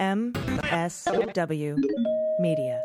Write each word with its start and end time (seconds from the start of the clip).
MSW 0.00 1.76
Media. 2.38 2.82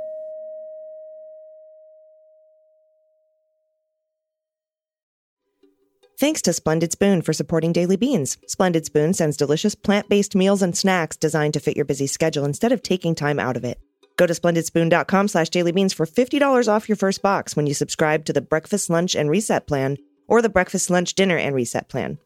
Thanks 6.20 6.42
to 6.44 6.54
Splendid 6.54 6.92
Spoon 6.92 7.22
for 7.22 7.32
supporting 7.34 7.72
Daily 7.72 7.96
Beans. 7.96 8.38
Splendid 8.48 8.86
Spoon 8.86 9.14
sends 9.14 9.38
delicious 9.38 9.76
plant 9.76 10.10
based 10.10 10.36
meals 10.36 10.62
and 10.62 10.78
snacks 10.78 11.16
designed 11.16 11.54
to 11.54 11.60
fit 11.62 11.76
your 11.76 11.86
busy 11.86 12.08
schedule 12.08 12.44
instead 12.44 12.72
of 12.72 12.84
taking 12.84 13.16
time 13.16 13.40
out 13.40 13.56
of 13.56 13.64
it. 13.64 13.80
Go 14.18 14.26
to 14.26 14.34
splendidspoon.com 14.34 15.28
slash 15.30 15.50
dailybeans 15.50 15.94
for 15.94 16.06
$50 16.06 16.68
off 16.68 16.90
your 16.90 16.96
first 16.98 17.22
box 17.22 17.56
when 17.56 17.68
you 17.68 17.74
subscribe 17.74 18.26
to 18.26 18.34
the 18.34 18.42
breakfast, 18.42 18.90
lunch, 18.90 19.16
and 19.16 19.30
reset 19.30 19.68
plan 19.68 19.98
or 20.28 20.42
the 20.42 20.50
breakfast, 20.50 20.90
lunch, 20.90 21.16
dinner, 21.16 21.38
and 21.38 21.56
reset 21.56 21.88
plan. 21.90 22.18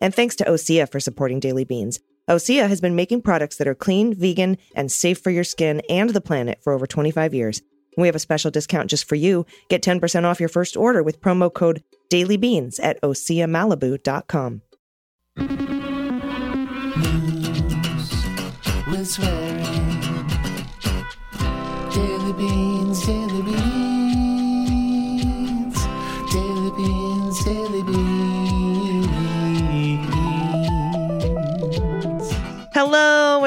And 0.00 0.14
thanks 0.14 0.36
to 0.36 0.44
Osea 0.44 0.90
for 0.90 1.00
supporting 1.00 1.40
Daily 1.40 1.64
Beans. 1.64 2.00
Osea 2.28 2.68
has 2.68 2.80
been 2.80 2.94
making 2.94 3.22
products 3.22 3.56
that 3.56 3.66
are 3.66 3.74
clean, 3.74 4.14
vegan, 4.14 4.58
and 4.74 4.92
safe 4.92 5.18
for 5.18 5.30
your 5.30 5.44
skin 5.44 5.80
and 5.88 6.10
the 6.10 6.20
planet 6.20 6.58
for 6.62 6.72
over 6.72 6.86
25 6.86 7.32
years. 7.32 7.62
We 7.96 8.06
have 8.06 8.14
a 8.14 8.20
special 8.20 8.50
discount 8.50 8.90
just 8.90 9.08
for 9.08 9.16
you. 9.16 9.46
Get 9.68 9.82
10% 9.82 10.24
off 10.24 10.38
your 10.38 10.48
first 10.48 10.76
order 10.76 11.02
with 11.02 11.20
promo 11.20 11.52
code 11.52 11.82
DailyBeans 12.10 12.78
at 12.82 13.00
OseaMalibu.com. 13.02 14.62
Daily 21.90 22.32
beans, 22.34 22.67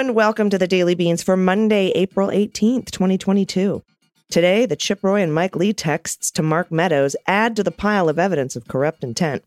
and 0.01 0.15
welcome 0.15 0.49
to 0.49 0.57
the 0.57 0.67
Daily 0.67 0.95
Beans 0.95 1.21
for 1.21 1.37
Monday, 1.37 1.89
April 1.89 2.29
18th, 2.29 2.89
2022. 2.89 3.83
Today, 4.31 4.65
the 4.65 4.75
Chip 4.75 5.03
Roy 5.03 5.21
and 5.21 5.31
Mike 5.31 5.55
Lee 5.55 5.73
texts 5.73 6.31
to 6.31 6.41
Mark 6.41 6.71
Meadows 6.71 7.16
add 7.27 7.55
to 7.55 7.63
the 7.63 7.69
pile 7.69 8.09
of 8.09 8.17
evidence 8.17 8.55
of 8.55 8.67
corrupt 8.67 9.03
intent. 9.03 9.43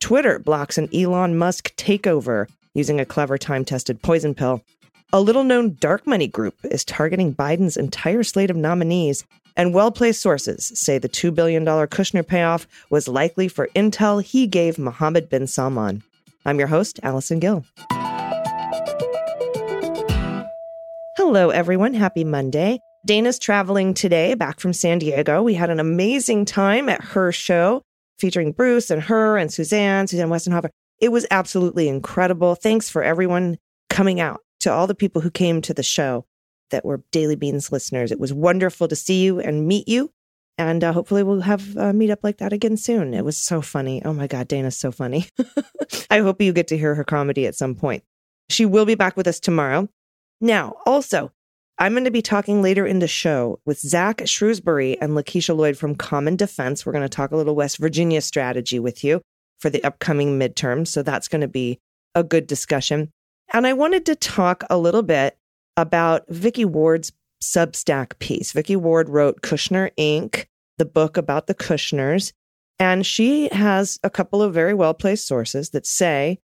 Twitter 0.00 0.40
blocks 0.40 0.76
an 0.76 0.88
Elon 0.92 1.38
Musk 1.38 1.76
takeover 1.76 2.48
using 2.74 2.98
a 2.98 3.04
clever 3.04 3.38
time 3.38 3.64
tested 3.64 4.02
poison 4.02 4.34
pill. 4.34 4.64
A 5.12 5.20
little 5.20 5.44
known 5.44 5.76
dark 5.78 6.04
money 6.04 6.26
group 6.26 6.56
is 6.64 6.84
targeting 6.84 7.32
Biden's 7.32 7.76
entire 7.76 8.24
slate 8.24 8.50
of 8.50 8.56
nominees, 8.56 9.24
and 9.56 9.72
well 9.72 9.92
placed 9.92 10.20
sources 10.20 10.72
say 10.74 10.98
the 10.98 11.08
$2 11.08 11.32
billion 11.32 11.64
Kushner 11.64 12.26
payoff 12.26 12.66
was 12.90 13.06
likely 13.06 13.46
for 13.46 13.68
intel 13.76 14.20
he 14.20 14.48
gave 14.48 14.80
Mohammed 14.80 15.30
bin 15.30 15.46
Salman. 15.46 16.02
I'm 16.44 16.58
your 16.58 16.66
host, 16.66 16.98
Allison 17.04 17.38
Gill. 17.38 17.64
Hello, 21.18 21.50
everyone. 21.50 21.92
Happy 21.92 22.24
Monday. 22.24 22.78
Dana's 23.04 23.38
traveling 23.38 23.92
today 23.92 24.32
back 24.32 24.60
from 24.60 24.72
San 24.72 24.98
Diego. 24.98 25.42
We 25.42 25.52
had 25.52 25.68
an 25.68 25.78
amazing 25.78 26.46
time 26.46 26.88
at 26.88 27.04
her 27.04 27.30
show 27.32 27.82
featuring 28.18 28.52
Bruce 28.52 28.90
and 28.90 29.02
her 29.02 29.36
and 29.36 29.52
Suzanne, 29.52 30.06
Suzanne 30.06 30.30
Westenhoefer. 30.30 30.70
It 31.02 31.12
was 31.12 31.26
absolutely 31.30 31.86
incredible. 31.86 32.54
Thanks 32.54 32.88
for 32.88 33.02
everyone 33.02 33.58
coming 33.90 34.20
out, 34.20 34.40
to 34.60 34.72
all 34.72 34.86
the 34.86 34.94
people 34.94 35.20
who 35.20 35.30
came 35.30 35.60
to 35.60 35.74
the 35.74 35.82
show 35.82 36.24
that 36.70 36.82
were 36.82 37.02
Daily 37.12 37.36
Beans 37.36 37.70
listeners. 37.70 38.10
It 38.10 38.18
was 38.18 38.32
wonderful 38.32 38.88
to 38.88 38.96
see 38.96 39.22
you 39.22 39.38
and 39.38 39.68
meet 39.68 39.88
you. 39.88 40.10
And 40.56 40.82
uh, 40.82 40.94
hopefully 40.94 41.22
we'll 41.22 41.42
have 41.42 41.76
a 41.76 41.92
meetup 41.92 42.22
like 42.22 42.38
that 42.38 42.54
again 42.54 42.78
soon. 42.78 43.12
It 43.12 43.24
was 43.24 43.36
so 43.36 43.60
funny. 43.60 44.02
Oh 44.02 44.14
my 44.14 44.28
God, 44.28 44.48
Dana's 44.48 44.78
so 44.78 44.90
funny. 44.90 45.26
I 46.10 46.20
hope 46.20 46.40
you 46.40 46.54
get 46.54 46.68
to 46.68 46.78
hear 46.78 46.94
her 46.94 47.04
comedy 47.04 47.46
at 47.46 47.54
some 47.54 47.74
point. 47.74 48.02
She 48.48 48.64
will 48.64 48.86
be 48.86 48.94
back 48.94 49.14
with 49.14 49.26
us 49.26 49.40
tomorrow. 49.40 49.90
Now, 50.42 50.74
also, 50.86 51.30
I'm 51.78 51.92
going 51.92 52.04
to 52.04 52.10
be 52.10 52.20
talking 52.20 52.62
later 52.62 52.84
in 52.84 52.98
the 52.98 53.06
show 53.06 53.60
with 53.64 53.78
Zach 53.78 54.22
Shrewsbury 54.26 55.00
and 55.00 55.12
Lakiesha 55.12 55.56
Lloyd 55.56 55.76
from 55.76 55.94
Common 55.94 56.34
Defense. 56.34 56.84
We're 56.84 56.92
going 56.92 57.04
to 57.04 57.08
talk 57.08 57.30
a 57.30 57.36
little 57.36 57.54
West 57.54 57.78
Virginia 57.78 58.20
strategy 58.20 58.80
with 58.80 59.04
you 59.04 59.22
for 59.60 59.70
the 59.70 59.82
upcoming 59.84 60.40
midterms. 60.40 60.88
So 60.88 61.04
that's 61.04 61.28
going 61.28 61.42
to 61.42 61.48
be 61.48 61.78
a 62.16 62.24
good 62.24 62.48
discussion. 62.48 63.10
And 63.52 63.68
I 63.68 63.72
wanted 63.72 64.04
to 64.06 64.16
talk 64.16 64.64
a 64.68 64.76
little 64.76 65.04
bit 65.04 65.38
about 65.76 66.24
Vicky 66.28 66.64
Ward's 66.64 67.12
Substack 67.40 68.18
piece. 68.18 68.50
Vicky 68.50 68.74
Ward 68.74 69.08
wrote 69.08 69.42
Kushner 69.42 69.92
Inc., 69.96 70.46
the 70.76 70.84
book 70.84 71.16
about 71.16 71.46
the 71.46 71.54
Kushners. 71.54 72.32
And 72.80 73.06
she 73.06 73.48
has 73.52 74.00
a 74.02 74.10
couple 74.10 74.42
of 74.42 74.52
very 74.52 74.74
well 74.74 74.92
placed 74.92 75.24
sources 75.24 75.70
that 75.70 75.86
say 75.86 76.40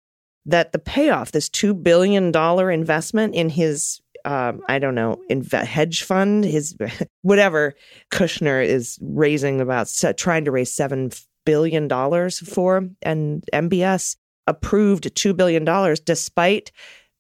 that 0.48 0.72
the 0.72 0.80
payoff, 0.80 1.32
this 1.32 1.50
$2 1.50 1.84
billion 1.84 2.36
investment 2.72 3.36
in 3.36 3.50
his 3.50 4.02
um, 4.26 4.62
I 4.68 4.80
don't 4.80 4.96
know, 4.96 5.22
hedge 5.54 6.04
fund, 6.04 6.44
his 6.44 6.76
whatever 7.22 7.76
Kushner 8.12 8.66
is 8.66 9.00
raising 9.02 9.62
about 9.62 9.90
trying 10.18 10.44
to 10.46 10.52
raise 10.52 10.74
seven 10.74 11.12
billion 11.46 11.88
dollars 11.88 12.40
for, 12.40 12.90
and 13.02 13.46
MBS 13.54 14.18
approved 14.46 15.16
two 15.16 15.34
billion 15.34 15.64
dollars 15.64 16.02
despite 16.02 16.72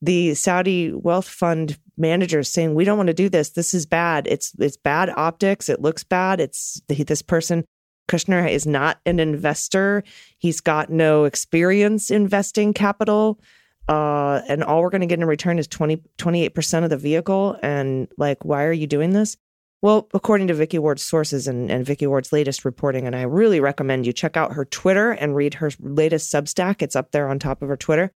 the 0.01 0.33
Saudi 0.33 0.91
wealth 0.91 1.27
fund 1.27 1.77
managers 1.97 2.51
saying 2.51 2.75
we 2.75 2.83
don't 2.83 2.97
want 2.97 3.07
to 3.07 3.13
do 3.13 3.29
this. 3.29 3.51
This 3.51 3.73
is 3.73 3.85
bad. 3.85 4.27
It's 4.27 4.51
it's 4.59 4.77
bad 4.77 5.09
optics. 5.15 5.69
It 5.69 5.81
looks 5.81 6.03
bad. 6.03 6.41
It's 6.41 6.81
this 6.89 7.21
person. 7.21 7.63
Kushner 8.07 8.49
is 8.49 8.65
not 8.65 8.99
an 9.05 9.19
investor. 9.19 10.03
He's 10.37 10.61
got 10.61 10.89
no 10.89 11.25
experience 11.25 12.09
investing 12.09 12.73
capital 12.73 13.39
uh, 13.87 14.41
and 14.47 14.63
all 14.63 14.81
we're 14.81 14.89
going 14.89 15.01
to 15.01 15.07
get 15.07 15.19
in 15.19 15.25
return 15.25 15.59
is 15.59 15.67
20, 15.67 16.01
28% 16.17 16.83
of 16.83 16.89
the 16.89 16.97
vehicle. 16.97 17.57
And 17.63 18.07
like, 18.17 18.43
why 18.43 18.65
are 18.65 18.73
you 18.73 18.87
doing 18.87 19.11
this? 19.11 19.37
Well, 19.81 20.09
according 20.13 20.47
to 20.47 20.53
Vicky 20.53 20.79
Ward's 20.79 21.03
sources 21.03 21.47
and, 21.47 21.71
and 21.71 21.85
Vicky 21.85 22.07
Ward's 22.07 22.33
latest 22.33 22.65
reporting, 22.65 23.05
and 23.05 23.15
I 23.15 23.21
really 23.21 23.59
recommend 23.59 24.05
you 24.05 24.11
check 24.11 24.35
out 24.35 24.53
her 24.53 24.65
Twitter 24.65 25.11
and 25.11 25.35
read 25.35 25.53
her 25.55 25.71
latest 25.79 26.33
Substack. 26.33 26.81
It's 26.81 26.95
up 26.95 27.11
there 27.11 27.29
on 27.29 27.39
top 27.39 27.61
of 27.61 27.69
her 27.69 27.77
Twitter. 27.77 28.11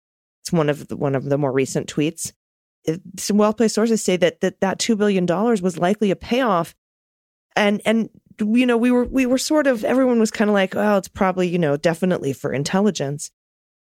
It's 0.44 0.52
one 0.52 0.70
of 0.70 0.88
the, 0.88 0.96
one 0.96 1.16
of 1.16 1.26
the 1.26 1.38
more 1.38 1.52
recent 1.52 1.88
tweets. 1.94 2.32
It, 2.86 3.02
some 3.18 3.38
well-placed 3.38 3.76
sources 3.76 4.04
say 4.04 4.18
that 4.18 4.40
that 4.42 4.62
that 4.62 4.80
two 4.80 4.96
billion 4.96 5.26
dollars 5.26 5.62
was 5.62 5.80
likely 5.80 6.12
a 6.12 6.16
payoff, 6.16 6.76
and 7.56 7.82
and 7.84 8.10
you 8.40 8.66
know 8.66 8.78
we 8.78 8.92
were 8.92 9.06
we 9.06 9.26
were 9.26 9.38
sort 9.38 9.68
of 9.68 9.84
everyone 9.84 10.20
was 10.20 10.32
kind 10.32 10.50
of 10.50 10.54
like, 10.54 10.76
oh, 10.76 10.98
it's 10.98 11.08
probably 11.08 11.48
you 11.48 11.60
know 11.60 11.78
definitely 11.78 12.34
for 12.34 12.54
intelligence. 12.54 13.32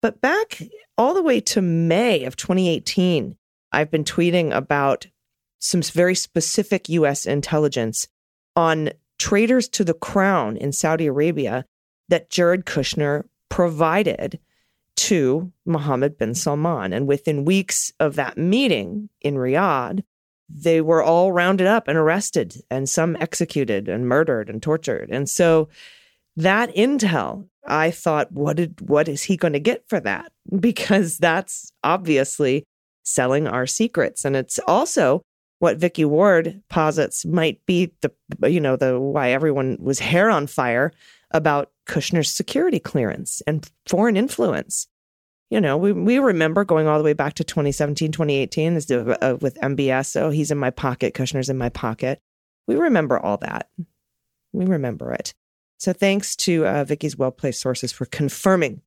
But 0.01 0.21
back 0.21 0.61
all 0.97 1.13
the 1.13 1.23
way 1.23 1.39
to 1.41 1.61
May 1.61 2.25
of 2.25 2.35
2018, 2.35 3.35
I've 3.71 3.91
been 3.91 4.03
tweeting 4.03 4.55
about 4.55 5.07
some 5.59 5.81
very 5.81 6.15
specific 6.15 6.89
US 6.89 7.25
intelligence 7.25 8.07
on 8.55 8.91
traitors 9.17 9.67
to 9.69 9.83
the 9.83 9.93
crown 9.93 10.57
in 10.57 10.71
Saudi 10.71 11.07
Arabia 11.07 11.65
that 12.09 12.29
Jared 12.29 12.65
Kushner 12.65 13.23
provided 13.49 14.39
to 14.97 15.51
Mohammed 15.65 16.17
bin 16.17 16.33
Salman. 16.35 16.93
And 16.93 17.07
within 17.07 17.45
weeks 17.45 17.91
of 17.99 18.15
that 18.15 18.37
meeting 18.37 19.09
in 19.21 19.35
Riyadh, 19.35 20.03
they 20.49 20.81
were 20.81 21.03
all 21.03 21.31
rounded 21.31 21.67
up 21.67 21.87
and 21.87 21.97
arrested, 21.97 22.61
and 22.69 22.87
some 22.89 23.15
executed 23.19 23.87
and 23.87 24.07
murdered 24.07 24.49
and 24.49 24.61
tortured. 24.61 25.09
And 25.09 25.29
so 25.29 25.69
that 26.35 26.73
intel 26.75 27.47
I 27.67 27.91
thought, 27.91 28.31
what 28.31 28.57
did 28.57 28.79
what 28.81 29.07
is 29.07 29.23
he 29.23 29.37
going 29.37 29.53
to 29.53 29.59
get 29.59 29.87
for 29.87 29.99
that? 30.01 30.31
Because 30.59 31.17
that's 31.17 31.71
obviously 31.83 32.65
selling 33.03 33.47
our 33.47 33.65
secrets, 33.65 34.23
and 34.23 34.35
it's 34.35 34.59
also 34.67 35.23
what 35.57 35.77
Vicky 35.77 36.05
Ward 36.05 36.61
posits 36.69 37.25
might 37.25 37.65
be 37.65 37.91
the 38.01 38.11
you 38.47 38.59
know 38.59 38.75
the 38.75 38.99
why 38.99 39.31
everyone 39.31 39.77
was 39.79 39.97
hair 39.99 40.29
on 40.29 40.45
fire 40.45 40.91
about 41.31 41.71
Kushner's 41.87 42.31
security 42.31 42.79
clearance 42.79 43.41
and 43.47 43.69
foreign 43.87 44.15
influence. 44.15 44.87
You 45.49 45.61
know, 45.61 45.77
we 45.77 45.91
we 45.91 46.19
remember 46.19 46.65
going 46.65 46.87
all 46.87 46.97
the 46.97 47.03
way 47.03 47.13
back 47.13 47.35
to 47.35 47.43
2017, 47.43 48.11
2018 48.11 48.75
uh, 49.21 49.37
with 49.39 49.57
MBS. 49.61 50.07
So 50.07 50.29
he's 50.29 50.51
in 50.51 50.57
my 50.57 50.71
pocket. 50.71 51.13
Kushner's 51.13 51.49
in 51.49 51.57
my 51.57 51.69
pocket. 51.69 52.19
We 52.67 52.75
remember 52.75 53.19
all 53.19 53.37
that. 53.37 53.69
We 54.53 54.65
remember 54.65 55.13
it. 55.13 55.33
So 55.77 55.93
thanks 55.93 56.35
to 56.37 56.65
uh, 56.65 56.83
Vicky's 56.83 57.17
well 57.17 57.31
placed 57.31 57.61
sources 57.61 57.91
for 57.91 58.05
confirming 58.05 58.81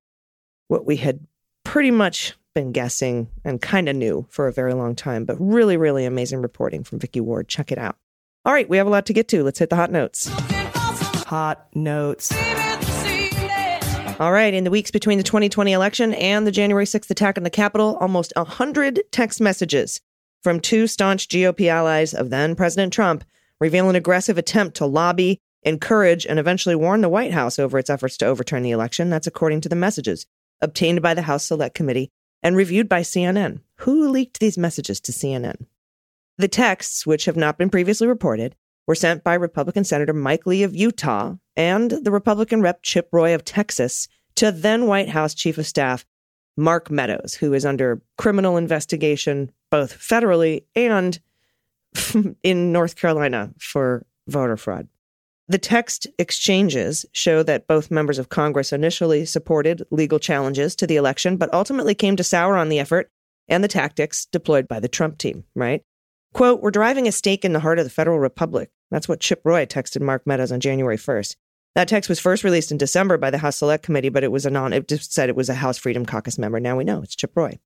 what 0.69 0.85
we 0.85 0.97
had 0.97 1.27
pretty 1.65 1.91
much 1.91 2.35
been 2.55 2.73
guessing 2.73 3.29
and 3.45 3.61
kind 3.61 3.89
of 3.89 3.95
knew 3.95 4.27
for 4.31 4.49
a 4.49 4.53
very 4.53 4.75
long 4.75 4.97
time, 4.97 5.25
but 5.25 5.37
really, 5.39 5.77
really 5.77 6.05
amazing 6.05 6.43
reporting 6.43 6.83
from 6.83 6.99
Vicky 6.99 7.21
Ward. 7.21 7.49
Check 7.49 7.71
it 7.71 7.79
out. 7.79 7.97
All 8.45 8.53
right, 8.53 8.69
we 8.69 8.79
have 8.79 8.87
a 8.87 8.91
lot 8.91 9.07
to 9.07 9.13
get 9.13 9.29
to. 9.29 9.45
Let's 9.45 9.59
hit 9.59 9.71
the 9.71 9.77
hot 9.77 9.93
notes. 9.93 10.29
Hot 11.27 11.69
notes. 11.75 12.33
All 14.19 14.33
right, 14.33 14.53
in 14.53 14.65
the 14.65 14.71
weeks 14.71 14.91
between 14.91 15.19
the 15.19 15.25
2020 15.25 15.73
election 15.73 16.13
and 16.15 16.45
the 16.45 16.51
January 16.51 16.87
6th 16.87 17.09
attack 17.09 17.39
on 17.39 17.45
the 17.45 17.51
Capitol, 17.51 17.97
almost 18.01 18.33
100 18.35 19.01
text 19.13 19.41
messages 19.41 20.01
from 20.43 20.59
two 20.59 20.89
staunch 20.89 21.29
GOP 21.29 21.69
allies 21.69 22.15
of 22.15 22.31
then 22.31 22.57
President 22.57 22.93
Trump 22.93 23.23
reveal 23.61 23.89
an 23.89 23.95
aggressive 23.95 24.37
attempt 24.37 24.77
to 24.79 24.87
lobby 24.87 25.41
encourage, 25.63 26.27
and 26.27 26.39
eventually 26.39 26.75
warn 26.75 27.01
the 27.01 27.09
White 27.09 27.33
House 27.33 27.59
over 27.59 27.79
its 27.79 27.91
efforts 27.91 28.17
to 28.19 28.27
overturn 28.27 28.63
the 28.63 28.71
election. 28.71 29.11
That's 29.11 29.27
according 29.27 29.61
to 29.63 29.69
the 29.69 29.77
messages 29.77 30.27
obtained 30.61 31.03
by 31.03 31.15
the 31.15 31.23
House 31.23 31.45
Select 31.45 31.75
Committee 31.75 32.11
and 32.43 32.57
reviewed 32.57 32.89
by 32.89 33.03
CNN. 33.03 33.61
Who 33.77 34.09
leaked 34.09 34.41
these 34.41 34.59
messages 34.59 35.01
to 35.03 35.13
CNN? 35.13 35.67
The 36.39 36.49
texts, 36.49 37.07
which 37.07 37.25
have 37.27 37.37
not 37.37 37.59
been 37.59 37.71
previously 37.71 38.07
reported, 38.07 38.55
were 38.87 38.95
sent 38.95 39.25
by 39.25 39.35
Republican 39.35 39.85
Senator 39.85 40.13
Mike 40.13 40.47
Lee 40.47 40.63
of 40.63 40.75
Utah 40.75 41.35
and 41.59 41.91
the 41.91 42.13
Republican 42.13 42.63
Rep 42.63 42.83
Chip 42.83 43.09
Roy 43.13 43.35
of 43.35 43.45
Texas 43.45 44.09
to 44.37 44.53
then 44.53 44.87
White 44.87 45.09
House 45.09 45.35
Chief 45.35 45.59
of 45.59 45.67
Staff 45.67 46.07
Mark 46.57 46.91
Meadows, 46.91 47.35
who 47.35 47.53
is 47.53 47.67
under 47.67 48.01
criminal 48.17 48.57
investigation 48.57 49.51
both 49.71 49.99
federally 49.99 50.65
and 50.75 51.21
in 52.43 52.73
North 52.73 52.97
Carolina 52.97 53.51
for 53.59 54.07
voter 54.29 54.57
fraud. 54.57 54.89
The 55.49 55.59
text 55.59 56.07
exchanges 56.19 57.05
show 57.13 57.43
that 57.43 57.67
both 57.67 57.91
members 57.91 58.19
of 58.19 58.29
Congress 58.29 58.73
initially 58.73 59.25
supported 59.25 59.83
legal 59.91 60.19
challenges 60.19 60.77
to 60.77 60.87
the 60.87 60.97
election, 60.97 61.37
but 61.37 61.53
ultimately 61.53 61.95
came 61.95 62.17
to 62.17 62.25
sour 62.25 62.57
on 62.57 62.69
the 62.69 62.79
effort 62.79 63.11
and 63.49 63.65
the 63.65 63.69
tactics 63.69 64.27
deployed 64.27 64.69
by 64.69 64.79
the 64.79 64.89
Trump 64.89 65.19
team, 65.19 65.45
right? 65.55 65.83
Quote, 66.35 66.61
We're 66.61 66.71
driving 66.71 67.09
a 67.09 67.13
stake 67.13 67.45
in 67.45 67.55
the 67.55 67.61
heart 67.61 67.79
of 67.79 67.85
the 67.87 67.91
federal 67.91 68.19
republic. 68.21 68.71
That's 68.91 69.09
what 69.09 69.21
Chip 69.21 69.41
Roy 69.45 69.67
texted 69.67 70.03
Mark 70.03 70.27
Meadows 70.27 70.53
on 70.53 70.61
January 70.61 70.99
1st. 70.99 71.37
That 71.79 71.87
text 71.87 72.09
was 72.09 72.19
first 72.19 72.43
released 72.43 72.73
in 72.73 72.77
December 72.77 73.19
by 73.19 73.31
the 73.31 73.39
House 73.39 73.59
Select 73.59 73.85
Committee, 73.85 74.09
but 74.09 74.25
it 74.25 74.33
was 74.33 74.45
a 74.45 74.51
non, 74.51 74.73
it 74.73 74.89
just 74.89 75.13
said 75.13 75.29
it 75.29 75.37
was 75.37 75.49
a 75.49 75.55
House 75.55 75.79
Freedom 75.79 76.05
Caucus 76.05 76.37
member. 76.37 76.59
Now 76.59 76.77
we 76.77 76.83
know 76.83 77.03
it's 77.03 77.15
Chip 77.15 77.31
Roy. 77.37 77.61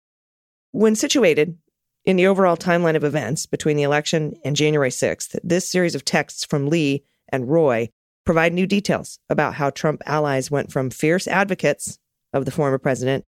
When 0.70 0.94
situated 0.94 1.56
in 2.04 2.16
the 2.16 2.26
overall 2.26 2.58
timeline 2.58 2.94
of 2.94 3.04
events 3.04 3.46
between 3.46 3.78
the 3.78 3.84
election 3.84 4.34
and 4.44 4.54
January 4.54 4.90
6th, 4.90 5.38
this 5.42 5.66
series 5.66 5.94
of 5.94 6.04
texts 6.04 6.44
from 6.44 6.68
Lee 6.68 7.04
and 7.30 7.48
Roy 7.48 7.88
provide 8.26 8.52
new 8.52 8.66
details 8.66 9.18
about 9.30 9.54
how 9.54 9.70
Trump 9.70 10.02
allies 10.04 10.50
went 10.50 10.70
from 10.70 10.90
fierce 10.90 11.26
advocates 11.26 11.98
of 12.34 12.44
the 12.44 12.50
former 12.50 12.76
president 12.76 13.24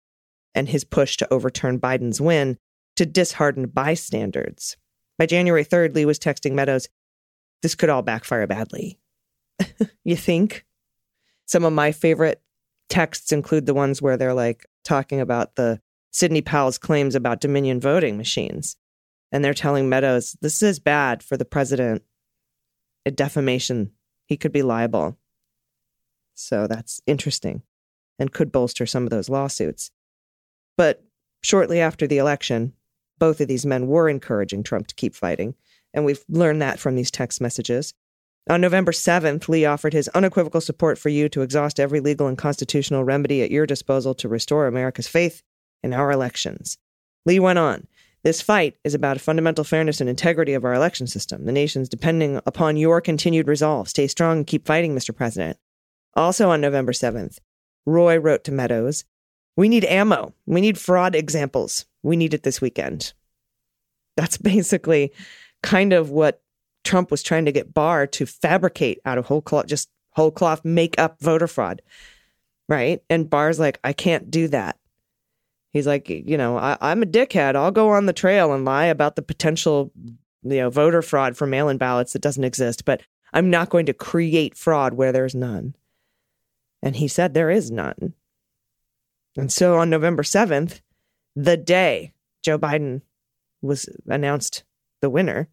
and 0.56 0.70
his 0.70 0.86
push 0.86 1.18
to 1.18 1.34
overturn 1.34 1.82
Biden's 1.82 2.22
win 2.22 2.58
to 2.96 3.06
disheartened 3.06 3.74
bystanders. 3.74 4.78
By 5.18 5.26
January 5.26 5.66
3rd, 5.66 5.94
Lee 5.94 6.06
was 6.06 6.20
texting 6.20 6.54
Meadows, 6.54 6.88
this 7.64 7.76
could 7.76 7.90
all 7.90 8.02
backfire 8.02 8.48
badly. 8.48 8.98
you 10.06 10.16
think? 10.16 10.66
Some 11.50 11.66
of 11.66 11.74
my 11.74 11.92
favorite 11.92 12.44
texts 12.90 13.32
include 13.32 13.66
the 13.66 13.74
ones 13.74 14.04
where 14.04 14.18
they're 14.18 14.36
like 14.36 14.68
talking 14.84 15.20
about 15.20 15.56
the 15.56 15.82
Sidney 16.12 16.44
Powell's 16.44 16.78
claims 16.78 17.16
about 17.16 17.42
Dominion 17.42 17.80
voting 17.80 18.18
machines. 18.18 18.76
And 19.32 19.44
they're 19.44 19.56
telling 19.56 19.90
Meadows, 19.90 20.38
this 20.42 20.62
is 20.62 20.80
bad 20.80 21.24
for 21.24 21.38
the 21.38 21.46
president 21.46 22.04
a 23.04 23.10
defamation. 23.10 23.90
He 24.28 24.38
could 24.38 24.52
be 24.52 24.62
liable. 24.62 25.18
So 26.36 26.68
that's 26.68 27.02
interesting 27.08 27.64
and 28.20 28.32
could 28.32 28.52
bolster 28.52 28.86
some 28.86 29.06
of 29.06 29.10
those 29.10 29.28
lawsuits. 29.28 29.90
But 30.78 31.04
shortly 31.42 31.82
after 31.82 32.06
the 32.06 32.20
election, 32.20 32.74
both 33.18 33.42
of 33.42 33.48
these 33.48 33.66
men 33.66 33.88
were 33.88 34.08
encouraging 34.08 34.62
Trump 34.62 34.86
to 34.86 34.96
keep 34.96 35.16
fighting. 35.16 35.56
And 35.96 36.06
we've 36.06 36.24
learned 36.30 36.62
that 36.62 36.78
from 36.78 36.94
these 36.94 37.10
text 37.10 37.42
messages. 37.42 37.96
On 38.48 38.62
November 38.62 38.92
7th, 38.92 39.48
Lee 39.48 39.66
offered 39.66 39.94
his 39.94 40.08
unequivocal 40.10 40.62
support 40.62 40.98
for 40.98 41.10
you 41.10 41.30
to 41.30 41.42
exhaust 41.42 41.80
every 41.80 42.00
legal 42.00 42.28
and 42.28 42.38
constitutional 42.38 43.04
remedy 43.04 43.44
at 43.44 43.52
your 43.52 43.66
disposal 43.66 44.14
to 44.16 44.30
restore 44.30 44.68
America's 44.68 45.08
faith 45.08 45.44
in 45.84 45.94
our 45.94 46.12
elections. 46.12 46.78
Lee 47.26 47.40
went 47.40 47.60
on 47.60 47.88
this 48.24 48.42
fight 48.42 48.76
is 48.84 48.94
about 48.94 49.22
fundamental 49.22 49.64
fairness 49.64 50.02
and 50.02 50.10
integrity 50.10 50.54
of 50.54 50.66
our 50.66 50.74
election 50.74 51.08
system. 51.08 51.46
The 51.46 51.52
nation's 51.52 51.88
depending 51.88 52.42
upon 52.46 52.76
your 52.76 53.00
continued 53.00 53.48
resolve. 53.48 53.88
Stay 53.88 54.08
strong 54.08 54.40
and 54.40 54.48
keep 54.48 54.66
fighting, 54.66 54.94
Mr. 54.94 55.16
President. 55.16 55.58
Also 56.16 56.50
on 56.50 56.60
November 56.60 56.92
7th, 56.92 57.40
Roy 57.86 58.18
wrote 58.18 58.44
to 58.44 58.52
Meadows, 58.52 59.06
We 59.56 59.70
need 59.70 59.86
ammo. 59.86 60.34
We 60.46 60.60
need 60.60 60.78
fraud 60.78 61.16
examples. 61.16 61.86
We 62.04 62.18
need 62.18 62.34
it 62.34 62.44
this 62.44 62.60
weekend. 62.60 63.14
That's 64.18 64.38
basically 64.38 65.14
kind 65.64 65.94
of 65.94 66.10
what 66.10 66.42
Trump 66.90 67.12
was 67.12 67.22
trying 67.22 67.46
to 67.46 67.52
get 67.52 67.74
Barr 67.74 68.08
to 68.08 68.26
fabricate 68.26 69.00
out 69.06 69.20
of 69.20 69.28
whole 69.28 69.44
cloth, 69.44 69.68
just 69.68 69.90
whole 70.12 70.32
cloth 70.32 70.66
make 70.66 71.00
up 71.00 71.20
voter 71.22 71.48
fraud. 71.48 71.84
Right. 72.68 73.04
And 73.12 73.30
Barr's 73.30 73.60
like, 73.60 73.80
I 73.84 73.94
can't 73.94 74.32
do 74.32 74.48
that. 74.48 74.78
He's 75.72 75.86
like, 75.86 76.10
you 76.10 76.36
know, 76.36 76.58
I, 76.58 76.78
I'm 76.82 77.04
a 77.04 77.06
dickhead. 77.06 77.56
I'll 77.56 77.70
go 77.70 77.90
on 77.90 78.08
the 78.08 78.14
trail 78.14 78.54
and 78.54 78.66
lie 78.66 78.86
about 78.86 79.16
the 79.16 79.22
potential, 79.22 79.92
you 80.42 80.58
know, 80.58 80.72
voter 80.72 81.04
fraud 81.04 81.38
for 81.38 81.46
mail 81.46 81.70
in 81.70 81.78
ballots 81.78 82.14
that 82.14 82.24
doesn't 82.24 82.44
exist, 82.44 82.86
but 82.86 83.02
I'm 83.34 83.52
not 83.52 83.70
going 83.70 83.86
to 83.86 83.94
create 83.94 84.58
fraud 84.58 84.96
where 84.96 85.12
there's 85.12 85.36
none. 85.36 85.76
And 86.82 86.96
he 86.96 87.08
said 87.08 87.36
there 87.36 87.52
is 87.52 87.70
none. 87.70 88.16
And 89.38 89.52
so 89.52 89.78
on 89.78 89.92
November 89.92 90.24
7th, 90.24 90.82
the 91.36 91.56
day 91.56 92.14
Joe 92.42 92.58
Biden 92.58 93.02
was 93.62 93.88
announced 94.08 94.64
the 95.02 95.10
winner, 95.12 95.50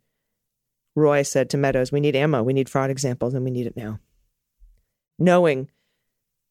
Roy 0.97 1.23
said 1.23 1.51
to 1.51 1.57
Meadows, 1.57 1.93
We 1.93 2.01
need 2.01 2.17
ammo, 2.17 2.43
we 2.43 2.55
need 2.55 2.69
fraud 2.69 2.91
examples, 2.91 3.35
and 3.35 3.45
we 3.45 3.51
need 3.51 3.67
it 3.67 3.77
now. 3.77 4.01
Knowing 5.19 5.69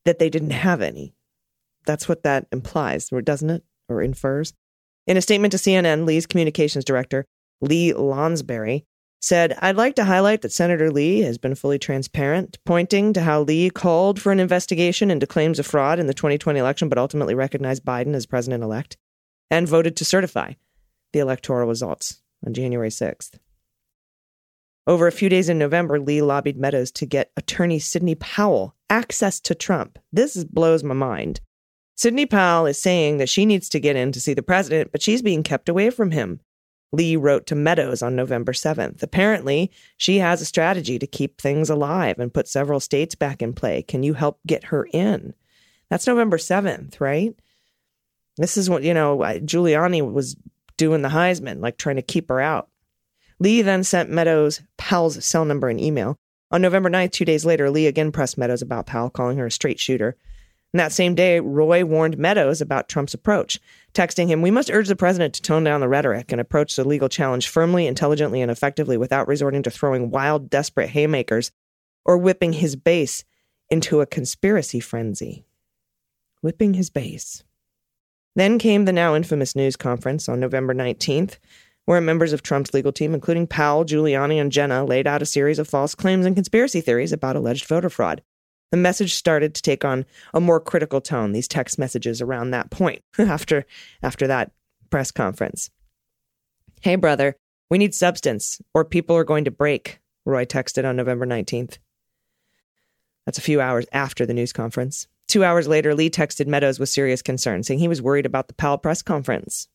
that 0.05 0.19
they 0.19 0.29
didn't 0.29 0.51
have 0.51 0.81
any. 0.81 1.15
That's 1.85 2.07
what 2.07 2.23
that 2.23 2.47
implies, 2.51 3.09
doesn't 3.09 3.49
it? 3.49 3.63
Or 3.89 4.01
infers. 4.01 4.53
In 5.07 5.17
a 5.17 5.21
statement 5.21 5.51
to 5.51 5.57
CNN, 5.57 6.05
Lee's 6.05 6.25
communications 6.25 6.85
director, 6.85 7.25
Lee 7.61 7.93
Lonsberry, 7.93 8.85
said, 9.19 9.57
I'd 9.59 9.75
like 9.75 9.95
to 9.95 10.03
highlight 10.03 10.41
that 10.41 10.51
Senator 10.51 10.91
Lee 10.91 11.21
has 11.21 11.37
been 11.37 11.55
fully 11.55 11.79
transparent, 11.79 12.59
pointing 12.65 13.13
to 13.13 13.21
how 13.21 13.41
Lee 13.41 13.71
called 13.71 14.21
for 14.21 14.31
an 14.31 14.39
investigation 14.39 15.09
into 15.09 15.25
claims 15.25 15.57
of 15.57 15.65
fraud 15.65 15.99
in 15.99 16.05
the 16.07 16.13
2020 16.13 16.59
election, 16.59 16.89
but 16.89 16.97
ultimately 16.97 17.33
recognized 17.33 17.83
Biden 17.83 18.13
as 18.13 18.27
president 18.27 18.63
elect 18.63 18.97
and 19.49 19.67
voted 19.67 19.95
to 19.97 20.05
certify 20.05 20.53
the 21.13 21.19
electoral 21.19 21.67
results 21.67 22.21
on 22.45 22.53
January 22.53 22.89
6th. 22.89 23.39
Over 24.87 25.07
a 25.07 25.11
few 25.11 25.29
days 25.29 25.49
in 25.49 25.57
November, 25.57 25.99
Lee 25.99 26.21
lobbied 26.21 26.57
Meadows 26.57 26.91
to 26.91 27.07
get 27.07 27.31
attorney 27.37 27.79
Sidney 27.79 28.15
Powell 28.15 28.75
access 28.89 29.39
to 29.41 29.55
Trump. 29.55 29.97
This 30.13 30.43
blows 30.43 30.83
my 30.83 30.93
mind. 30.93 31.41
Sidney 31.95 32.25
Powell 32.25 32.67
is 32.67 32.79
saying 32.79 33.17
that 33.17 33.29
she 33.29 33.45
needs 33.45 33.67
to 33.69 33.79
get 33.79 33.95
in 33.95 34.11
to 34.11 34.19
see 34.19 34.33
the 34.33 34.43
president, 34.43 34.91
but 34.91 35.01
she's 35.01 35.21
being 35.21 35.43
kept 35.43 35.69
away 35.69 35.89
from 35.89 36.11
him. 36.11 36.39
Lee 36.91 37.15
wrote 37.15 37.47
to 37.47 37.55
Meadows 37.55 38.03
on 38.03 38.15
November 38.15 38.53
7th. 38.53 39.01
Apparently, 39.01 39.71
she 39.97 40.19
has 40.19 40.39
a 40.39 40.45
strategy 40.45 40.99
to 40.99 41.07
keep 41.07 41.41
things 41.41 41.69
alive 41.69 42.19
and 42.19 42.33
put 42.33 42.47
several 42.47 42.79
states 42.79 43.15
back 43.15 43.41
in 43.41 43.53
play. 43.53 43.81
Can 43.81 44.03
you 44.03 44.13
help 44.13 44.39
get 44.45 44.65
her 44.65 44.87
in? 44.93 45.33
That's 45.89 46.05
November 46.05 46.37
7th, 46.37 46.99
right? 47.01 47.33
This 48.37 48.55
is 48.55 48.69
what, 48.69 48.83
you 48.83 48.93
know, 48.93 49.17
Giuliani 49.17 50.09
was 50.11 50.35
doing 50.77 51.01
the 51.01 51.09
Heisman, 51.09 51.59
like 51.59 51.77
trying 51.77 51.95
to 51.95 52.01
keep 52.01 52.29
her 52.29 52.39
out. 52.39 52.69
Lee 53.39 53.61
then 53.61 53.83
sent 53.83 54.09
Meadows 54.09 54.61
Powell's 54.77 55.23
cell 55.25 55.45
number 55.45 55.69
and 55.69 55.79
email. 55.79 56.17
On 56.51 56.61
November 56.61 56.89
9th, 56.89 57.11
two 57.11 57.25
days 57.25 57.45
later, 57.45 57.69
Lee 57.69 57.87
again 57.87 58.11
pressed 58.11 58.37
Meadows 58.37 58.61
about 58.61 58.85
Powell, 58.85 59.09
calling 59.09 59.37
her 59.37 59.47
a 59.47 59.51
straight 59.51 59.79
shooter. 59.79 60.15
And 60.73 60.79
that 60.79 60.91
same 60.91 61.15
day, 61.15 61.39
Roy 61.39 61.85
warned 61.85 62.17
Meadows 62.17 62.61
about 62.61 62.89
Trump's 62.89 63.13
approach, 63.13 63.59
texting 63.93 64.27
him, 64.27 64.41
We 64.41 64.51
must 64.51 64.69
urge 64.69 64.87
the 64.87 64.95
president 64.95 65.33
to 65.35 65.41
tone 65.41 65.63
down 65.63 65.79
the 65.79 65.87
rhetoric 65.87 66.31
and 66.31 66.41
approach 66.41 66.75
the 66.75 66.87
legal 66.87 67.09
challenge 67.09 67.47
firmly, 67.47 67.87
intelligently, 67.87 68.41
and 68.41 68.51
effectively 68.51 68.97
without 68.97 69.27
resorting 69.27 69.63
to 69.63 69.71
throwing 69.71 70.11
wild, 70.11 70.49
desperate 70.49 70.89
haymakers 70.89 71.51
or 72.05 72.17
whipping 72.17 72.53
his 72.53 72.75
base 72.75 73.23
into 73.69 74.01
a 74.01 74.05
conspiracy 74.05 74.79
frenzy. 74.79 75.45
Whipping 76.41 76.75
his 76.75 76.89
base. 76.89 77.43
Then 78.35 78.59
came 78.59 78.85
the 78.85 78.91
now 78.91 79.15
infamous 79.15 79.55
news 79.55 79.75
conference 79.75 80.27
on 80.27 80.39
November 80.39 80.73
19th, 80.73 81.37
where 81.85 82.01
members 82.01 82.33
of 82.33 82.41
Trump's 82.41 82.73
legal 82.73 82.91
team, 82.91 83.13
including 83.13 83.47
Powell, 83.47 83.85
Giuliani, 83.85 84.41
and 84.41 84.51
Jenna, 84.51 84.83
laid 84.83 85.07
out 85.07 85.21
a 85.21 85.25
series 85.25 85.59
of 85.59 85.67
false 85.67 85.95
claims 85.95 86.25
and 86.25 86.35
conspiracy 86.35 86.81
theories 86.81 87.13
about 87.13 87.35
alleged 87.35 87.65
voter 87.65 87.89
fraud. 87.89 88.21
The 88.71 88.77
message 88.77 89.13
started 89.13 89.53
to 89.55 89.61
take 89.61 89.85
on 89.85 90.05
a 90.33 90.41
more 90.41 90.59
critical 90.59 90.99
tone, 90.99 91.31
these 91.31 91.47
text 91.47 91.77
messages 91.77 92.21
around 92.21 92.51
that 92.51 92.71
point 92.71 93.01
after 93.17 93.65
after 94.01 94.27
that 94.27 94.51
press 94.89 95.11
conference. 95.11 95.69
Hey 96.81 96.95
brother, 96.95 97.35
we 97.69 97.77
need 97.77 97.95
substance 97.95 98.61
or 98.73 98.83
people 98.83 99.15
are 99.15 99.23
going 99.23 99.45
to 99.45 99.51
break, 99.51 99.99
Roy 100.25 100.45
texted 100.45 100.87
on 100.87 100.95
November 100.95 101.25
19th. 101.25 101.77
That's 103.25 103.37
a 103.37 103.41
few 103.41 103.61
hours 103.61 103.85
after 103.91 104.25
the 104.25 104.33
news 104.33 104.53
conference. 104.53 105.07
Two 105.27 105.43
hours 105.43 105.67
later, 105.67 105.95
Lee 105.95 106.09
texted 106.09 106.47
Meadows 106.47 106.79
with 106.79 106.89
serious 106.89 107.21
concern, 107.21 107.63
saying 107.63 107.79
he 107.79 107.87
was 107.87 108.01
worried 108.01 108.25
about 108.25 108.47
the 108.47 108.53
Powell 108.53 108.77
press 108.77 109.01
conference. 109.01 109.67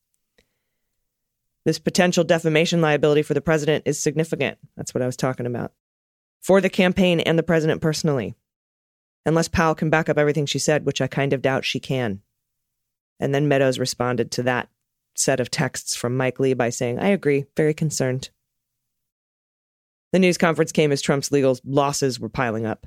This 1.65 1.79
potential 1.79 2.25
defamation 2.25 2.81
liability 2.81 3.23
for 3.23 3.35
the 3.35 3.41
president 3.41 3.85
is 3.87 3.99
significant. 4.01 4.59
That's 4.77 4.95
what 4.95 5.03
I 5.03 5.07
was 5.07 5.17
talking 5.17 5.47
about. 5.47 5.73
For 6.41 6.61
the 6.61 6.71
campaign 6.71 7.21
and 7.21 7.39
the 7.39 7.43
president 7.43 7.83
personally 7.83 8.35
unless 9.27 9.49
Powell 9.49 9.75
can 9.75 9.91
back 9.91 10.09
up 10.09 10.19
everything 10.19 10.47
she 10.47 10.59
said, 10.59 10.87
which 10.87 11.01
I 11.01 11.07
kind 11.07 11.33
of 11.33 11.43
doubt 11.43 11.65
she 11.65 11.81
can. 11.81 12.21
And 13.19 13.35
then 13.35 13.49
Meadows 13.49 13.79
responded 13.79 14.31
to 14.33 14.43
that 14.45 14.69
set 15.15 15.41
of 15.41 15.51
texts 15.51 15.95
from 15.95 16.17
Mike 16.17 16.41
Lee 16.41 16.55
by 16.55 16.71
saying, 16.71 16.99
I 16.99 17.09
agree, 17.09 17.45
very 17.57 17.75
concerned. 17.75 18.31
The 20.13 20.19
news 20.19 20.39
conference 20.39 20.73
came 20.73 20.91
as 20.91 21.03
Trump's 21.03 21.31
legal 21.31 21.59
losses 21.65 22.19
were 22.19 22.29
piling 22.29 22.67
up, 22.67 22.87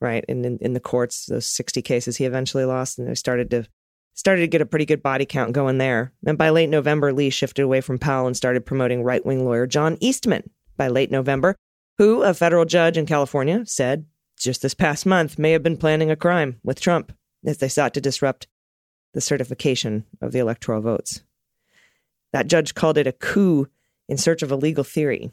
right? 0.00 0.24
And 0.28 0.46
in, 0.46 0.58
in 0.58 0.72
the 0.72 0.80
courts, 0.80 1.26
those 1.26 1.46
60 1.46 1.82
cases 1.82 2.16
he 2.16 2.24
eventually 2.24 2.64
lost, 2.64 2.98
and 2.98 3.08
they 3.08 3.14
started 3.14 3.50
to 3.50 3.66
started 4.14 4.42
to 4.42 4.48
get 4.48 4.60
a 4.60 4.66
pretty 4.66 4.84
good 4.84 5.02
body 5.02 5.24
count 5.24 5.52
going 5.52 5.78
there. 5.78 6.12
And 6.26 6.36
by 6.36 6.50
late 6.50 6.68
November, 6.68 7.12
Lee 7.12 7.30
shifted 7.30 7.62
away 7.62 7.80
from 7.80 7.98
Powell 7.98 8.26
and 8.26 8.36
started 8.36 8.66
promoting 8.66 9.02
right 9.02 9.24
wing 9.24 9.44
lawyer 9.44 9.66
John 9.66 9.96
Eastman 10.00 10.50
by 10.76 10.88
late 10.88 11.10
November, 11.10 11.56
who, 11.98 12.22
a 12.22 12.34
federal 12.34 12.64
judge 12.64 12.96
in 12.96 13.06
California, 13.06 13.64
said 13.66 14.06
just 14.38 14.62
this 14.62 14.74
past 14.74 15.04
month 15.04 15.38
may 15.38 15.52
have 15.52 15.62
been 15.62 15.76
planning 15.76 16.10
a 16.10 16.16
crime 16.16 16.58
with 16.64 16.80
Trump 16.80 17.12
as 17.44 17.58
they 17.58 17.68
sought 17.68 17.94
to 17.94 18.00
disrupt 18.00 18.46
the 19.12 19.20
certification 19.20 20.06
of 20.20 20.32
the 20.32 20.38
electoral 20.38 20.80
votes. 20.80 21.22
That 22.32 22.46
judge 22.46 22.74
called 22.74 22.96
it 22.96 23.06
a 23.06 23.12
coup 23.12 23.68
in 24.08 24.16
search 24.16 24.42
of 24.42 24.50
a 24.50 24.56
legal 24.56 24.84
theory. 24.84 25.30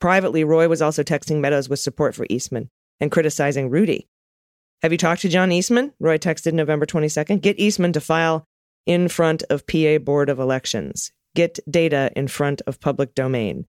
Privately, 0.00 0.44
Roy 0.44 0.68
was 0.68 0.82
also 0.82 1.02
texting 1.02 1.40
Meadows 1.40 1.68
with 1.68 1.80
support 1.80 2.14
for 2.14 2.26
Eastman 2.28 2.68
and 3.00 3.10
criticizing 3.10 3.70
Rudy. 3.70 4.08
Have 4.82 4.92
you 4.92 4.98
talked 4.98 5.20
to 5.22 5.28
John 5.28 5.52
Eastman? 5.52 5.92
Roy 6.00 6.16
texted 6.16 6.54
November 6.54 6.86
22nd. 6.86 7.42
Get 7.42 7.60
Eastman 7.60 7.92
to 7.92 8.00
file 8.00 8.46
in 8.86 9.08
front 9.08 9.42
of 9.50 9.66
PA 9.66 9.98
Board 9.98 10.30
of 10.30 10.38
Elections. 10.38 11.12
Get 11.34 11.58
data 11.70 12.10
in 12.16 12.28
front 12.28 12.62
of 12.66 12.80
public 12.80 13.14
domain. 13.14 13.66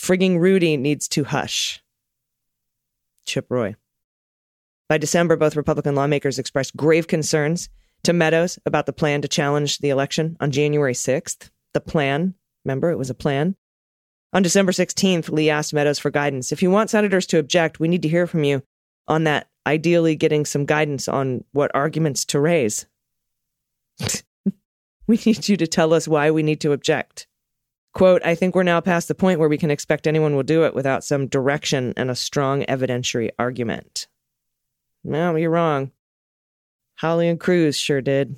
Frigging 0.00 0.38
Rudy 0.38 0.78
needs 0.78 1.08
to 1.08 1.24
hush. 1.24 1.82
Chip 3.26 3.46
Roy. 3.50 3.74
By 4.88 4.96
December, 4.96 5.36
both 5.36 5.56
Republican 5.56 5.94
lawmakers 5.94 6.38
expressed 6.38 6.74
grave 6.74 7.06
concerns 7.06 7.68
to 8.04 8.14
Meadows 8.14 8.58
about 8.64 8.86
the 8.86 8.92
plan 8.94 9.20
to 9.22 9.28
challenge 9.28 9.78
the 9.78 9.90
election 9.90 10.38
on 10.40 10.52
January 10.52 10.94
6th. 10.94 11.50
The 11.74 11.80
plan, 11.82 12.34
remember, 12.64 12.90
it 12.90 12.98
was 12.98 13.10
a 13.10 13.14
plan. 13.14 13.56
On 14.32 14.42
December 14.42 14.72
16th, 14.72 15.30
Lee 15.30 15.50
asked 15.50 15.74
Meadows 15.74 15.98
for 15.98 16.10
guidance. 16.10 16.50
If 16.50 16.62
you 16.62 16.70
want 16.70 16.88
senators 16.88 17.26
to 17.26 17.38
object, 17.38 17.78
we 17.78 17.88
need 17.88 18.02
to 18.02 18.08
hear 18.08 18.26
from 18.26 18.44
you 18.44 18.62
on 19.06 19.24
that, 19.24 19.48
ideally, 19.66 20.16
getting 20.16 20.44
some 20.44 20.64
guidance 20.64 21.08
on 21.08 21.44
what 21.52 21.70
arguments 21.74 22.24
to 22.26 22.40
raise. 22.40 22.86
we 25.06 25.20
need 25.26 25.48
you 25.48 25.56
to 25.56 25.66
tell 25.66 25.92
us 25.92 26.08
why 26.08 26.30
we 26.30 26.42
need 26.42 26.60
to 26.60 26.72
object. 26.72 27.26
Quote, 27.92 28.24
I 28.24 28.34
think 28.34 28.54
we're 28.54 28.62
now 28.62 28.80
past 28.80 29.08
the 29.08 29.14
point 29.14 29.40
where 29.40 29.48
we 29.48 29.58
can 29.58 29.70
expect 29.70 30.06
anyone 30.06 30.36
will 30.36 30.42
do 30.42 30.64
it 30.64 30.74
without 30.74 31.02
some 31.02 31.26
direction 31.26 31.94
and 31.96 32.10
a 32.10 32.14
strong 32.14 32.62
evidentiary 32.64 33.30
argument. 33.38 34.06
No, 35.02 35.34
you're 35.36 35.50
wrong. 35.50 35.92
Hawley 36.98 37.28
and 37.28 37.40
Cruz 37.40 37.76
sure 37.76 38.00
did. 38.00 38.36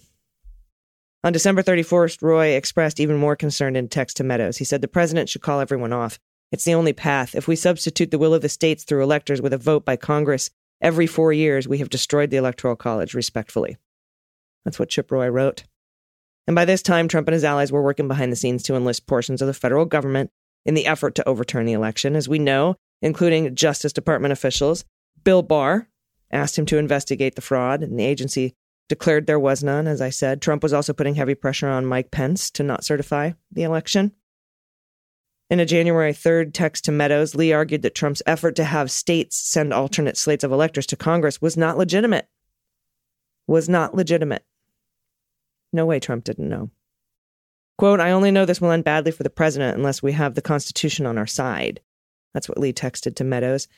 On 1.25 1.33
December 1.33 1.63
31st, 1.63 2.23
Roy 2.23 2.49
expressed 2.49 3.01
even 3.01 3.17
more 3.17 3.35
concern 3.35 3.75
in 3.75 3.89
text 3.89 4.19
to 4.19 4.25
Meadows. 4.25 4.59
He 4.59 4.65
said 4.65 4.81
the 4.81 4.89
president 4.89 5.29
should 5.29 5.43
call 5.43 5.61
everyone 5.61 5.93
off. 5.93 6.21
It's 6.53 6.65
the 6.65 6.75
only 6.75 6.93
path. 6.93 7.35
If 7.35 7.49
we 7.49 7.57
substitute 7.57 8.11
the 8.11 8.19
will 8.19 8.35
of 8.35 8.43
the 8.43 8.49
states 8.49 8.85
through 8.85 9.03
electors 9.03 9.43
with 9.43 9.53
a 9.53 9.59
vote 9.59 9.85
by 9.85 9.97
Congress 9.97 10.51
every 10.81 11.07
four 11.07 11.33
years, 11.33 11.69
we 11.69 11.79
have 11.79 11.91
destroyed 11.91 12.31
the 12.31 12.37
Electoral 12.37 12.77
College, 12.77 13.15
respectfully. 13.15 13.77
That's 14.65 14.79
what 14.79 14.89
Chip 14.89 15.11
Roy 15.11 15.29
wrote. 15.29 15.65
And 16.47 16.55
by 16.55 16.65
this 16.65 16.83
time, 16.83 17.09
Trump 17.09 17.29
and 17.29 17.35
his 17.35 17.45
allies 17.45 17.71
were 17.71 17.83
working 17.83 18.09
behind 18.09 18.33
the 18.33 18.37
scenes 18.37 18.63
to 18.65 18.75
enlist 18.75 19.07
portions 19.07 19.43
of 19.43 19.47
the 19.49 19.55
federal 19.55 19.85
government 19.85 20.31
in 20.65 20.75
the 20.75 20.87
effort 20.87 21.15
to 21.17 21.29
overturn 21.29 21.67
the 21.67 21.73
election. 21.73 22.17
As 22.17 22.29
we 22.29 22.39
know, 22.39 22.77
including 23.03 23.55
Justice 23.55 23.93
Department 23.93 24.33
officials, 24.33 24.85
Bill 25.25 25.43
Barr, 25.43 25.89
asked 26.31 26.59
him 26.59 26.67
to 26.67 26.79
investigate 26.79 27.35
the 27.35 27.43
fraud, 27.43 27.83
and 27.83 27.99
the 27.99 28.05
agency 28.05 28.55
declared 28.89 29.27
there 29.27 29.39
was 29.39 29.63
none. 29.63 29.87
As 29.87 30.01
I 30.01 30.11
said, 30.11 30.41
Trump 30.41 30.63
was 30.63 30.73
also 30.73 30.93
putting 30.93 31.15
heavy 31.15 31.35
pressure 31.35 31.69
on 31.69 31.87
Mike 31.87 32.11
Pence 32.11 32.51
to 32.53 32.63
not 32.63 32.85
certify 32.85 33.33
the 33.51 33.63
election. 33.63 34.13
In 35.51 35.61
a 35.61 35.67
January 35.67 36.13
3rd 36.13 36.53
text 36.53 36.85
to 36.85 36.93
Meadows, 36.93 37.35
Lee 37.35 37.53
argued 37.53 37.81
that 37.83 37.95
Trump's 37.95 38.23
effort 38.27 38.55
to 38.57 38.65
have 38.65 38.91
states 38.91 39.37
send 39.37 39.73
alternate 39.73 40.19
slates 40.19 40.45
of 40.45 40.53
electors 40.53 40.87
to 40.87 40.97
Congress 40.97 41.41
was 41.41 41.57
not 41.57 41.79
legitimate. 41.79 42.29
Was 43.47 43.67
not 43.67 43.95
legitimate. 43.95 44.45
No 45.73 45.87
way 45.87 46.01
Trump 46.01 46.25
didn't 46.25 46.51
know. 46.51 46.71
Quote, 47.79 48.01
I 48.01 48.11
only 48.11 48.31
know 48.31 48.45
this 48.45 48.61
will 48.61 48.73
end 48.73 48.85
badly 48.85 49.11
for 49.11 49.23
the 49.23 49.31
president 49.31 49.79
unless 49.79 50.03
we 50.03 50.13
have 50.13 50.35
the 50.35 50.43
Constitution 50.43 51.07
on 51.07 51.17
our 51.17 51.27
side. 51.27 51.81
That's 52.35 52.49
what 52.49 52.59
Lee 52.59 52.75
texted 52.75 53.17
to 53.17 53.25
Meadows. 53.25 53.69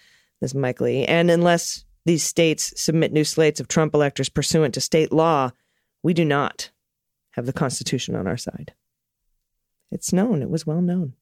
This 0.40 0.50
is 0.50 0.54
Mike 0.56 0.80
Lee. 0.80 1.04
And 1.04 1.30
unless 1.30 1.84
these 2.04 2.24
states 2.24 2.72
submit 2.80 3.12
new 3.12 3.24
slates 3.24 3.60
of 3.60 3.68
Trump 3.68 3.94
electors 3.94 4.28
pursuant 4.28 4.74
to 4.74 4.80
state 4.80 5.12
law, 5.12 5.52
we 6.02 6.14
do 6.14 6.24
not 6.24 6.70
have 7.32 7.46
the 7.46 7.52
Constitution 7.52 8.16
on 8.16 8.26
our 8.26 8.38
side. 8.38 8.72
It's 9.92 10.12
known, 10.12 10.42
it 10.42 10.50
was 10.50 10.66
well 10.66 10.80
known. 10.80 11.14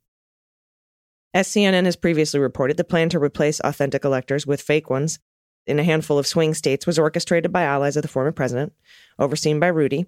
As 1.34 1.48
CNN 1.48 1.84
has 1.84 1.96
previously 1.96 2.40
reported, 2.40 2.76
the 2.76 2.84
plan 2.84 3.08
to 3.10 3.18
replace 3.18 3.60
authentic 3.60 4.04
electors 4.04 4.46
with 4.46 4.62
fake 4.62 4.88
ones 4.88 5.18
in 5.66 5.78
a 5.78 5.84
handful 5.84 6.18
of 6.18 6.26
swing 6.26 6.54
states 6.54 6.86
was 6.86 6.98
orchestrated 6.98 7.52
by 7.52 7.62
allies 7.62 7.96
of 7.96 8.02
the 8.02 8.08
former 8.08 8.32
president, 8.32 8.72
overseen 9.18 9.60
by 9.60 9.66
Rudy. 9.66 10.06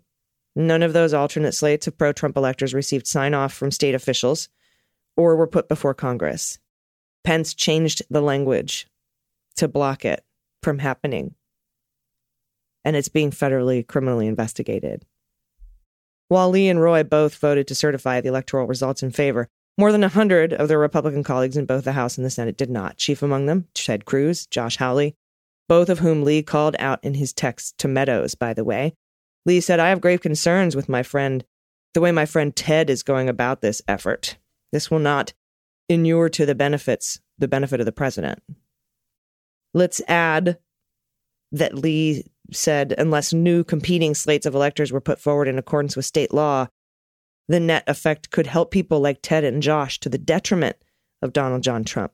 None 0.56 0.82
of 0.82 0.94
those 0.94 1.12
alternate 1.12 1.52
slates 1.52 1.86
of 1.86 1.98
pro 1.98 2.12
Trump 2.12 2.36
electors 2.36 2.74
received 2.74 3.06
sign 3.06 3.34
off 3.34 3.52
from 3.52 3.70
state 3.70 3.94
officials 3.94 4.48
or 5.16 5.36
were 5.36 5.46
put 5.46 5.68
before 5.68 5.94
Congress. 5.94 6.58
Pence 7.22 7.52
changed 7.52 8.02
the 8.08 8.22
language 8.22 8.88
to 9.56 9.68
block 9.68 10.04
it 10.06 10.24
from 10.62 10.78
happening. 10.78 11.34
And 12.82 12.96
it's 12.96 13.08
being 13.08 13.30
federally 13.30 13.86
criminally 13.86 14.26
investigated. 14.26 15.04
While 16.28 16.48
Lee 16.48 16.68
and 16.68 16.80
Roy 16.80 17.02
both 17.02 17.36
voted 17.36 17.68
to 17.68 17.74
certify 17.74 18.20
the 18.20 18.28
electoral 18.28 18.66
results 18.66 19.02
in 19.02 19.10
favor, 19.10 19.50
more 19.80 19.92
than 19.92 20.02
100 20.02 20.52
of 20.52 20.68
their 20.68 20.78
Republican 20.78 21.24
colleagues 21.24 21.56
in 21.56 21.64
both 21.64 21.84
the 21.84 21.92
House 21.92 22.18
and 22.18 22.24
the 22.24 22.30
Senate 22.30 22.56
did 22.56 22.68
not. 22.70 22.98
Chief 22.98 23.22
among 23.22 23.46
them, 23.46 23.66
Ted 23.74 24.04
Cruz, 24.04 24.46
Josh 24.46 24.76
Hawley, 24.76 25.16
both 25.68 25.88
of 25.88 26.00
whom 26.00 26.22
Lee 26.22 26.42
called 26.42 26.76
out 26.78 27.02
in 27.02 27.14
his 27.14 27.32
text 27.32 27.78
to 27.78 27.88
Meadows, 27.88 28.34
by 28.34 28.52
the 28.52 28.62
way. 28.62 28.92
Lee 29.46 29.60
said, 29.60 29.80
I 29.80 29.88
have 29.88 30.02
grave 30.02 30.20
concerns 30.20 30.76
with 30.76 30.88
my 30.88 31.02
friend, 31.02 31.44
the 31.94 32.00
way 32.02 32.12
my 32.12 32.26
friend 32.26 32.54
Ted 32.54 32.90
is 32.90 33.02
going 33.02 33.28
about 33.28 33.62
this 33.62 33.80
effort. 33.88 34.36
This 34.70 34.90
will 34.90 34.98
not 34.98 35.32
inure 35.88 36.28
to 36.28 36.44
the 36.44 36.54
benefits, 36.54 37.18
the 37.38 37.48
benefit 37.48 37.80
of 37.80 37.86
the 37.86 37.92
president. 37.92 38.42
Let's 39.72 40.02
add 40.06 40.58
that 41.52 41.74
Lee 41.74 42.24
said 42.52 42.94
unless 42.98 43.32
new 43.32 43.64
competing 43.64 44.14
slates 44.14 44.44
of 44.44 44.54
electors 44.54 44.92
were 44.92 45.00
put 45.00 45.18
forward 45.18 45.48
in 45.48 45.58
accordance 45.58 45.96
with 45.96 46.04
state 46.04 46.34
law, 46.34 46.68
the 47.48 47.60
net 47.60 47.84
effect 47.86 48.30
could 48.30 48.46
help 48.46 48.70
people 48.70 49.00
like 49.00 49.20
Ted 49.22 49.44
and 49.44 49.62
Josh 49.62 49.98
to 50.00 50.08
the 50.08 50.18
detriment 50.18 50.76
of 51.22 51.32
Donald 51.32 51.62
John 51.62 51.84
Trump. 51.84 52.12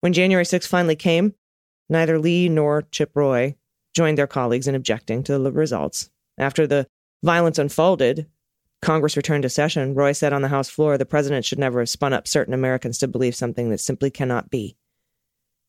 When 0.00 0.12
January 0.12 0.44
6 0.44 0.66
finally 0.66 0.96
came, 0.96 1.34
neither 1.88 2.18
Lee 2.18 2.48
nor 2.48 2.82
Chip 2.90 3.12
Roy 3.14 3.56
joined 3.94 4.18
their 4.18 4.26
colleagues 4.26 4.66
in 4.66 4.74
objecting 4.74 5.22
to 5.24 5.38
the 5.38 5.52
results. 5.52 6.10
After 6.38 6.66
the 6.66 6.86
violence 7.22 7.58
unfolded, 7.58 8.26
Congress 8.80 9.16
returned 9.16 9.44
to 9.44 9.48
session. 9.48 9.94
Roy 9.94 10.12
said 10.12 10.32
on 10.32 10.42
the 10.42 10.48
House 10.48 10.68
floor 10.68 10.98
the 10.98 11.06
president 11.06 11.44
should 11.44 11.58
never 11.58 11.78
have 11.78 11.88
spun 11.88 12.12
up 12.12 12.26
certain 12.26 12.52
Americans 12.52 12.98
to 12.98 13.08
believe 13.08 13.36
something 13.36 13.70
that 13.70 13.78
simply 13.78 14.10
cannot 14.10 14.50
be. 14.50 14.76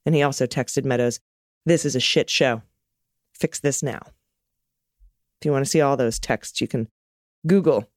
And 0.05 0.15
he 0.15 0.23
also 0.23 0.47
texted 0.47 0.83
Meadows, 0.83 1.19
This 1.65 1.85
is 1.85 1.95
a 1.95 1.99
shit 1.99 2.29
show. 2.29 2.63
Fix 3.33 3.59
this 3.59 3.83
now. 3.83 4.01
If 5.39 5.45
you 5.45 5.51
want 5.51 5.65
to 5.65 5.69
see 5.69 5.81
all 5.81 5.95
those 5.95 6.19
texts, 6.19 6.59
you 6.59 6.67
can 6.67 6.87
Google 7.45 7.89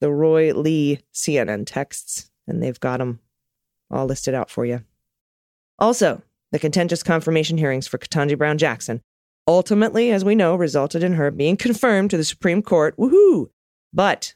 the 0.00 0.10
Roy 0.10 0.52
Lee 0.52 0.98
CNN 1.14 1.64
texts, 1.64 2.28
and 2.48 2.60
they've 2.60 2.80
got 2.80 2.98
them 2.98 3.20
all 3.88 4.06
listed 4.06 4.34
out 4.34 4.50
for 4.50 4.66
you. 4.66 4.82
Also, 5.78 6.22
the 6.50 6.58
contentious 6.58 7.04
confirmation 7.04 7.56
hearings 7.56 7.86
for 7.86 7.98
Ketanji 7.98 8.36
Brown 8.36 8.58
Jackson 8.58 9.00
ultimately, 9.46 10.10
as 10.10 10.24
we 10.24 10.34
know, 10.34 10.54
resulted 10.54 11.02
in 11.02 11.14
her 11.14 11.30
being 11.30 11.56
confirmed 11.56 12.10
to 12.10 12.16
the 12.16 12.24
Supreme 12.24 12.62
Court. 12.62 12.96
Woohoo! 12.96 13.50
But 13.92 14.34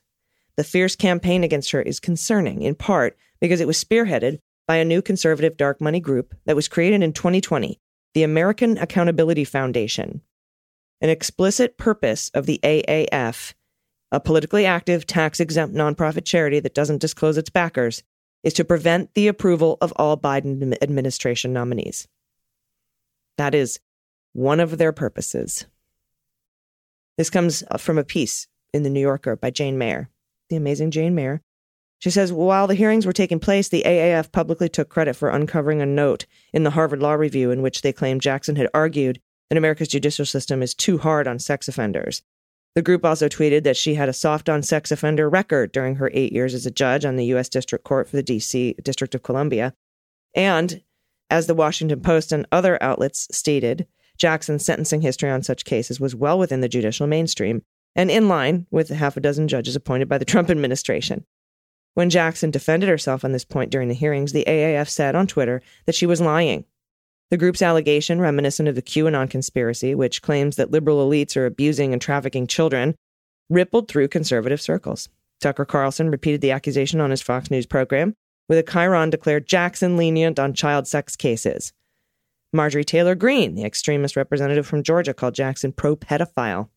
the 0.57 0.65
fierce 0.65 0.97
campaign 0.97 1.45
against 1.45 1.73
her 1.73 1.83
is 1.83 2.01
concerning, 2.01 2.63
in 2.63 2.75
part 2.75 3.17
because 3.41 3.61
it 3.61 3.67
was 3.67 3.83
spearheaded 3.83 4.39
by 4.67 4.77
a 4.77 4.85
new 4.85 5.03
conservative 5.03 5.57
dark 5.57 5.81
money 5.81 6.01
group 6.01 6.35
that 6.45 6.57
was 6.57 6.69
created 6.69 7.03
in 7.03 7.13
2020, 7.13 7.81
the 8.15 8.23
American 8.23 8.79
Accountability 8.79 9.45
Foundation. 9.45 10.23
An 11.01 11.11
explicit 11.11 11.77
purpose 11.77 12.31
of 12.31 12.47
the 12.47 12.59
AAF, 12.63 13.53
a 14.13 14.21
politically 14.21 14.67
active, 14.67 15.07
tax 15.07 15.41
exempt 15.41 15.75
nonprofit 15.75 16.25
charity 16.25 16.61
that 16.61 16.75
doesn't 16.75 17.01
disclose 17.01 17.37
its 17.37 17.51
backers, 17.51 18.03
is 18.43 18.53
to 18.55 18.65
prevent 18.65 19.15
the 19.15 19.29
approval 19.29 19.79
of 19.81 19.93
all 19.97 20.17
Biden 20.17 20.77
administration 20.83 21.53
nominees. 21.53 22.07
That 23.39 23.55
is 23.55 23.81
one 24.33 24.61
of 24.61 24.79
their 24.79 24.93
purposes. 24.93 25.67
This 27.19 27.31
comes 27.31 27.65
uh, 27.71 27.79
from 27.79 27.99
a 27.99 28.05
piece 28.05 28.47
in 28.73 28.83
The 28.83 28.91
New 28.91 29.01
Yorker 29.01 29.37
by 29.37 29.51
Jane 29.51 29.79
Mayer, 29.79 30.11
the 30.49 30.57
amazing 30.57 30.91
Jane 30.91 31.15
Mayer, 31.15 31.43
she 31.99 32.11
says 32.11 32.33
while 32.33 32.67
the 32.67 32.75
hearings 32.75 33.07
were 33.07 33.13
taking 33.13 33.41
place, 33.41 33.69
the 33.69 33.83
AAF 33.87 34.31
publicly 34.31 34.69
took 34.69 34.89
credit 34.89 35.17
for 35.17 35.31
uncovering 35.31 35.81
a 35.81 35.87
note 35.87 36.27
in 36.53 36.63
the 36.63 36.71
Harvard 36.71 37.01
Law 37.01 37.15
Review 37.15 37.51
in 37.51 37.63
which 37.63 37.83
they 37.83 37.93
claimed 37.93 38.21
Jackson 38.21 38.57
had 38.57 38.69
argued 38.75 39.21
that 39.49 39.57
America's 39.57 39.89
judicial 39.89 40.27
system 40.27 40.63
is 40.63 40.75
too 40.75 40.99
hard 40.99 41.27
on 41.27 41.39
sex 41.39 41.69
offenders. 41.69 42.23
The 42.77 42.83
group 42.83 43.07
also 43.07 43.27
tweeted 43.27 43.63
that 43.63 43.79
she 43.79 43.95
had 43.95 44.11
a 44.11 44.13
soft 44.13 44.51
on 44.51 44.63
sex 44.63 44.93
offender 44.93 45.31
record 45.31 45.73
during 45.73 45.95
her 45.97 46.11
eight 46.13 46.31
years 46.31 46.53
as 46.53 46.67
a 46.67 46.71
judge 46.71 47.07
on 47.07 47.17
the 47.17 47.25
U.S. 47.27 47.49
District 47.49 47.83
Court 47.85 48.07
for 48.07 48.17
the 48.17 48.23
D.C. 48.23 48.77
District 48.83 49.15
of 49.15 49.23
Columbia. 49.23 49.73
And, 50.35 50.83
as 51.31 51.47
the 51.47 51.55
Washington 51.55 52.03
Post 52.03 52.33
and 52.33 52.47
other 52.53 52.81
outlets 52.83 53.29
stated, 53.35 53.87
Jackson's 54.19 54.67
sentencing 54.67 55.01
history 55.01 55.31
on 55.31 55.43
such 55.43 55.65
cases 55.65 55.99
was 55.99 56.15
well 56.15 56.39
within 56.39 56.61
the 56.61 56.69
judicial 56.69 57.07
mainstream 57.07 57.63
and 57.95 58.11
in 58.11 58.29
line 58.29 58.67
with 58.71 58.91
half 58.91 59.17
a 59.17 59.21
dozen 59.21 59.49
judges 59.49 59.75
appointed 59.75 60.07
by 60.07 60.19
the 60.19 60.27
Trump 60.27 60.51
administration. 60.51 61.25
When 61.95 62.11
Jackson 62.11 62.51
defended 62.51 62.91
herself 62.91 63.25
on 63.25 63.33
this 63.33 63.47
point 63.47 63.71
during 63.71 63.89
the 63.89 63.95
hearings, 63.95 64.33
the 64.33 64.45
AAF 64.47 64.91
said 64.91 65.15
on 65.15 65.27
Twitter 65.27 65.63
that 65.87 65.95
she 65.95 66.05
was 66.05 66.21
lying. 66.21 66.67
The 67.31 67.37
group's 67.37 67.63
allegation, 67.63 68.21
reminiscent 68.21 68.69
of 68.69 68.77
the 68.77 68.83
QAnon 68.83 69.29
conspiracy, 69.29 69.95
which 69.95 70.23
claims 70.23 70.57
that 70.57 70.71
liberal 70.71 71.09
elites 71.09 71.37
are 71.37 71.47
abusing 71.47 71.93
and 71.93 72.01
trafficking 72.01 72.47
children, 72.47 72.95
rippled 73.51 73.89
through 73.89 74.09
conservative 74.09 74.61
circles. 74.61 75.09
Tucker 75.41 75.65
Carlson 75.65 76.11
repeated 76.11 76.41
the 76.41 76.53
accusation 76.53 77.01
on 77.01 77.11
his 77.11 77.23
Fox 77.23 77.51
News 77.51 77.67
program, 77.67 78.15
with 78.49 78.59
a 78.59 78.63
chyron 78.63 79.11
declared 79.11 79.47
Jackson 79.47 79.97
lenient 79.97 80.39
on 80.39 80.55
child 80.55 80.87
sex 80.87 81.17
cases. 81.17 81.73
Marjorie 82.53 82.85
Taylor 82.85 83.17
Greene, 83.17 83.55
the 83.55 83.65
extremist 83.65 84.17
representative 84.17 84.67
from 84.67 84.85
Georgia, 84.85 85.13
called 85.13 85.35
Jackson 85.35 85.73
pro 85.73 85.97
pedophile. 85.97 86.69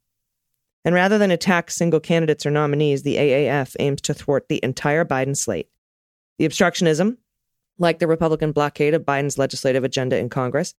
And 0.83 0.95
rather 0.95 1.17
than 1.17 1.29
attack 1.29 1.69
single 1.69 1.99
candidates 1.99 2.45
or 2.45 2.51
nominees, 2.51 3.03
the 3.03 3.17
AAF 3.17 3.75
aims 3.79 4.01
to 4.01 4.13
thwart 4.13 4.47
the 4.49 4.59
entire 4.63 5.05
Biden 5.05 5.37
slate. 5.37 5.69
The 6.39 6.47
obstructionism, 6.47 7.17
like 7.79 7.99
the 7.99 8.07
Republican 8.07 8.51
blockade 8.51 8.93
of 8.93 9.03
Biden's 9.03 9.37
legislative 9.37 9.83
agenda 9.83 10.17
in 10.17 10.29
Congress, 10.29 10.75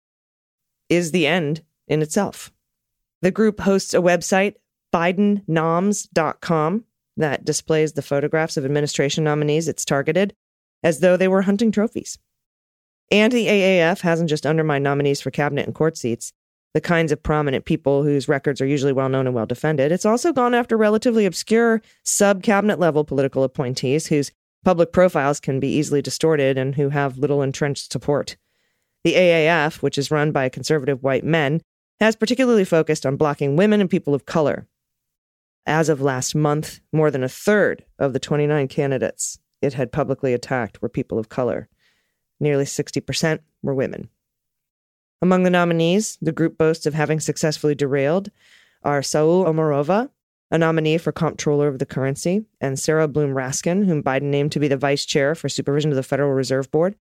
is 0.88 1.10
the 1.10 1.26
end 1.26 1.62
in 1.88 2.02
itself. 2.02 2.52
The 3.22 3.30
group 3.30 3.60
hosts 3.60 3.94
a 3.94 3.98
website, 3.98 4.54
BidenNoms.com, 4.92 6.84
that 7.16 7.44
displays 7.44 7.92
the 7.92 8.02
photographs 8.02 8.56
of 8.56 8.64
administration 8.64 9.24
nominees 9.24 9.68
it's 9.68 9.84
targeted 9.84 10.34
as 10.82 11.00
though 11.00 11.16
they 11.16 11.28
were 11.28 11.42
hunting 11.42 11.70
trophies. 11.70 12.18
And 13.10 13.32
the 13.32 13.46
AAF 13.46 14.00
hasn't 14.00 14.30
just 14.30 14.46
undermined 14.46 14.84
nominees 14.84 15.20
for 15.20 15.30
cabinet 15.30 15.66
and 15.66 15.74
court 15.74 15.96
seats, 15.96 16.32
the 16.74 16.80
kinds 16.80 17.10
of 17.10 17.22
prominent 17.22 17.64
people 17.64 18.04
whose 18.04 18.28
records 18.28 18.60
are 18.60 18.66
usually 18.66 18.92
well 18.92 19.08
known 19.08 19.26
and 19.26 19.34
well 19.34 19.46
defended. 19.46 19.90
It's 19.90 20.06
also 20.06 20.32
gone 20.32 20.54
after 20.54 20.76
relatively 20.76 21.26
obscure 21.26 21.82
sub 22.04 22.42
cabinet 22.42 22.78
level 22.78 23.04
political 23.04 23.42
appointees 23.42 24.06
whose 24.06 24.30
public 24.64 24.92
profiles 24.92 25.40
can 25.40 25.60
be 25.60 25.68
easily 25.68 26.02
distorted 26.02 26.58
and 26.58 26.74
who 26.74 26.90
have 26.90 27.18
little 27.18 27.42
entrenched 27.42 27.92
support. 27.92 28.36
The 29.04 29.14
AAF, 29.14 29.82
which 29.82 29.96
is 29.96 30.10
run 30.10 30.32
by 30.32 30.48
conservative 30.48 31.02
white 31.02 31.24
men, 31.24 31.62
has 32.00 32.16
particularly 32.16 32.64
focused 32.64 33.04
on 33.06 33.16
blocking 33.16 33.56
women 33.56 33.80
and 33.80 33.90
people 33.90 34.14
of 34.14 34.26
color. 34.26 34.66
As 35.66 35.88
of 35.88 36.00
last 36.00 36.34
month, 36.34 36.80
more 36.92 37.10
than 37.10 37.22
a 37.22 37.28
third 37.28 37.84
of 37.98 38.12
the 38.12 38.18
29 38.18 38.68
candidates 38.68 39.38
it 39.62 39.74
had 39.74 39.92
publicly 39.92 40.32
attacked 40.32 40.80
were 40.80 40.88
people 40.88 41.18
of 41.18 41.28
color. 41.28 41.68
Nearly 42.38 42.64
60% 42.64 43.40
were 43.62 43.74
women. 43.74 44.08
Among 45.22 45.42
the 45.42 45.50
nominees, 45.50 46.16
the 46.22 46.32
group 46.32 46.56
boasts 46.56 46.86
of 46.86 46.94
having 46.94 47.20
successfully 47.20 47.74
derailed 47.74 48.30
are 48.82 49.02
Saule 49.02 49.44
Omarova, 49.44 50.08
a 50.50 50.58
nominee 50.58 50.98
for 50.98 51.12
comptroller 51.12 51.68
of 51.68 51.78
the 51.78 51.86
currency, 51.86 52.44
and 52.60 52.78
Sarah 52.78 53.08
Bloom 53.08 53.34
Raskin, 53.34 53.86
whom 53.86 54.02
Biden 54.02 54.22
named 54.22 54.52
to 54.52 54.60
be 54.60 54.68
the 54.68 54.76
vice 54.76 55.04
chair 55.04 55.34
for 55.34 55.48
supervision 55.48 55.90
of 55.90 55.96
the 55.96 56.02
Federal 56.02 56.32
Reserve 56.32 56.70
Board, 56.70 56.96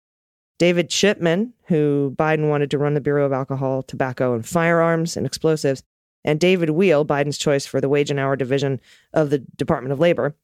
David 0.59 0.89
Chipman, 0.89 1.53
who 1.67 2.15
Biden 2.17 2.49
wanted 2.49 2.71
to 2.71 2.79
run 2.79 2.95
the 2.95 3.01
Bureau 3.01 3.27
of 3.27 3.33
Alcohol, 3.33 3.83
Tobacco, 3.83 4.35
and 4.35 4.47
Firearms 4.47 5.17
and 5.17 5.27
Explosives, 5.27 5.83
and 6.25 6.41
David 6.41 6.71
Weil, 6.71 7.05
Biden's 7.05 7.39
choice 7.39 7.67
for 7.67 7.81
the 7.81 7.89
Wage 7.89 8.11
and 8.11 8.19
Hour 8.19 8.37
Division 8.37 8.81
of 9.13 9.31
the 9.31 9.39
Department 9.39 9.93
of 9.93 10.01
Labor. 10.01 10.35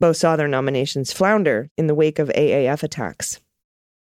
Both 0.00 0.16
saw 0.16 0.34
their 0.34 0.48
nominations 0.48 1.12
flounder 1.12 1.70
in 1.76 1.86
the 1.86 1.94
wake 1.94 2.18
of 2.18 2.30
AAF 2.30 2.82
attacks. 2.82 3.40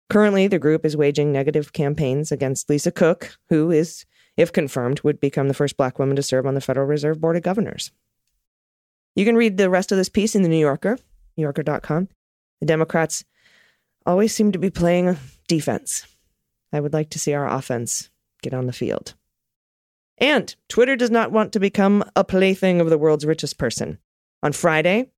Currently, 0.10 0.48
the 0.48 0.60
group 0.60 0.86
is 0.86 0.96
waging 0.96 1.32
negative 1.32 1.74
campaigns 1.74 2.32
against 2.32 2.70
Lisa 2.70 2.92
Cook, 2.92 3.38
who 3.50 3.72
is, 3.72 4.06
if 4.38 4.54
confirmed, 4.54 5.02
would 5.02 5.20
become 5.20 5.48
the 5.48 5.54
first 5.54 5.76
black 5.76 6.00
woman 6.00 6.16
to 6.16 6.24
serve 6.24 6.46
on 6.46 6.54
the 6.54 6.62
Federal 6.62 6.86
Reserve 6.86 7.20
Board 7.20 7.36
of 7.36 7.44
Governors. 7.44 7.92
You 9.18 9.26
can 9.26 9.36
read 9.36 9.58
the 9.58 9.72
rest 9.72 9.92
of 9.92 9.98
this 9.98 10.10
piece 10.10 10.36
in 10.36 10.44
the 10.44 10.48
New 10.48 10.60
Yorker, 10.60 11.00
NewYorker.com. 11.40 12.08
The 12.60 12.68
Democrats 12.68 13.26
always 14.06 14.32
seem 14.32 14.52
to 14.52 14.60
be 14.60 14.70
playing 14.70 15.18
defense. 15.48 16.06
I 16.72 16.80
would 16.80 16.94
like 16.94 17.10
to 17.10 17.20
see 17.20 17.34
our 17.34 17.48
offense 17.48 18.12
get 18.44 18.54
on 18.54 18.68
the 18.68 18.74
field. 18.74 19.16
And 20.20 20.56
Twitter 20.70 20.96
does 20.96 21.10
not 21.10 21.32
want 21.32 21.52
to 21.54 21.60
become 21.60 22.04
a 22.16 22.24
plaything 22.24 22.80
of 22.80 22.92
the 22.92 22.98
world's 23.00 23.26
richest 23.26 23.58
person. 23.58 23.98
On 24.44 24.52
Friday, 24.52 25.10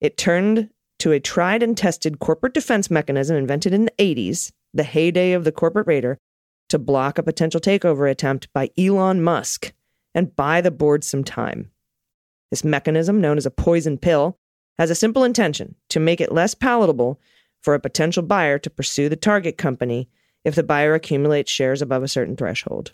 it 0.00 0.16
turned 0.16 0.70
to 1.00 1.12
a 1.12 1.20
tried 1.20 1.62
and 1.62 1.76
tested 1.76 2.20
corporate 2.20 2.54
defense 2.54 2.90
mechanism 2.90 3.36
invented 3.36 3.74
in 3.74 3.84
the 3.84 3.92
80s, 3.98 4.52
the 4.72 4.84
heyday 4.84 5.32
of 5.32 5.44
the 5.44 5.52
corporate 5.52 5.86
raider, 5.86 6.16
to 6.70 6.78
block 6.78 7.18
a 7.18 7.22
potential 7.22 7.60
takeover 7.60 8.10
attempt 8.10 8.50
by 8.54 8.70
Elon 8.78 9.22
Musk 9.22 9.74
and 10.14 10.34
buy 10.34 10.62
the 10.62 10.70
board 10.70 11.04
some 11.04 11.24
time. 11.24 11.70
This 12.54 12.62
mechanism, 12.62 13.20
known 13.20 13.36
as 13.36 13.46
a 13.46 13.50
poison 13.50 13.98
pill, 13.98 14.38
has 14.78 14.88
a 14.88 14.94
simple 14.94 15.24
intention 15.24 15.74
to 15.88 15.98
make 15.98 16.20
it 16.20 16.30
less 16.30 16.54
palatable 16.54 17.20
for 17.60 17.74
a 17.74 17.80
potential 17.80 18.22
buyer 18.22 18.60
to 18.60 18.70
pursue 18.70 19.08
the 19.08 19.16
target 19.16 19.58
company 19.58 20.08
if 20.44 20.54
the 20.54 20.62
buyer 20.62 20.94
accumulates 20.94 21.50
shares 21.50 21.82
above 21.82 22.04
a 22.04 22.06
certain 22.06 22.36
threshold. 22.36 22.92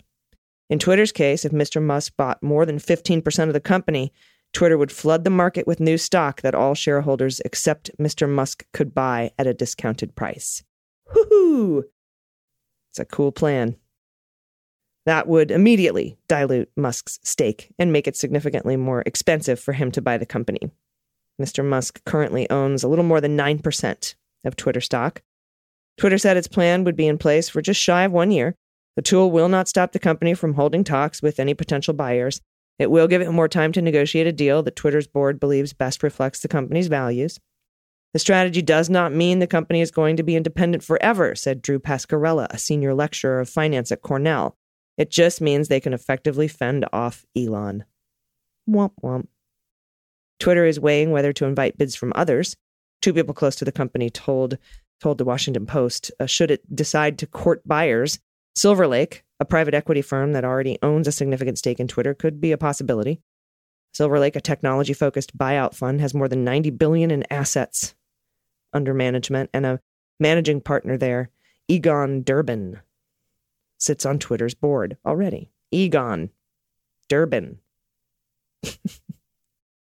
In 0.71 0.79
Twitter's 0.79 1.11
case, 1.11 1.45
if 1.45 1.51
Mr. 1.51 1.79
Musk 1.79 2.13
bought 2.17 2.41
more 2.41 2.65
than 2.65 2.79
15% 2.79 3.47
of 3.47 3.53
the 3.53 3.59
company, 3.59 4.11
Twitter 4.51 4.79
would 4.79 4.91
flood 4.91 5.25
the 5.25 5.29
market 5.29 5.67
with 5.67 5.79
new 5.79 5.99
stock 5.99 6.41
that 6.41 6.55
all 6.55 6.73
shareholders 6.73 7.39
except 7.45 7.95
Mr. 7.99 8.27
Musk 8.27 8.65
could 8.73 8.95
buy 8.95 9.29
at 9.37 9.45
a 9.45 9.53
discounted 9.53 10.15
price. 10.15 10.63
Woohoo! 11.13 11.83
It's 12.89 12.99
a 12.99 13.05
cool 13.05 13.31
plan. 13.31 13.75
That 15.05 15.27
would 15.27 15.49
immediately 15.49 16.17
dilute 16.27 16.69
Musk's 16.75 17.19
stake 17.23 17.73
and 17.79 17.91
make 17.91 18.07
it 18.07 18.15
significantly 18.15 18.77
more 18.77 19.03
expensive 19.05 19.59
for 19.59 19.73
him 19.73 19.91
to 19.91 20.01
buy 20.01 20.17
the 20.17 20.25
company. 20.25 20.59
Mr. 21.41 21.65
Musk 21.65 22.03
currently 22.05 22.49
owns 22.49 22.83
a 22.83 22.87
little 22.87 23.05
more 23.05 23.19
than 23.19 23.37
9% 23.37 24.15
of 24.43 24.55
Twitter 24.55 24.81
stock. 24.81 25.21
Twitter 25.97 26.17
said 26.17 26.37
its 26.37 26.47
plan 26.47 26.83
would 26.83 26.95
be 26.95 27.07
in 27.07 27.17
place 27.17 27.49
for 27.49 27.61
just 27.61 27.81
shy 27.81 28.03
of 28.03 28.11
one 28.11 28.31
year. 28.31 28.55
The 28.95 29.01
tool 29.01 29.31
will 29.31 29.49
not 29.49 29.67
stop 29.67 29.91
the 29.91 29.99
company 29.99 30.33
from 30.33 30.53
holding 30.53 30.83
talks 30.83 31.21
with 31.21 31.39
any 31.39 31.53
potential 31.53 31.93
buyers. 31.93 32.41
It 32.77 32.91
will 32.91 33.07
give 33.07 33.21
it 33.21 33.31
more 33.31 33.47
time 33.47 33.71
to 33.73 33.81
negotiate 33.81 34.27
a 34.27 34.31
deal 34.31 34.63
that 34.63 34.75
Twitter's 34.75 35.07
board 35.07 35.39
believes 35.39 35.73
best 35.73 36.03
reflects 36.03 36.39
the 36.39 36.47
company's 36.47 36.87
values. 36.87 37.39
The 38.13 38.19
strategy 38.19 38.61
does 38.61 38.89
not 38.89 39.13
mean 39.13 39.39
the 39.39 39.47
company 39.47 39.81
is 39.81 39.91
going 39.91 40.17
to 40.17 40.23
be 40.23 40.35
independent 40.35 40.83
forever, 40.83 41.33
said 41.35 41.61
Drew 41.61 41.79
Pascarella, 41.79 42.47
a 42.49 42.57
senior 42.57 42.93
lecturer 42.93 43.39
of 43.39 43.49
finance 43.49 43.91
at 43.91 44.01
Cornell. 44.01 44.57
It 45.01 45.09
just 45.09 45.41
means 45.41 45.67
they 45.67 45.79
can 45.79 45.93
effectively 45.93 46.47
fend 46.47 46.85
off 46.93 47.25
Elon. 47.35 47.85
Womp 48.69 48.91
womp. 49.03 49.25
Twitter 50.39 50.63
is 50.63 50.79
weighing 50.79 51.09
whether 51.09 51.33
to 51.33 51.45
invite 51.45 51.75
bids 51.75 51.95
from 51.95 52.13
others. 52.15 52.55
Two 53.01 53.11
people 53.11 53.33
close 53.33 53.55
to 53.55 53.65
the 53.65 53.71
company 53.71 54.11
told 54.11 54.59
told 54.99 55.17
the 55.17 55.25
Washington 55.25 55.65
Post, 55.65 56.11
uh, 56.19 56.27
should 56.27 56.51
it 56.51 56.75
decide 56.75 57.17
to 57.17 57.25
court 57.25 57.67
buyers, 57.67 58.19
Silver 58.55 58.85
Lake, 58.85 59.23
a 59.39 59.45
private 59.45 59.73
equity 59.73 60.03
firm 60.03 60.33
that 60.33 60.45
already 60.45 60.77
owns 60.83 61.07
a 61.07 61.11
significant 61.11 61.57
stake 61.57 61.79
in 61.79 61.87
Twitter, 61.87 62.13
could 62.13 62.39
be 62.39 62.51
a 62.51 62.57
possibility. 62.59 63.23
Silver 63.95 64.19
Lake, 64.19 64.35
a 64.35 64.39
technology-focused 64.39 65.35
buyout 65.35 65.73
fund, 65.73 65.99
has 65.99 66.13
more 66.13 66.27
than 66.27 66.43
90 66.43 66.69
billion 66.69 67.09
in 67.09 67.25
assets 67.31 67.95
under 68.71 68.93
management, 68.93 69.49
and 69.51 69.65
a 69.65 69.79
managing 70.19 70.61
partner 70.61 70.95
there, 70.95 71.31
Egon 71.67 72.21
Durban, 72.21 72.81
sits 73.81 74.05
on 74.05 74.19
Twitter's 74.19 74.53
board 74.53 74.97
already. 75.05 75.51
Egon 75.71 76.29
Durban. 77.09 77.59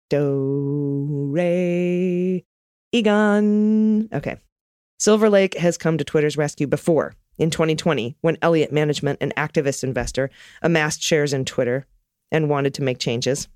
Do 0.09 1.27
re 1.31 2.45
Egon. 2.93 4.09
Okay. 4.13 4.37
Silver 4.99 5.29
Lake 5.29 5.55
has 5.55 5.77
come 5.77 5.97
to 5.97 6.03
Twitter's 6.03 6.37
rescue 6.37 6.67
before 6.67 7.15
in 7.37 7.49
2020 7.49 8.15
when 8.21 8.37
Elliott 8.41 8.71
Management, 8.71 9.17
an 9.21 9.33
activist 9.35 9.83
investor, 9.83 10.29
amassed 10.61 11.01
shares 11.01 11.33
in 11.33 11.43
Twitter 11.43 11.87
and 12.31 12.49
wanted 12.49 12.73
to 12.75 12.83
make 12.83 12.99
changes. 12.99 13.47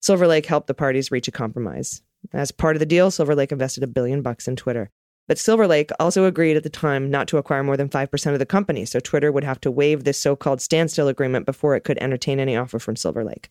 Silver 0.00 0.26
Lake 0.26 0.46
helped 0.46 0.68
the 0.68 0.74
parties 0.74 1.10
reach 1.10 1.26
a 1.26 1.32
compromise. 1.32 2.02
As 2.32 2.52
part 2.52 2.76
of 2.76 2.80
the 2.80 2.86
deal, 2.86 3.10
Silver 3.10 3.34
Lake 3.34 3.52
invested 3.52 3.82
a 3.82 3.88
billion 3.88 4.22
bucks 4.22 4.46
in 4.46 4.56
Twitter. 4.56 4.90
But 5.28 5.38
Silver 5.38 5.66
Lake 5.66 5.90
also 6.00 6.24
agreed 6.24 6.56
at 6.56 6.62
the 6.62 6.70
time 6.70 7.10
not 7.10 7.28
to 7.28 7.36
acquire 7.36 7.62
more 7.62 7.76
than 7.76 7.90
5% 7.90 8.32
of 8.32 8.38
the 8.38 8.46
company, 8.46 8.86
so 8.86 8.98
Twitter 8.98 9.30
would 9.30 9.44
have 9.44 9.60
to 9.60 9.70
waive 9.70 10.04
this 10.04 10.18
so 10.18 10.34
called 10.34 10.62
standstill 10.62 11.06
agreement 11.06 11.44
before 11.44 11.76
it 11.76 11.84
could 11.84 11.98
entertain 11.98 12.40
any 12.40 12.56
offer 12.56 12.78
from 12.78 12.96
Silver 12.96 13.22
Lake. 13.22 13.50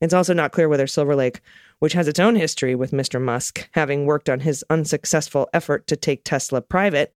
It's 0.00 0.14
also 0.14 0.32
not 0.32 0.52
clear 0.52 0.68
whether 0.68 0.86
Silver 0.86 1.14
Lake, 1.14 1.40
which 1.78 1.92
has 1.92 2.08
its 2.08 2.18
own 2.18 2.36
history 2.36 2.74
with 2.74 2.92
Mr. 2.92 3.20
Musk, 3.20 3.68
having 3.72 4.06
worked 4.06 4.30
on 4.30 4.40
his 4.40 4.64
unsuccessful 4.70 5.48
effort 5.52 5.86
to 5.88 5.96
take 5.96 6.24
Tesla 6.24 6.62
private, 6.62 7.12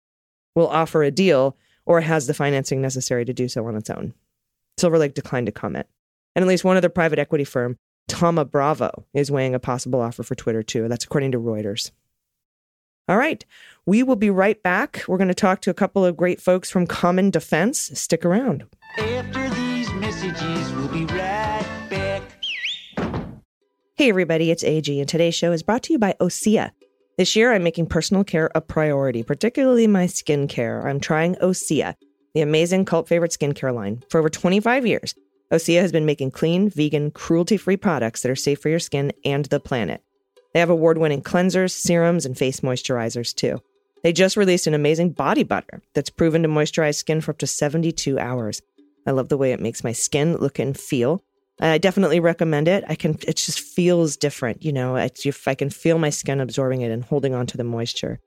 will 0.54 0.68
offer 0.68 1.02
a 1.02 1.10
deal 1.10 1.56
or 1.84 2.00
has 2.00 2.26
the 2.26 2.34
financing 2.34 2.80
necessary 2.80 3.24
to 3.24 3.34
do 3.34 3.48
so 3.48 3.66
on 3.66 3.76
its 3.76 3.90
own. 3.90 4.14
Silver 4.78 4.98
Lake 4.98 5.14
declined 5.14 5.46
to 5.46 5.52
comment. 5.52 5.86
And 6.34 6.42
at 6.42 6.48
least 6.48 6.64
one 6.64 6.76
other 6.76 6.88
private 6.88 7.18
equity 7.18 7.44
firm, 7.44 7.76
Thoma 8.08 8.44
Bravo, 8.44 9.04
is 9.12 9.30
weighing 9.30 9.54
a 9.54 9.58
possible 9.58 10.00
offer 10.00 10.22
for 10.22 10.34
Twitter 10.36 10.62
too. 10.62 10.88
That's 10.88 11.04
according 11.04 11.32
to 11.32 11.38
Reuters. 11.38 11.90
All 13.08 13.16
right, 13.16 13.44
we 13.86 14.02
will 14.02 14.16
be 14.16 14.30
right 14.30 14.62
back. 14.62 15.02
We're 15.08 15.16
going 15.16 15.28
to 15.28 15.34
talk 15.34 15.62
to 15.62 15.70
a 15.70 15.74
couple 15.74 16.04
of 16.04 16.16
great 16.16 16.40
folks 16.40 16.70
from 16.70 16.86
Common 16.86 17.30
Defense. 17.30 17.90
Stick 17.98 18.24
around. 18.24 18.66
After 18.98 19.48
these 19.50 19.88
AGs. 20.28 20.76
We'll 20.76 20.88
be 20.88 21.04
right 21.14 21.86
back. 21.88 22.22
Hey, 23.94 24.10
everybody, 24.10 24.50
it's 24.50 24.64
AG, 24.64 25.00
and 25.00 25.08
today's 25.08 25.34
show 25.34 25.52
is 25.52 25.62
brought 25.62 25.84
to 25.84 25.92
you 25.92 25.98
by 25.98 26.14
Osea. 26.20 26.70
This 27.16 27.34
year, 27.34 27.52
I'm 27.52 27.62
making 27.62 27.86
personal 27.86 28.24
care 28.24 28.50
a 28.54 28.60
priority, 28.60 29.22
particularly 29.22 29.86
my 29.86 30.06
skincare. 30.06 30.84
I'm 30.84 31.00
trying 31.00 31.34
Osea, 31.36 31.94
the 32.34 32.42
amazing 32.42 32.84
cult 32.84 33.08
favorite 33.08 33.32
skincare 33.32 33.74
line. 33.74 34.02
For 34.10 34.18
over 34.18 34.28
25 34.28 34.86
years, 34.86 35.14
Osea 35.52 35.80
has 35.80 35.92
been 35.92 36.06
making 36.06 36.30
clean, 36.32 36.68
vegan, 36.68 37.10
cruelty 37.10 37.56
free 37.56 37.76
products 37.76 38.22
that 38.22 38.30
are 38.30 38.36
safe 38.36 38.60
for 38.60 38.68
your 38.68 38.78
skin 38.78 39.12
and 39.24 39.46
the 39.46 39.60
planet. 39.60 40.02
They 40.58 40.60
have 40.60 40.70
award 40.70 40.98
winning 40.98 41.22
cleansers, 41.22 41.70
serums, 41.70 42.26
and 42.26 42.36
face 42.36 42.62
moisturizers, 42.62 43.32
too. 43.32 43.62
They 44.02 44.12
just 44.12 44.36
released 44.36 44.66
an 44.66 44.74
amazing 44.74 45.10
body 45.10 45.44
butter 45.44 45.82
that's 45.94 46.10
proven 46.10 46.42
to 46.42 46.48
moisturize 46.48 46.96
skin 46.96 47.20
for 47.20 47.30
up 47.30 47.38
to 47.38 47.46
72 47.46 48.18
hours. 48.18 48.60
I 49.06 49.12
love 49.12 49.28
the 49.28 49.36
way 49.36 49.52
it 49.52 49.60
makes 49.60 49.84
my 49.84 49.92
skin 49.92 50.36
look 50.36 50.58
and 50.58 50.76
feel. 50.76 51.22
I 51.60 51.78
definitely 51.78 52.18
recommend 52.18 52.66
it. 52.66 52.82
I 52.88 52.96
can. 52.96 53.16
It 53.24 53.36
just 53.36 53.60
feels 53.60 54.16
different, 54.16 54.64
you 54.64 54.72
know. 54.72 54.96
If 54.96 55.46
I 55.46 55.54
can 55.54 55.70
feel 55.70 55.96
my 55.96 56.10
skin 56.10 56.40
absorbing 56.40 56.80
it 56.80 56.90
and 56.90 57.04
holding 57.04 57.34
on 57.34 57.46
to 57.46 57.56
the 57.56 57.62
moisture. 57.62 58.18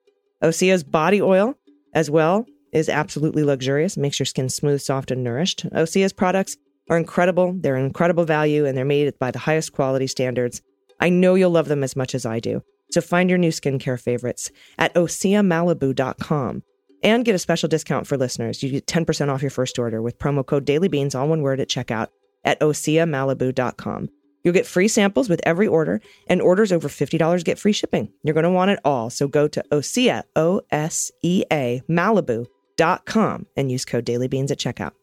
Osea's 0.42 0.86
body 0.86 1.22
oil, 1.22 1.56
as 1.94 2.10
well, 2.10 2.46
is 2.72 2.88
absolutely 2.88 3.44
luxurious. 3.44 3.98
Makes 3.98 4.20
your 4.20 4.26
skin 4.26 4.48
smooth, 4.48 4.80
soft, 4.80 5.12
and 5.12 5.22
nourished. 5.22 5.66
Osea's 5.74 6.14
products 6.14 6.56
are 6.90 6.98
incredible. 6.98 7.52
They're 7.60 7.76
incredible 7.76 8.24
value, 8.24 8.66
and 8.66 8.78
they're 8.78 8.86
made 8.86 9.20
by 9.20 9.32
the 9.32 9.40
highest 9.40 9.74
quality 9.74 10.08
standards. 10.08 10.62
I 11.02 11.10
know 11.10 11.36
you'll 11.36 11.52
love 11.52 11.68
them 11.68 11.84
as 11.84 11.96
much 11.96 12.16
as 12.16 12.26
I 12.26 12.40
do. 12.40 12.64
So 12.92 13.02
find 13.02 13.30
your 13.30 13.40
new 13.40 13.52
skincare 13.52 14.00
favorites 14.00 14.52
at 14.78 14.94
oseamalibu.com 14.94 16.64
and 17.04 17.26
get 17.26 17.36
a 17.36 17.40
special 17.40 17.68
discount 17.68 18.08
for 18.08 18.18
listeners. 18.18 18.62
You 18.62 18.70
get 18.70 18.86
10% 18.86 19.30
off 19.30 19.42
your 19.42 19.52
first 19.52 19.80
order 19.80 20.02
with 20.02 20.20
promo 20.20 20.46
code 20.46 20.66
dailybeans, 20.66 21.16
all 21.16 21.28
one 21.28 21.42
word 21.42 21.60
at 21.60 21.68
checkout 21.68 22.08
at 22.44 22.60
oseamalibu.com. 22.60 24.10
You'll 24.44 24.54
get 24.54 24.66
free 24.66 24.88
samples 24.88 25.30
with 25.30 25.42
every 25.44 25.68
order, 25.68 26.02
and 26.28 26.42
orders 26.42 26.72
over 26.72 26.88
$50 26.88 27.44
get 27.44 27.60
free 27.60 27.74
shipping. 27.74 28.12
You're 28.24 28.34
going 28.34 28.44
to 28.44 28.50
want 28.50 28.72
it 28.72 28.80
all. 28.84 29.10
So 29.10 29.28
go 29.28 29.48
to 29.48 29.64
Osea, 29.72 30.24
O 30.36 30.62
S 30.72 31.12
E 31.22 31.44
A, 31.52 31.82
Malibu.com 31.90 33.46
and 33.56 33.72
use 33.72 33.86
code 33.86 34.06
dailybeans 34.06 34.52
at 34.52 34.58
checkout. 34.58 34.94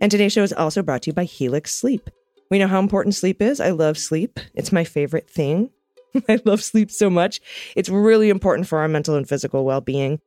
And 0.00 0.10
today's 0.10 0.32
show 0.32 0.42
is 0.42 0.52
also 0.52 0.82
brought 0.82 1.02
to 1.02 1.10
you 1.10 1.14
by 1.14 1.24
Helix 1.24 1.74
Sleep. 1.74 2.08
We 2.52 2.58
know 2.58 2.68
how 2.68 2.80
important 2.80 3.14
sleep 3.14 3.40
is. 3.40 3.60
I 3.60 3.70
love 3.70 3.96
sleep, 3.96 4.38
it's 4.52 4.72
my 4.72 4.84
favorite 4.84 5.26
thing. 5.30 5.70
I 6.28 6.38
love 6.44 6.62
sleep 6.62 6.90
so 6.90 7.08
much. 7.08 7.40
It's 7.74 7.88
really 7.88 8.28
important 8.28 8.68
for 8.68 8.80
our 8.80 8.88
mental 8.88 9.14
and 9.14 9.26
physical 9.26 9.64
well 9.64 9.80
being. 9.80 10.20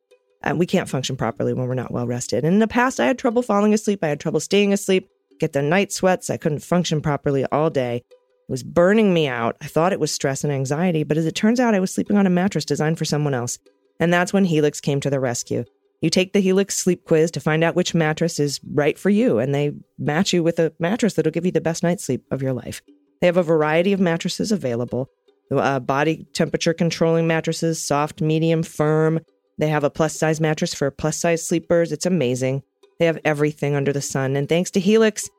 Um, 0.43 0.57
we 0.57 0.65
can't 0.65 0.89
function 0.89 1.17
properly 1.17 1.53
when 1.53 1.67
we're 1.67 1.75
not 1.75 1.91
well 1.91 2.07
rested. 2.07 2.43
And 2.43 2.55
in 2.55 2.59
the 2.59 2.67
past, 2.67 2.99
I 2.99 3.05
had 3.05 3.19
trouble 3.19 3.43
falling 3.43 3.75
asleep. 3.75 4.03
I 4.03 4.07
had 4.07 4.19
trouble 4.19 4.39
staying 4.39 4.73
asleep, 4.73 5.07
get 5.39 5.53
the 5.53 5.61
night 5.61 5.91
sweats. 5.91 6.31
I 6.31 6.37
couldn't 6.37 6.63
function 6.63 6.99
properly 6.99 7.45
all 7.51 7.69
day. 7.69 7.97
It 7.97 8.51
was 8.51 8.63
burning 8.63 9.13
me 9.13 9.27
out. 9.27 9.55
I 9.61 9.67
thought 9.67 9.93
it 9.93 9.99
was 9.99 10.11
stress 10.11 10.43
and 10.43 10.51
anxiety, 10.51 11.03
but 11.03 11.17
as 11.17 11.27
it 11.27 11.35
turns 11.35 11.59
out, 11.59 11.75
I 11.75 11.79
was 11.79 11.93
sleeping 11.93 12.17
on 12.17 12.25
a 12.25 12.31
mattress 12.31 12.65
designed 12.65 12.97
for 12.97 13.05
someone 13.05 13.35
else. 13.35 13.59
And 13.99 14.11
that's 14.11 14.33
when 14.33 14.45
Helix 14.45 14.81
came 14.81 14.99
to 15.01 15.11
the 15.11 15.19
rescue. 15.19 15.63
You 16.01 16.09
take 16.09 16.33
the 16.33 16.41
Helix 16.41 16.77
sleep 16.77 17.05
quiz 17.05 17.31
to 17.31 17.39
find 17.39 17.63
out 17.63 17.75
which 17.75 17.95
mattress 17.95 18.39
is 18.39 18.59
right 18.73 18.97
for 18.97 19.09
you, 19.09 19.39
and 19.39 19.55
they 19.55 19.73
match 19.97 20.33
you 20.33 20.43
with 20.43 20.59
a 20.59 20.73
mattress 20.79 21.13
that'll 21.13 21.31
give 21.31 21.45
you 21.45 21.51
the 21.51 21.61
best 21.61 21.83
night's 21.83 22.03
sleep 22.03 22.23
of 22.31 22.41
your 22.41 22.53
life. 22.53 22.81
They 23.21 23.27
have 23.27 23.37
a 23.37 23.43
variety 23.43 23.93
of 23.93 23.99
mattresses 23.99 24.51
available 24.51 25.09
uh, 25.51 25.79
body 25.79 26.25
temperature 26.33 26.73
controlling 26.73 27.27
mattresses, 27.27 27.83
soft, 27.83 28.21
medium, 28.21 28.63
firm. 28.63 29.19
They 29.57 29.67
have 29.67 29.83
a 29.83 29.89
plus 29.89 30.15
size 30.15 30.41
mattress 30.41 30.73
for 30.73 30.89
plus 30.91 31.17
size 31.17 31.47
sleepers. 31.47 31.91
It's 31.91 32.05
amazing. 32.05 32.63
They 32.99 33.05
have 33.05 33.19
everything 33.25 33.75
under 33.75 33.93
the 33.93 34.01
sun. 34.01 34.35
And 34.35 34.47
thanks 34.47 34.71
to 34.71 34.79
Helix, 34.79 35.29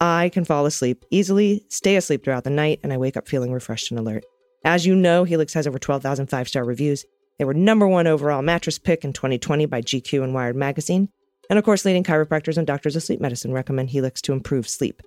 I 0.00 0.28
can 0.30 0.44
fall 0.44 0.66
asleep 0.66 1.04
easily, 1.10 1.64
stay 1.68 1.96
asleep 1.96 2.24
throughout 2.24 2.44
the 2.44 2.50
night, 2.50 2.80
and 2.82 2.92
I 2.92 2.98
wake 2.98 3.16
up 3.16 3.28
feeling 3.28 3.52
refreshed 3.52 3.90
and 3.90 3.98
alert. 3.98 4.24
As 4.64 4.86
you 4.86 4.94
know, 4.94 5.24
Helix 5.24 5.54
has 5.54 5.66
over 5.66 5.78
12,000 5.78 6.26
five 6.26 6.48
star 6.48 6.64
reviews. 6.64 7.04
They 7.38 7.44
were 7.44 7.54
number 7.54 7.86
one 7.86 8.06
overall 8.06 8.42
mattress 8.42 8.78
pick 8.78 9.04
in 9.04 9.12
2020 9.12 9.66
by 9.66 9.82
GQ 9.82 10.22
and 10.22 10.34
Wired 10.34 10.56
Magazine. 10.56 11.08
And 11.50 11.58
of 11.58 11.64
course, 11.64 11.84
leading 11.84 12.04
chiropractors 12.04 12.56
and 12.56 12.66
doctors 12.66 12.96
of 12.96 13.02
sleep 13.02 13.20
medicine 13.20 13.52
recommend 13.52 13.90
Helix 13.90 14.22
to 14.22 14.32
improve 14.32 14.68
sleep. 14.68 15.02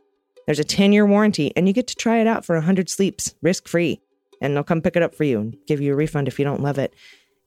There's 0.46 0.60
a 0.60 0.64
10 0.64 0.94
year 0.94 1.06
warranty, 1.06 1.52
and 1.56 1.68
you 1.68 1.74
get 1.74 1.88
to 1.88 1.96
try 1.96 2.20
it 2.20 2.28
out 2.28 2.46
for 2.46 2.56
100 2.56 2.90
sleeps, 2.90 3.36
risk 3.42 3.68
free. 3.68 4.02
And 4.42 4.56
they'll 4.56 4.64
come 4.64 4.82
pick 4.82 4.96
it 4.96 5.02
up 5.02 5.16
for 5.16 5.24
you 5.24 5.40
and 5.40 5.58
give 5.68 5.82
you 5.82 5.94
a 5.94 5.96
refund 5.96 6.28
if 6.28 6.38
you 6.38 6.46
don't 6.46 6.62
love 6.62 6.78
it. 6.78 6.94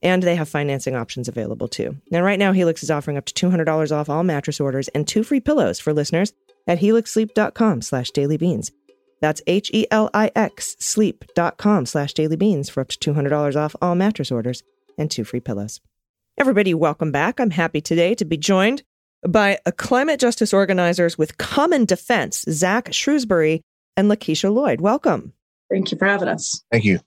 And 0.03 0.21
they 0.23 0.35
have 0.35 0.49
financing 0.49 0.95
options 0.95 1.27
available 1.27 1.67
too. 1.67 1.97
Now, 2.11 2.21
right 2.21 2.39
now, 2.39 2.51
Helix 2.51 2.83
is 2.83 2.91
offering 2.91 3.17
up 3.17 3.25
to 3.25 3.49
$200 3.49 3.91
off 3.95 4.09
all 4.09 4.23
mattress 4.23 4.59
orders 4.59 4.87
and 4.89 5.07
two 5.07 5.23
free 5.23 5.39
pillows 5.39 5.79
for 5.79 5.93
listeners 5.93 6.33
at 6.67 6.79
helixsleep.com 6.79 7.81
slash 7.81 8.11
dailybeans. 8.11 8.71
That's 9.21 9.41
H-E-L-I-X 9.47 10.75
sleep.com 10.79 11.85
slash 11.85 12.13
dailybeans 12.13 12.69
for 12.69 12.81
up 12.81 12.89
to 12.89 13.13
$200 13.13 13.55
off 13.55 13.75
all 13.81 13.95
mattress 13.95 14.31
orders 14.31 14.63
and 14.97 15.09
two 15.09 15.23
free 15.23 15.39
pillows. 15.39 15.79
Everybody, 16.37 16.73
welcome 16.73 17.11
back. 17.11 17.39
I'm 17.39 17.51
happy 17.51 17.81
today 17.81 18.15
to 18.15 18.25
be 18.25 18.37
joined 18.37 18.83
by 19.27 19.59
a 19.65 19.71
climate 19.71 20.19
justice 20.19 20.53
organizers 20.53 21.17
with 21.17 21.37
Common 21.37 21.85
Defense, 21.85 22.43
Zach 22.49 22.91
Shrewsbury 22.91 23.61
and 23.95 24.09
Lakiesha 24.09 24.51
Lloyd. 24.51 24.81
Welcome. 24.81 25.33
Thank 25.69 25.91
you 25.91 25.97
for 25.97 26.07
having 26.07 26.27
us. 26.27 26.63
Thank 26.71 26.85
you. 26.85 26.99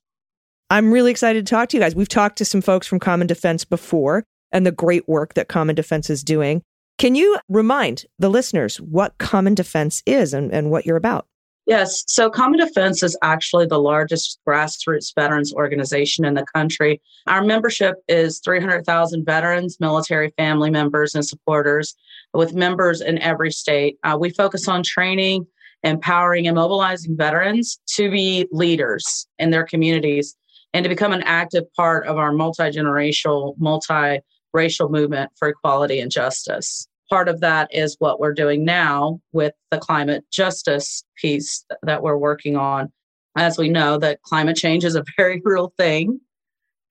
I'm 0.71 0.93
really 0.93 1.11
excited 1.11 1.45
to 1.45 1.51
talk 1.51 1.69
to 1.71 1.77
you 1.77 1.83
guys. 1.83 1.95
We've 1.95 2.09
talked 2.09 2.39
to 2.39 2.45
some 2.45 2.63
folks 2.63 2.87
from 2.87 3.01
Common 3.01 3.27
Defense 3.27 3.65
before 3.65 4.25
and 4.53 4.65
the 4.65 4.73
great 4.73 5.09
work 5.09 5.35
that 5.35 5.49
Common 5.49 5.75
Defense 5.75 6.09
is 6.09 6.23
doing. 6.23 6.63
Can 6.97 7.15
you 7.15 7.39
remind 7.49 8.05
the 8.19 8.31
listeners 8.31 8.81
what 8.81 9.19
Common 9.19 9.55
Defense 9.55 10.03
is 10.07 10.33
and, 10.33 10.53
and 10.53 10.71
what 10.71 10.87
you're 10.87 10.97
about? 10.97 11.27
Yes. 11.67 12.05
So, 12.09 12.29
Common 12.29 12.61
Defense 12.61 13.03
is 13.03 13.17
actually 13.23 13.67
the 13.67 13.81
largest 13.81 14.39
grassroots 14.47 15.15
veterans 15.15 15.55
organization 15.55 16.27
in 16.27 16.35
the 16.35 16.45
country. 16.55 17.01
Our 17.27 17.43
membership 17.43 17.97
is 18.07 18.41
300,000 18.41 19.25
veterans, 19.25 19.79
military 19.81 20.33
family 20.37 20.71
members, 20.71 21.15
and 21.15 21.25
supporters 21.25 21.95
with 22.35 22.55
members 22.55 23.01
in 23.01 23.19
every 23.19 23.51
state. 23.51 23.97
Uh, 24.05 24.19
we 24.21 24.29
focus 24.29 24.69
on 24.69 24.83
training, 24.83 25.47
empowering, 25.83 26.47
and 26.47 26.57
mobilizing 26.57 27.17
veterans 27.17 27.81
to 27.95 28.11
be 28.11 28.47
leaders 28.53 29.27
in 29.39 29.51
their 29.51 29.65
communities 29.65 30.37
and 30.75 30.83
to 30.85 30.91
become 30.91 31.13
an 31.13 31.23
active 31.23 31.65
part 31.75 32.07
of 32.07 32.19
our 32.19 32.33
multi 32.33 32.65
generational, 32.65 33.55
multi 33.59 34.21
racial 34.53 34.91
movement 34.91 35.31
for 35.39 35.49
equality 35.49 36.01
and 36.01 36.11
justice 36.11 36.89
part 37.09 37.29
of 37.29 37.41
that 37.41 37.69
is 37.73 37.97
what 37.99 38.21
we're 38.21 38.35
doing 38.35 38.65
now 38.65 39.21
with 39.33 39.53
the 39.71 39.79
climate 39.79 40.25
justice 40.33 41.05
piece 41.17 41.65
that 41.83 42.03
we're 42.03 42.17
working 42.17 42.57
on. 42.57 42.93
As 43.37 43.59
we 43.59 43.69
know, 43.69 43.99
that 43.99 44.23
climate 44.23 44.57
change 44.57 44.85
is 44.85 44.97
a 44.97 45.05
very 45.17 45.41
real 45.45 45.73
thing. 45.77 46.21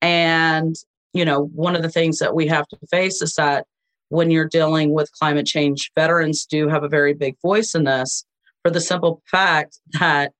And, 0.01 0.75
you 1.13 1.25
know, 1.25 1.45
one 1.53 1.75
of 1.75 1.81
the 1.81 1.89
things 1.89 2.19
that 2.19 2.35
we 2.35 2.47
have 2.47 2.67
to 2.67 2.77
face 2.91 3.21
is 3.21 3.35
that 3.35 3.65
when 4.09 4.29
you're 4.29 4.47
dealing 4.47 4.93
with 4.93 5.11
climate 5.13 5.45
change, 5.45 5.91
veterans 5.95 6.45
do 6.45 6.67
have 6.67 6.83
a 6.83 6.89
very 6.89 7.13
big 7.13 7.35
voice 7.41 7.73
in 7.73 7.85
this 7.85 8.25
for 8.61 8.69
the 8.69 8.81
simple 8.81 9.21
fact 9.29 9.79
that 9.99 10.31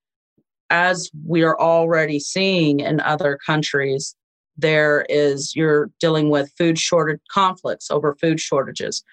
as 0.69 1.09
we 1.25 1.43
are 1.43 1.59
already 1.59 2.19
seeing 2.19 2.79
in 2.79 2.99
other 2.99 3.37
countries, 3.45 4.15
there 4.57 5.05
is 5.09 5.55
you're 5.55 5.89
dealing 5.99 6.29
with 6.29 6.51
food 6.57 6.77
shortage 6.77 7.19
conflicts 7.31 7.89
over 7.89 8.15
food 8.15 8.39
shortages 8.39 9.03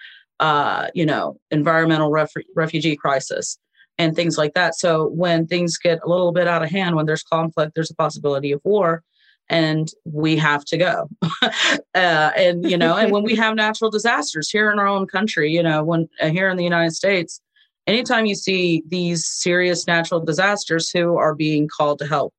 uh, 0.41 0.89
you 0.95 1.07
know, 1.07 1.39
environmental 1.51 2.11
ref- 2.11 2.33
refugee 2.57 2.97
crisis 2.97 3.59
and 3.99 4.17
things 4.17 4.39
like 4.39 4.55
that. 4.55 4.75
So 4.75 5.09
when 5.09 5.47
things 5.47 5.77
get 5.77 6.01
a 6.03 6.09
little 6.09 6.33
bit 6.33 6.49
out 6.49 6.63
of 6.63 6.71
hand, 6.71 6.97
when 6.97 7.07
there's 7.07 7.23
conflict, 7.23 7.73
there's 7.75 7.91
a 7.91 7.95
possibility 7.95 8.51
of 8.51 8.61
war, 8.65 9.03
and 9.51 9.89
we 10.05 10.37
have 10.37 10.65
to 10.67 10.79
go. 10.79 11.09
uh, 11.43 11.51
and 11.95 12.69
you 12.69 12.79
know, 12.79 12.97
and 12.97 13.13
when 13.13 13.23
we 13.23 13.37
have 13.37 13.55
natural 13.55 13.91
disasters 13.91 14.49
here 14.49 14.71
in 14.73 14.79
our 14.79 14.87
own 14.87 15.07
country, 15.07 15.53
you 15.53 15.63
know, 15.63 15.85
when 15.85 16.09
uh, 16.21 16.31
here 16.31 16.49
in 16.49 16.57
the 16.57 16.65
United 16.65 16.93
States, 16.93 17.43
anytime 17.87 18.25
you 18.25 18.35
see 18.35 18.83
these 18.89 19.27
serious 19.27 19.87
natural 19.87 20.21
disasters, 20.21 20.91
who 20.91 21.19
are 21.19 21.35
being 21.35 21.69
called 21.69 21.99
to 21.99 22.07
help? 22.07 22.33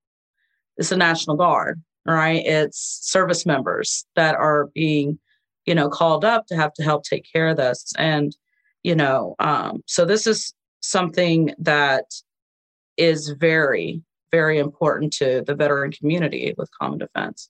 It's 0.78 0.90
the 0.90 0.98
National 0.98 1.36
Guard, 1.36 1.80
right? 2.08 2.44
It's 2.44 3.00
service 3.04 3.46
members 3.46 4.06
that 4.16 4.34
are 4.34 4.70
being 4.74 5.20
you 5.72 5.76
know 5.76 5.88
called 5.88 6.26
up 6.26 6.48
to 6.48 6.56
have 6.58 6.74
to 6.74 6.84
help 6.84 7.06
take 7.06 7.26
care 7.32 7.48
of 7.48 7.56
this 7.56 7.94
and 7.98 8.36
you 8.84 8.94
know 8.94 9.36
um, 9.40 9.82
so 9.88 10.04
this 10.04 10.28
is 10.28 10.54
something 10.82 11.54
that 11.58 12.04
is 12.98 13.30
very 13.40 14.02
very 14.34 14.60
important 14.60 15.14
to 15.14 15.42
the 15.48 15.56
veteran 15.56 15.90
community 15.94 16.54
with 16.58 16.70
common 16.78 17.00
defense 17.00 17.50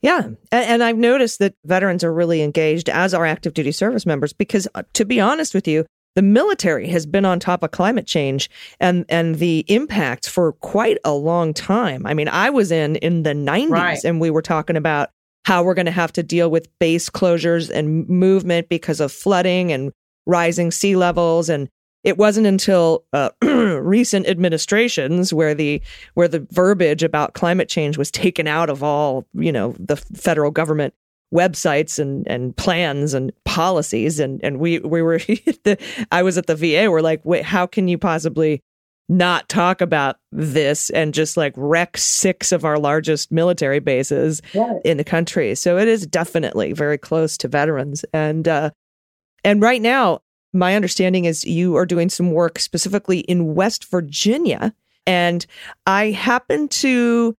yeah. 0.00 0.30
And, 0.50 0.82
I've 0.82 0.96
noticed 0.96 1.38
that 1.38 1.54
veterans 1.64 2.02
are 2.02 2.12
really 2.12 2.42
engaged, 2.42 2.88
as 2.88 3.14
are 3.14 3.24
active 3.24 3.54
duty 3.54 3.70
service 3.70 4.04
members, 4.04 4.32
because 4.32 4.66
uh, 4.74 4.82
to 4.94 5.04
be 5.04 5.20
honest 5.20 5.54
with 5.54 5.68
you, 5.68 5.86
the 6.16 6.22
military 6.22 6.88
has 6.88 7.06
been 7.06 7.24
on 7.24 7.38
top 7.38 7.62
of 7.62 7.70
climate 7.70 8.04
change 8.04 8.50
and, 8.80 9.04
and 9.08 9.36
the 9.36 9.64
impacts 9.68 10.26
for 10.26 10.54
quite 10.54 10.98
a 11.04 11.12
long 11.12 11.54
time. 11.54 12.04
I 12.04 12.14
mean, 12.14 12.26
I 12.26 12.50
was 12.50 12.72
in 12.72 12.96
in 12.96 13.22
the 13.22 13.30
90s 13.30 13.70
Right. 13.70 14.04
and 14.04 14.20
we 14.20 14.28
were 14.28 14.42
talking 14.42 14.76
about 14.76 15.10
how 15.44 15.62
we're 15.62 15.74
going 15.74 15.86
to 15.86 15.92
have 15.92 16.12
to 16.12 16.22
deal 16.22 16.50
with 16.50 16.68
base 16.78 17.10
closures 17.10 17.70
and 17.70 18.08
movement 18.08 18.68
because 18.68 19.00
of 19.00 19.12
flooding 19.12 19.72
and 19.72 19.92
rising 20.26 20.70
sea 20.70 20.96
levels. 20.96 21.48
And 21.48 21.68
it 22.04 22.18
wasn't 22.18 22.46
until 22.46 23.04
uh, 23.12 23.30
recent 23.42 24.26
administrations 24.26 25.32
where 25.32 25.54
the 25.54 25.80
where 26.14 26.28
the 26.28 26.46
verbiage 26.50 27.02
about 27.02 27.34
climate 27.34 27.68
change 27.68 27.96
was 27.96 28.10
taken 28.10 28.46
out 28.46 28.70
of 28.70 28.82
all 28.82 29.26
you 29.34 29.52
know 29.52 29.74
the 29.78 29.96
federal 29.96 30.50
government 30.50 30.94
websites 31.32 31.98
and 31.98 32.26
and 32.28 32.56
plans 32.56 33.14
and 33.14 33.32
policies 33.44 34.20
and 34.20 34.42
and 34.44 34.58
we 34.58 34.80
we 34.80 35.00
were 35.00 35.18
the, 35.64 35.78
I 36.10 36.22
was 36.22 36.36
at 36.36 36.46
the 36.46 36.56
VA 36.56 36.90
we're 36.90 37.00
like 37.00 37.24
wait 37.24 37.44
how 37.44 37.66
can 37.66 37.88
you 37.88 37.98
possibly 37.98 38.62
not 39.08 39.48
talk 39.48 39.80
about 39.80 40.16
this 40.30 40.90
and 40.90 41.12
just 41.12 41.36
like 41.36 41.52
wreck 41.56 41.96
six 41.96 42.52
of 42.52 42.64
our 42.64 42.78
largest 42.78 43.30
military 43.30 43.80
bases 43.80 44.40
in 44.84 44.96
the 44.96 45.04
country. 45.04 45.54
So 45.54 45.76
it 45.76 45.88
is 45.88 46.06
definitely 46.06 46.72
very 46.72 46.98
close 46.98 47.36
to 47.38 47.48
veterans. 47.48 48.04
And 48.12 48.48
uh 48.48 48.70
and 49.44 49.60
right 49.60 49.82
now 49.82 50.20
my 50.52 50.74
understanding 50.76 51.24
is 51.24 51.44
you 51.44 51.76
are 51.76 51.86
doing 51.86 52.08
some 52.08 52.32
work 52.32 52.58
specifically 52.58 53.20
in 53.20 53.54
West 53.54 53.90
Virginia. 53.90 54.74
And 55.06 55.44
I 55.86 56.10
happen 56.10 56.68
to 56.68 57.34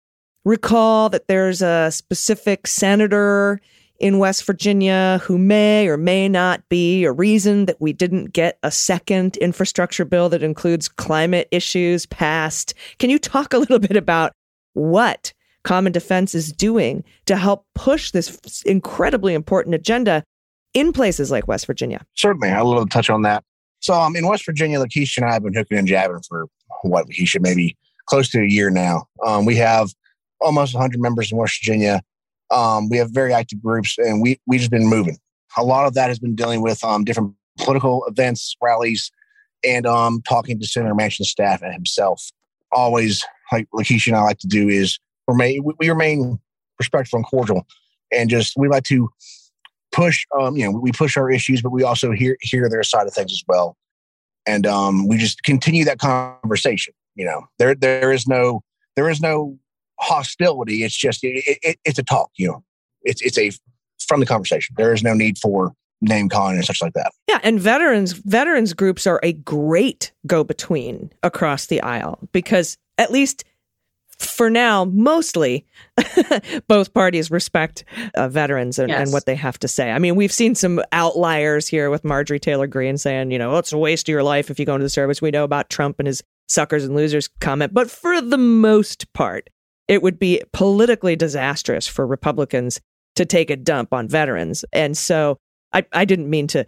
recall 0.45 1.09
that 1.09 1.27
there's 1.27 1.61
a 1.61 1.91
specific 1.91 2.67
senator 2.67 3.61
in 4.03 4.19
West 4.19 4.43
Virginia 4.43 5.21
who 5.23 5.37
may 5.37 5.87
or 5.87 5.95
may 5.95 6.27
not 6.27 6.67
be 6.67 7.05
a 7.05 7.11
reason 7.13 7.67
that 7.67 7.79
we 7.79 7.93
didn't 7.93 8.33
get 8.33 8.59
a 8.61 8.69
second 8.69 9.37
infrastructure 9.37 10.03
bill 10.03 10.27
that 10.27 10.43
includes 10.43 10.89
climate 10.89 11.47
issues 11.51 12.05
passed. 12.07 12.73
Can 12.99 13.09
you 13.09 13.17
talk 13.17 13.53
a 13.53 13.57
little 13.57 13.79
bit 13.79 13.95
about 13.95 14.33
what 14.73 15.31
Common 15.63 15.93
Defense 15.93 16.35
is 16.35 16.51
doing 16.51 17.05
to 17.27 17.37
help 17.37 17.65
push 17.75 18.11
this 18.11 18.61
incredibly 18.65 19.33
important 19.33 19.73
agenda 19.73 20.25
in 20.73 20.91
places 20.91 21.31
like 21.31 21.47
West 21.47 21.65
Virginia? 21.65 22.05
Certainly. 22.15 22.51
Love 22.51 22.83
to 22.83 22.89
touch 22.89 23.09
on 23.09 23.21
that. 23.21 23.45
So 23.79 23.93
um, 23.93 24.17
in 24.17 24.27
West 24.27 24.45
Virginia, 24.45 24.79
Lakiesha 24.79 25.19
and 25.19 25.27
I 25.27 25.31
have 25.31 25.43
been 25.43 25.53
hooking 25.53 25.77
and 25.77 25.87
jabbing 25.87 26.19
for 26.27 26.47
what, 26.81 27.07
Lakiesha, 27.07 27.39
maybe 27.39 27.77
close 28.07 28.27
to 28.31 28.41
a 28.41 28.45
year 28.45 28.69
now. 28.69 29.05
Um, 29.25 29.45
we 29.45 29.55
have 29.55 29.91
almost 30.41 30.73
100 30.73 30.99
members 30.99 31.31
in 31.31 31.37
West 31.37 31.57
Virginia. 31.61 32.01
Um, 32.51 32.89
we 32.89 32.97
have 32.97 33.11
very 33.11 33.33
active 33.33 33.61
groups, 33.61 33.97
and 33.97 34.21
we 34.21 34.39
we 34.45 34.57
just 34.57 34.71
been 34.71 34.87
moving. 34.87 35.17
A 35.57 35.63
lot 35.63 35.85
of 35.85 35.93
that 35.93 36.07
has 36.07 36.19
been 36.19 36.35
dealing 36.35 36.61
with 36.61 36.83
um, 36.83 37.03
different 37.03 37.33
political 37.57 38.05
events, 38.05 38.55
rallies, 38.61 39.11
and 39.63 39.85
um, 39.85 40.21
talking 40.27 40.59
to 40.59 40.67
Senator 40.67 40.93
Manchin 40.93 41.25
staff 41.25 41.61
and 41.61 41.73
himself. 41.73 42.31
Always, 42.71 43.25
like 43.51 43.67
Lakiesha 43.73 44.07
and 44.07 44.15
I 44.15 44.23
like 44.23 44.39
to 44.39 44.47
do, 44.47 44.67
is 44.67 44.99
remain 45.27 45.63
we, 45.63 45.73
we 45.79 45.89
remain 45.89 46.39
respectful 46.79 47.17
and 47.17 47.25
cordial, 47.25 47.67
and 48.11 48.29
just 48.29 48.53
we 48.57 48.67
like 48.67 48.83
to 48.85 49.09
push. 49.91 50.25
Um, 50.39 50.57
you 50.57 50.65
know, 50.65 50.79
we 50.79 50.91
push 50.91 51.17
our 51.17 51.31
issues, 51.31 51.61
but 51.61 51.71
we 51.71 51.83
also 51.83 52.11
hear 52.11 52.37
hear 52.41 52.69
their 52.69 52.83
side 52.83 53.07
of 53.07 53.13
things 53.13 53.31
as 53.31 53.43
well, 53.47 53.77
and 54.45 54.65
um, 54.65 55.07
we 55.07 55.17
just 55.17 55.43
continue 55.43 55.85
that 55.85 55.99
conversation. 55.99 56.93
You 57.15 57.25
know, 57.25 57.47
there 57.59 57.75
there 57.75 58.11
is 58.11 58.27
no 58.27 58.63
there 58.95 59.09
is 59.09 59.21
no 59.21 59.57
hostility. 60.03 60.83
It's 60.83 60.95
just 60.95 61.23
it, 61.23 61.59
it, 61.63 61.77
it's 61.85 61.99
a 61.99 62.03
talk. 62.03 62.31
You 62.35 62.47
know, 62.47 62.63
it's 63.03 63.21
it's 63.21 63.37
a 63.37 63.51
friendly 64.07 64.25
conversation. 64.25 64.75
There 64.77 64.93
is 64.93 65.03
no 65.03 65.13
need 65.13 65.37
for 65.37 65.73
name 66.01 66.29
calling 66.29 66.55
and 66.55 66.65
such 66.65 66.81
like 66.81 66.93
that. 66.93 67.11
Yeah, 67.27 67.39
and 67.43 67.59
veterans 67.59 68.13
veterans 68.13 68.73
groups 68.73 69.07
are 69.07 69.19
a 69.23 69.33
great 69.33 70.11
go 70.27 70.43
between 70.43 71.11
across 71.23 71.67
the 71.67 71.81
aisle 71.81 72.19
because 72.31 72.77
at 72.97 73.11
least 73.11 73.43
for 74.19 74.49
now, 74.49 74.85
mostly 74.85 75.65
both 76.67 76.93
parties 76.93 77.31
respect 77.31 77.83
uh, 78.15 78.27
veterans 78.27 78.79
and, 78.79 78.89
yes. 78.89 79.01
and, 79.01 79.13
what 79.13 79.25
they 79.25 79.35
have 79.35 79.57
to 79.59 79.67
say. 79.67 79.91
I 79.91 79.99
mean, 79.99 80.15
we've 80.15 80.31
seen 80.31 80.55
some 80.55 80.81
outliers 80.91 81.67
here 81.67 81.89
with 81.89 82.03
Marjorie 82.03 82.39
Taylor 82.39 82.67
Greene 82.67 82.97
saying, 82.97 83.31
you 83.31 83.39
know, 83.39 83.55
oh, 83.55 83.57
it's 83.57 83.73
a 83.73 83.77
waste 83.77 84.07
of 84.07 84.11
your 84.11 84.23
life 84.23 84.49
if 84.49 84.59
you 84.59 84.65
go 84.65 84.75
into 84.75 84.83
the 84.85 84.89
service. 84.89 85.21
We 85.21 85.31
know 85.31 85.43
about 85.43 85.69
Trump 85.69 85.99
and 85.99 86.07
his 86.07 86.23
suckers 86.47 86.85
and 86.85 86.95
losers 86.95 87.27
comment, 87.39 87.73
but 87.73 87.89
for 87.89 88.21
the 88.21 88.37
most 88.37 89.11
part, 89.13 89.49
it 89.87 90.01
would 90.01 90.19
be 90.19 90.41
politically 90.53 91.15
disastrous 91.15 91.87
for 91.87 92.05
Republicans 92.05 92.79
to 93.15 93.25
take 93.25 93.49
a 93.49 93.55
dump 93.55 93.93
on 93.93 94.07
veterans. 94.07 94.65
And 94.73 94.97
so 94.97 95.37
I, 95.71 95.85
I 95.91 96.05
didn't 96.05 96.29
mean 96.29 96.47
to 96.47 96.65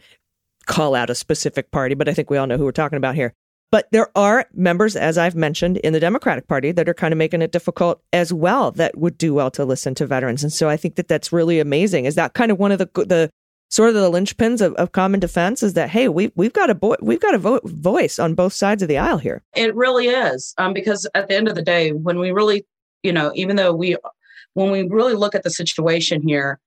call 0.66 0.96
out 0.96 1.10
a 1.10 1.16
specific 1.16 1.72
party, 1.72 1.96
but 1.96 2.10
I 2.10 2.14
think 2.14 2.30
we 2.30 2.38
all 2.38 2.48
know 2.48 2.58
who 2.58 2.66
we're 2.66 2.72
talking 2.72 2.98
about 2.98 3.16
here. 3.16 3.34
But 3.72 3.88
there 3.92 4.10
are 4.16 4.46
members, 4.54 4.96
as 4.96 5.18
I've 5.18 5.36
mentioned, 5.36 5.78
in 5.78 5.94
the 5.94 6.00
Democratic 6.00 6.48
Party 6.48 6.72
that 6.72 6.88
are 6.88 6.94
kind 6.94 7.14
of 7.14 7.18
making 7.18 7.42
it 7.42 7.52
difficult 7.52 8.02
as 8.14 8.32
well 8.32 8.72
that 8.72 8.98
would 8.98 9.18
do 9.18 9.34
well 9.34 9.52
to 9.52 9.66
listen 9.66 9.96
to 9.96 10.06
veterans. 10.06 10.44
And 10.44 10.54
so 10.54 10.70
I 10.70 10.78
think 10.78 10.96
that 10.96 11.08
that's 11.08 11.34
really 11.34 11.60
amazing. 11.60 12.06
Is 12.06 12.16
that 12.16 12.34
kind 12.34 12.52
of 12.52 12.60
one 12.60 12.72
of 12.72 12.78
the 12.78 12.90
the 12.96 13.30
sort 13.70 13.90
of 13.90 13.96
the 13.96 14.12
linchpins 14.12 14.62
of, 14.62 14.74
of 14.76 14.92
common 14.92 15.20
defense 15.20 15.64
is 15.64 15.74
that 15.74 15.90
hey 15.90 16.08
we 16.08 16.32
we've 16.36 16.54
got 16.54 16.70
a 16.70 16.76
bo- 16.76 16.96
we've 17.02 17.20
got 17.20 17.34
a 17.34 17.40
vo- 17.40 17.60
voice 17.64 18.20
on 18.20 18.36
both 18.36 18.54
sides 18.54 18.82
of 18.82 18.88
the 18.88 18.98
aisle 18.98 19.18
here. 19.18 19.44
It 19.56 19.76
really 19.76 20.08
is 20.08 20.54
um, 20.58 20.72
because 20.72 21.08
at 21.16 21.28
the 21.28 21.36
end 21.36 21.48
of 21.48 21.56
the 21.56 21.64
day, 21.64 21.92
when 21.92 22.20
we 22.20 22.32
really 22.32 22.66
you 23.04 23.14
know, 23.14 23.32
even 23.36 23.56
though 23.56 23.74
we, 23.74 23.98
when 24.54 24.72
we 24.72 24.84
really 24.84 25.14
look 25.14 25.36
at 25.36 25.44
the 25.44 25.50
situation 25.50 26.22
here, 26.28 26.60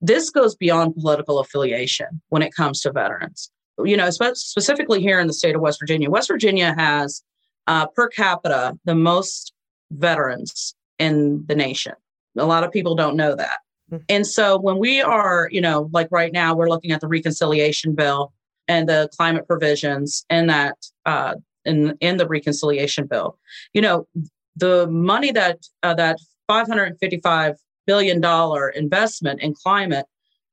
this 0.00 0.30
goes 0.30 0.54
beyond 0.54 0.94
political 0.94 1.38
affiliation 1.38 2.20
when 2.28 2.42
it 2.42 2.54
comes 2.54 2.80
to 2.82 2.92
veterans. 2.92 3.50
You 3.82 3.96
know, 3.96 4.10
spe- 4.10 4.34
specifically 4.34 5.00
here 5.00 5.20
in 5.20 5.26
the 5.26 5.32
state 5.32 5.54
of 5.54 5.60
West 5.60 5.80
Virginia, 5.80 6.10
West 6.10 6.28
Virginia 6.28 6.74
has 6.76 7.22
uh, 7.66 7.86
per 7.86 8.08
capita 8.08 8.78
the 8.84 8.94
most 8.94 9.52
veterans 9.90 10.74
in 10.98 11.44
the 11.46 11.54
nation. 11.54 11.94
A 12.38 12.44
lot 12.44 12.64
of 12.64 12.72
people 12.72 12.94
don't 12.94 13.16
know 13.16 13.34
that. 13.34 13.58
Mm-hmm. 13.90 14.02
And 14.08 14.26
so 14.26 14.58
when 14.58 14.78
we 14.78 15.00
are, 15.00 15.48
you 15.52 15.60
know, 15.60 15.88
like 15.92 16.08
right 16.10 16.32
now, 16.32 16.54
we're 16.54 16.68
looking 16.68 16.92
at 16.92 17.00
the 17.00 17.08
reconciliation 17.08 17.94
bill 17.94 18.32
and 18.68 18.88
the 18.88 19.08
climate 19.16 19.46
provisions 19.46 20.24
in 20.28 20.48
that 20.48 20.76
uh, 21.04 21.34
in 21.64 21.96
in 22.00 22.16
the 22.16 22.26
reconciliation 22.26 23.06
bill. 23.06 23.38
You 23.72 23.82
know, 23.82 24.08
the 24.56 24.86
money 24.88 25.32
that 25.32 25.58
uh, 25.82 25.94
that 25.94 26.18
555 26.48 27.56
billion 27.86 28.20
dollar 28.20 28.70
investment 28.70 29.40
in 29.40 29.54
climate 29.54 30.06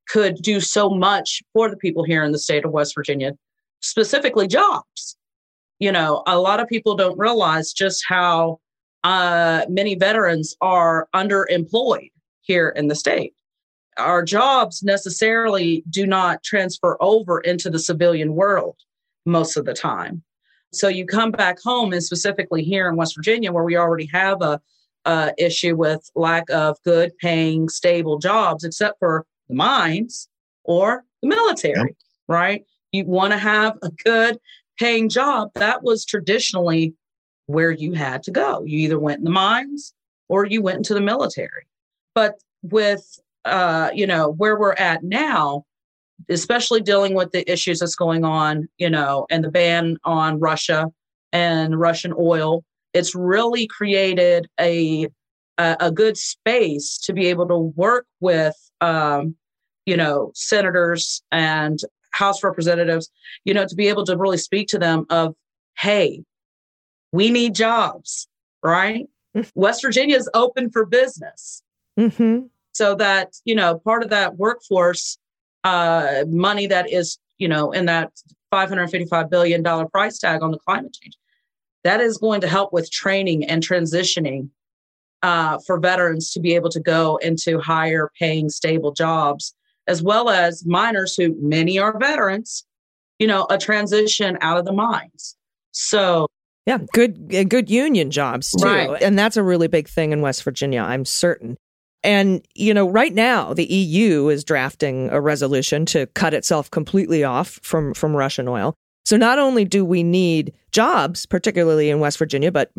could 0.08 0.36
do 0.36 0.60
so 0.60 0.90
much 0.90 1.42
for 1.54 1.70
the 1.70 1.78
people 1.78 2.04
here 2.04 2.24
in 2.24 2.32
the 2.32 2.40
state 2.40 2.66
of 2.66 2.72
West 2.72 2.94
Virginia, 2.96 3.34
specifically 3.82 4.48
jobs. 4.48 5.18
You 5.80 5.92
know, 5.92 6.24
a 6.28 6.38
lot 6.38 6.60
of 6.60 6.68
people 6.68 6.96
don't 6.96 7.18
realize 7.18 7.74
just 7.74 8.04
how 8.08 8.60
uh, 9.04 9.66
many 9.70 9.96
veterans 9.96 10.56
are 10.62 11.08
underemployed 11.16 12.12
here 12.42 12.70
in 12.70 12.88
the 12.88 12.96
state. 12.96 13.34
Our 13.98 14.24
jobs 14.24 14.82
necessarily 14.84 15.84
do 15.90 16.08
not 16.08 16.44
transfer 16.44 16.98
over 17.00 17.40
into 17.40 17.70
the 17.70 17.80
civilian 17.80 18.34
world 18.34 18.76
most 19.26 19.56
of 19.56 19.66
the 19.66 19.74
time. 19.74 20.24
So 20.74 20.88
you 20.88 21.06
come 21.06 21.32
back 21.32 21.60
home, 21.62 21.94
and 21.94 22.04
specifically 22.04 22.64
here 22.64 22.90
in 22.90 22.96
West 22.96 23.16
Virginia, 23.16 23.52
where 23.52 23.64
we 23.64 23.78
already 23.78 24.08
have 24.08 24.42
a, 24.42 24.60
a 25.06 25.34
issue 25.38 25.76
with 25.76 26.10
lack 26.16 26.50
of 26.50 26.78
good 26.84 27.18
paying, 27.20 27.70
stable 27.70 28.18
jobs, 28.18 28.64
except 28.64 29.00
for 29.00 29.26
the 29.50 29.56
mines 29.56 30.30
or 30.64 31.04
the 31.22 31.30
military, 31.30 31.96
right? 32.28 32.66
You 32.92 33.06
want 33.06 33.34
to 33.34 33.38
have 33.38 33.78
a 33.82 33.90
good 34.04 34.40
paying 34.80 35.10
job. 35.10 35.52
That 35.56 35.84
was 35.84 36.06
traditionally 36.06 36.94
where 37.48 37.72
you 37.72 37.94
had 37.94 38.24
to 38.24 38.32
go. 38.32 38.64
You 38.64 38.80
either 38.80 39.00
went 39.00 39.20
in 39.20 39.26
the 39.26 39.32
mines 39.32 39.94
or 40.30 40.46
you 40.46 40.62
went 40.62 40.78
into 40.78 40.94
the 40.94 41.02
military. 41.02 41.68
But 42.16 42.36
with 42.62 43.20
uh, 43.46 43.90
you 43.94 44.08
know 44.08 44.32
where 44.32 44.58
we're 44.58 44.74
at 44.74 45.04
now, 45.04 45.66
especially 46.30 46.82
dealing 46.82 47.14
with 47.14 47.32
the 47.32 47.50
issues 47.52 47.80
that's 47.80 47.96
going 47.96 48.24
on, 48.24 48.68
you 48.78 48.90
know, 48.90 49.26
and 49.30 49.44
the 49.44 49.52
ban 49.52 49.98
on 50.04 50.40
Russia 50.40 50.88
and 51.32 51.80
Russian 51.80 52.14
oil. 52.18 52.64
It's 52.94 53.16
really 53.16 53.68
created 53.68 54.48
a 54.60 55.08
a, 55.58 55.78
a 55.80 55.92
good 55.92 56.18
space 56.18 56.98
to 57.00 57.14
be 57.14 57.28
able 57.28 57.48
to 57.48 57.58
work 57.58 58.08
with, 58.20 58.56
um, 58.82 59.36
you 59.86 59.96
know, 59.98 60.32
senators 60.34 61.22
and 61.32 61.80
House 62.12 62.44
representatives, 62.44 63.10
you 63.44 63.54
know, 63.54 63.66
to 63.66 63.76
be 63.76 63.88
able 63.88 64.06
to 64.06 64.16
really 64.16 64.38
speak 64.38 64.68
to 64.70 64.80
them 64.80 65.06
of, 65.10 65.36
hey, 65.80 66.24
we 67.12 67.32
need 67.32 67.56
jobs, 67.56 68.28
right? 68.62 69.08
West 69.56 69.82
Virginia 69.82 70.16
is 70.16 70.30
open 70.34 70.70
for 70.70 70.86
business. 70.86 71.64
Mm-hmm. 72.00 72.48
So 72.74 72.96
that, 72.96 73.34
you 73.46 73.56
know, 73.56 73.80
part 73.80 74.04
of 74.04 74.10
that 74.10 74.38
workforce 74.38 75.18
uh, 75.64 76.26
money 76.28 76.68
that 76.68 76.92
is, 76.92 77.18
you 77.38 77.48
know, 77.48 77.72
in 77.72 77.86
that 77.86 78.12
$555 78.54 79.30
billion 79.30 79.64
price 79.90 80.20
tag 80.20 80.44
on 80.44 80.52
the 80.52 80.60
climate 80.60 80.96
change. 81.00 81.18
That 81.84 82.00
is 82.00 82.18
going 82.18 82.42
to 82.42 82.48
help 82.48 82.72
with 82.72 82.90
training 82.92 83.46
and 83.46 83.62
transitioning 83.66 84.50
uh, 85.22 85.58
for 85.66 85.80
veterans 85.80 86.32
to 86.32 86.40
be 86.40 86.54
able 86.54 86.70
to 86.70 86.80
go 86.80 87.18
into 87.18 87.60
higher 87.60 88.12
paying, 88.20 88.50
stable 88.50 88.92
jobs, 88.92 89.56
as 89.88 90.04
well 90.04 90.30
as 90.30 90.66
miners 90.66 91.16
who 91.16 91.36
many 91.42 91.80
are 91.80 91.98
veterans, 91.98 92.66
you 93.20 93.28
know, 93.28 93.48
a 93.50 93.58
transition 93.58 94.38
out 94.42 94.58
of 94.58 94.66
the 94.66 94.74
mines. 94.74 95.36
So, 95.72 96.28
yeah, 96.66 96.78
good 96.94 97.50
good 97.50 97.70
union 97.70 98.12
jobs 98.12 98.52
too. 98.52 98.66
Right. 98.66 99.02
And 99.02 99.18
that's 99.18 99.36
a 99.36 99.44
really 99.44 99.68
big 99.68 99.90
thing 99.90 100.12
in 100.12 100.22
West 100.22 100.44
Virginia, 100.44 100.82
I'm 100.82 101.04
certain. 101.04 101.58
And, 102.04 102.46
you 102.54 102.74
know, 102.74 102.90
right 102.90 103.14
now 103.14 103.54
the 103.54 103.66
EU 103.66 104.28
is 104.28 104.44
drafting 104.44 105.10
a 105.10 105.22
resolution 105.22 105.86
to 105.88 106.08
cut 106.08 106.34
itself 106.34 106.70
completely 106.70 107.24
off 107.24 107.60
from, 107.64 107.94
from 107.94 108.16
Russian 108.16 108.48
oil. 108.48 108.76
So 109.06 109.18
not 109.18 109.40
only 109.40 109.66
do 109.66 109.84
we 109.84 110.04
need 110.04 110.54
jobs, 110.72 111.26
particularly 111.26 111.90
in 111.90 112.00
West 112.00 112.18
Virginia, 112.18 112.52
but 112.52 112.72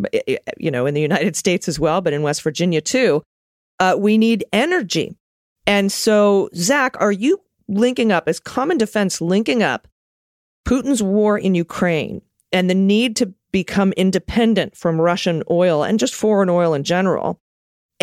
you 0.58 0.70
know, 0.70 0.86
in 0.86 0.94
the 0.94 1.00
United 1.00 1.36
States 1.36 1.68
as 1.68 1.78
well, 1.78 2.00
but 2.00 2.12
in 2.12 2.22
West 2.22 2.42
Virginia 2.42 2.80
too, 2.80 3.22
uh, 3.80 3.96
we 3.98 4.18
need 4.18 4.44
energy. 4.52 5.16
And 5.66 5.90
so, 5.90 6.48
Zach, 6.54 6.96
are 7.00 7.12
you 7.12 7.40
linking 7.68 8.12
up, 8.12 8.28
is 8.28 8.40
Common 8.40 8.78
Defense 8.78 9.20
linking 9.20 9.62
up 9.62 9.88
Putin's 10.66 11.02
war 11.02 11.38
in 11.38 11.54
Ukraine 11.54 12.22
and 12.52 12.68
the 12.68 12.74
need 12.74 13.16
to 13.16 13.32
become 13.52 13.92
independent 13.92 14.76
from 14.76 15.00
Russian 15.00 15.42
oil 15.50 15.82
and 15.82 15.98
just 15.98 16.14
foreign 16.14 16.50
oil 16.50 16.74
in 16.74 16.84
general 16.84 17.38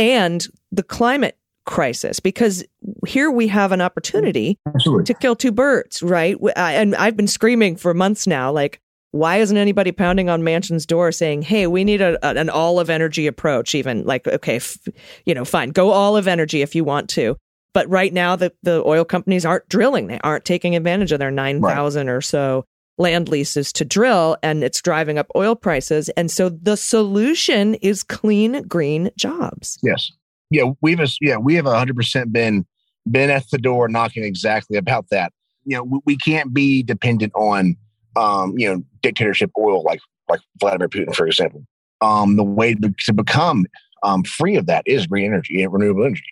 and 0.01 0.47
the 0.71 0.83
climate 0.83 1.37
crisis? 1.65 2.19
Because 2.19 2.63
here 3.07 3.29
we 3.29 3.47
have 3.47 3.71
an 3.71 3.81
opportunity 3.81 4.57
Absolutely. 4.73 5.05
to 5.05 5.13
kill 5.13 5.35
two 5.35 5.51
birds, 5.51 6.01
right? 6.01 6.35
And 6.55 6.95
I've 6.95 7.15
been 7.15 7.27
screaming 7.27 7.75
for 7.75 7.93
months 7.93 8.25
now, 8.25 8.51
like, 8.51 8.81
why 9.11 9.37
isn't 9.37 9.57
anybody 9.57 9.91
pounding 9.91 10.29
on 10.29 10.41
Manchin's 10.41 10.85
door 10.85 11.11
saying, 11.11 11.41
"Hey, 11.41 11.67
we 11.67 11.83
need 11.83 12.01
a, 12.01 12.17
an 12.25 12.49
of 12.49 12.89
energy 12.89 13.27
approach"? 13.27 13.75
Even 13.75 14.05
like, 14.05 14.25
okay, 14.25 14.55
f- 14.55 14.77
you 15.25 15.33
know, 15.33 15.43
fine, 15.43 15.71
go 15.71 15.91
all 15.91 16.15
of 16.15 16.29
energy 16.29 16.61
if 16.61 16.75
you 16.75 16.85
want 16.85 17.09
to, 17.09 17.35
but 17.73 17.89
right 17.89 18.11
now, 18.13 18.35
the, 18.35 18.53
the 18.63 18.81
oil 18.85 19.05
companies 19.05 19.45
aren't 19.45 19.67
drilling. 19.69 20.07
They 20.07 20.19
aren't 20.21 20.45
taking 20.45 20.75
advantage 20.75 21.11
of 21.11 21.19
their 21.19 21.31
9,000 21.31 22.07
right. 22.07 22.13
or 22.13 22.21
so 22.21 22.65
land 23.01 23.27
leases 23.27 23.73
to 23.73 23.83
drill, 23.83 24.37
and 24.41 24.63
it's 24.63 24.81
driving 24.81 25.17
up 25.17 25.27
oil 25.35 25.55
prices. 25.55 26.09
And 26.09 26.31
so 26.31 26.49
the 26.49 26.77
solution 26.77 27.75
is 27.75 28.03
clean, 28.03 28.61
green 28.67 29.09
jobs. 29.17 29.77
Yes. 29.83 30.11
Yeah. 30.49 30.71
We've, 30.81 30.99
yeah, 31.19 31.37
we 31.37 31.55
have 31.55 31.65
100% 31.65 32.31
been, 32.31 32.65
been 33.09 33.29
at 33.29 33.49
the 33.51 33.57
door 33.57 33.87
knocking 33.89 34.23
exactly 34.23 34.77
about 34.77 35.07
that. 35.11 35.33
You 35.65 35.77
know, 35.77 35.83
we, 35.83 35.99
we 36.05 36.17
can't 36.17 36.53
be 36.53 36.83
dependent 36.83 37.33
on, 37.35 37.75
um, 38.15 38.57
you 38.57 38.71
know, 38.71 38.83
dictatorship 39.01 39.51
oil 39.57 39.83
like, 39.83 39.99
like 40.29 40.39
Vladimir 40.59 40.87
Putin, 40.87 41.15
for 41.15 41.27
example. 41.27 41.65
Um, 42.01 42.35
the 42.35 42.43
way 42.43 42.75
to 42.75 43.13
become 43.13 43.65
um, 44.03 44.23
free 44.23 44.55
of 44.55 44.65
that 44.67 44.83
is 44.85 45.07
green 45.07 45.25
energy 45.25 45.61
and 45.61 45.71
renewable 45.71 46.05
energy. 46.05 46.23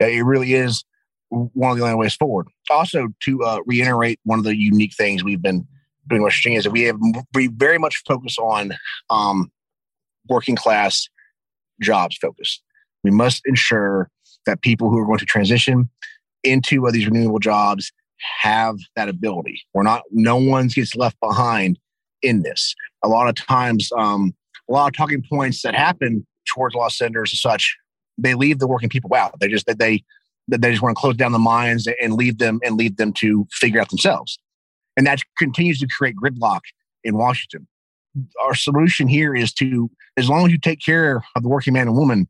It 0.00 0.24
really 0.24 0.54
is 0.54 0.84
one 1.30 1.72
of 1.72 1.78
the 1.78 1.84
only 1.84 1.96
ways 1.96 2.14
forward. 2.14 2.48
Also, 2.70 3.08
to 3.20 3.42
uh, 3.42 3.58
reiterate 3.66 4.20
one 4.24 4.38
of 4.38 4.44
the 4.44 4.56
unique 4.56 4.94
things 4.94 5.22
we've 5.22 5.42
been 5.42 5.66
doing 6.08 6.20
in 6.20 6.24
West 6.24 6.36
Virginia 6.36 6.58
is 6.58 6.64
that 6.64 6.70
we 6.70 6.82
have 6.82 6.98
we 7.34 7.48
very 7.48 7.78
much 7.78 8.02
focus 8.06 8.36
on 8.38 8.72
um, 9.10 9.50
working 10.28 10.56
class 10.56 11.08
jobs 11.80 12.16
focus. 12.16 12.60
We 13.02 13.10
must 13.10 13.42
ensure 13.46 14.10
that 14.46 14.62
people 14.62 14.90
who 14.90 14.98
are 14.98 15.06
going 15.06 15.18
to 15.18 15.24
transition 15.24 15.88
into 16.42 16.88
these 16.90 17.06
renewable 17.06 17.38
jobs 17.38 17.92
have 18.40 18.76
that 18.96 19.08
ability. 19.08 19.62
We're 19.72 19.82
not, 19.82 20.02
no 20.10 20.36
one 20.36 20.68
gets 20.68 20.94
left 20.94 21.18
behind 21.20 21.78
in 22.22 22.42
this. 22.42 22.74
A 23.02 23.08
lot 23.08 23.28
of 23.28 23.34
times, 23.34 23.90
um, 23.96 24.34
a 24.68 24.72
lot 24.72 24.86
of 24.86 24.96
talking 24.96 25.22
points 25.28 25.62
that 25.62 25.74
happen 25.74 26.26
towards 26.54 26.74
law 26.74 26.88
centers 26.88 27.32
and 27.32 27.38
such 27.38 27.76
they 28.16 28.34
leave 28.34 28.58
the 28.58 28.66
working 28.66 28.88
people 28.88 29.14
out. 29.14 29.34
They 29.40 29.48
just 29.48 29.66
they 29.66 30.02
that 30.48 30.60
they 30.60 30.70
just 30.70 30.82
want 30.82 30.96
to 30.96 31.00
close 31.00 31.16
down 31.16 31.32
the 31.32 31.38
mines 31.38 31.88
and 32.00 32.14
leave 32.14 32.38
them 32.38 32.60
and 32.62 32.76
leave 32.76 32.96
them 32.96 33.12
to 33.14 33.46
figure 33.50 33.80
out 33.80 33.88
themselves. 33.88 34.38
And 34.96 35.06
that 35.06 35.20
continues 35.38 35.78
to 35.80 35.86
create 35.86 36.16
gridlock 36.16 36.60
in 37.02 37.16
Washington. 37.16 37.66
Our 38.40 38.54
solution 38.54 39.08
here 39.08 39.34
is 39.34 39.52
to, 39.54 39.90
as 40.16 40.28
long 40.28 40.46
as 40.46 40.52
you 40.52 40.58
take 40.58 40.80
care 40.80 41.24
of 41.34 41.42
the 41.42 41.48
working 41.48 41.72
man 41.72 41.88
and 41.88 41.96
woman 41.96 42.28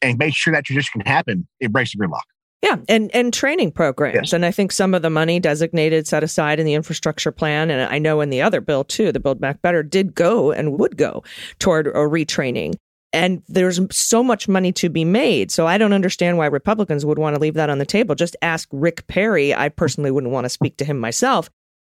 and 0.00 0.18
make 0.18 0.34
sure 0.34 0.52
that 0.54 0.64
transition 0.64 1.02
can 1.02 1.10
happen, 1.10 1.46
it 1.60 1.72
breaks 1.72 1.92
the 1.92 1.98
gridlock. 1.98 2.22
Yeah, 2.62 2.76
and 2.88 3.14
and 3.14 3.34
training 3.34 3.72
programs, 3.72 4.14
yes. 4.14 4.32
and 4.32 4.44
I 4.44 4.50
think 4.50 4.72
some 4.72 4.94
of 4.94 5.02
the 5.02 5.10
money 5.10 5.38
designated 5.38 6.08
set 6.08 6.24
aside 6.24 6.58
in 6.58 6.64
the 6.64 6.72
infrastructure 6.72 7.30
plan, 7.30 7.70
and 7.70 7.82
I 7.82 7.98
know 7.98 8.22
in 8.22 8.30
the 8.30 8.40
other 8.40 8.62
bill 8.62 8.82
too, 8.82 9.12
the 9.12 9.20
Build 9.20 9.38
Back 9.38 9.60
Better, 9.60 9.82
did 9.82 10.14
go 10.14 10.52
and 10.52 10.78
would 10.78 10.96
go 10.96 11.22
toward 11.58 11.86
a 11.86 11.92
retraining 11.92 12.74
and 13.16 13.42
there's 13.48 13.80
so 13.90 14.22
much 14.22 14.46
money 14.46 14.72
to 14.72 14.90
be 14.90 15.04
made. 15.04 15.50
So 15.50 15.66
I 15.66 15.78
don't 15.78 15.94
understand 15.94 16.36
why 16.36 16.46
Republicans 16.46 17.06
would 17.06 17.18
want 17.18 17.34
to 17.34 17.40
leave 17.40 17.54
that 17.54 17.70
on 17.70 17.78
the 17.78 17.86
table. 17.86 18.14
Just 18.14 18.36
ask 18.42 18.68
Rick 18.72 19.06
Perry. 19.06 19.54
I 19.54 19.70
personally 19.70 20.10
wouldn't 20.10 20.34
want 20.34 20.44
to 20.44 20.50
speak 20.50 20.76
to 20.78 20.84
him 20.84 20.98
myself, 20.98 21.48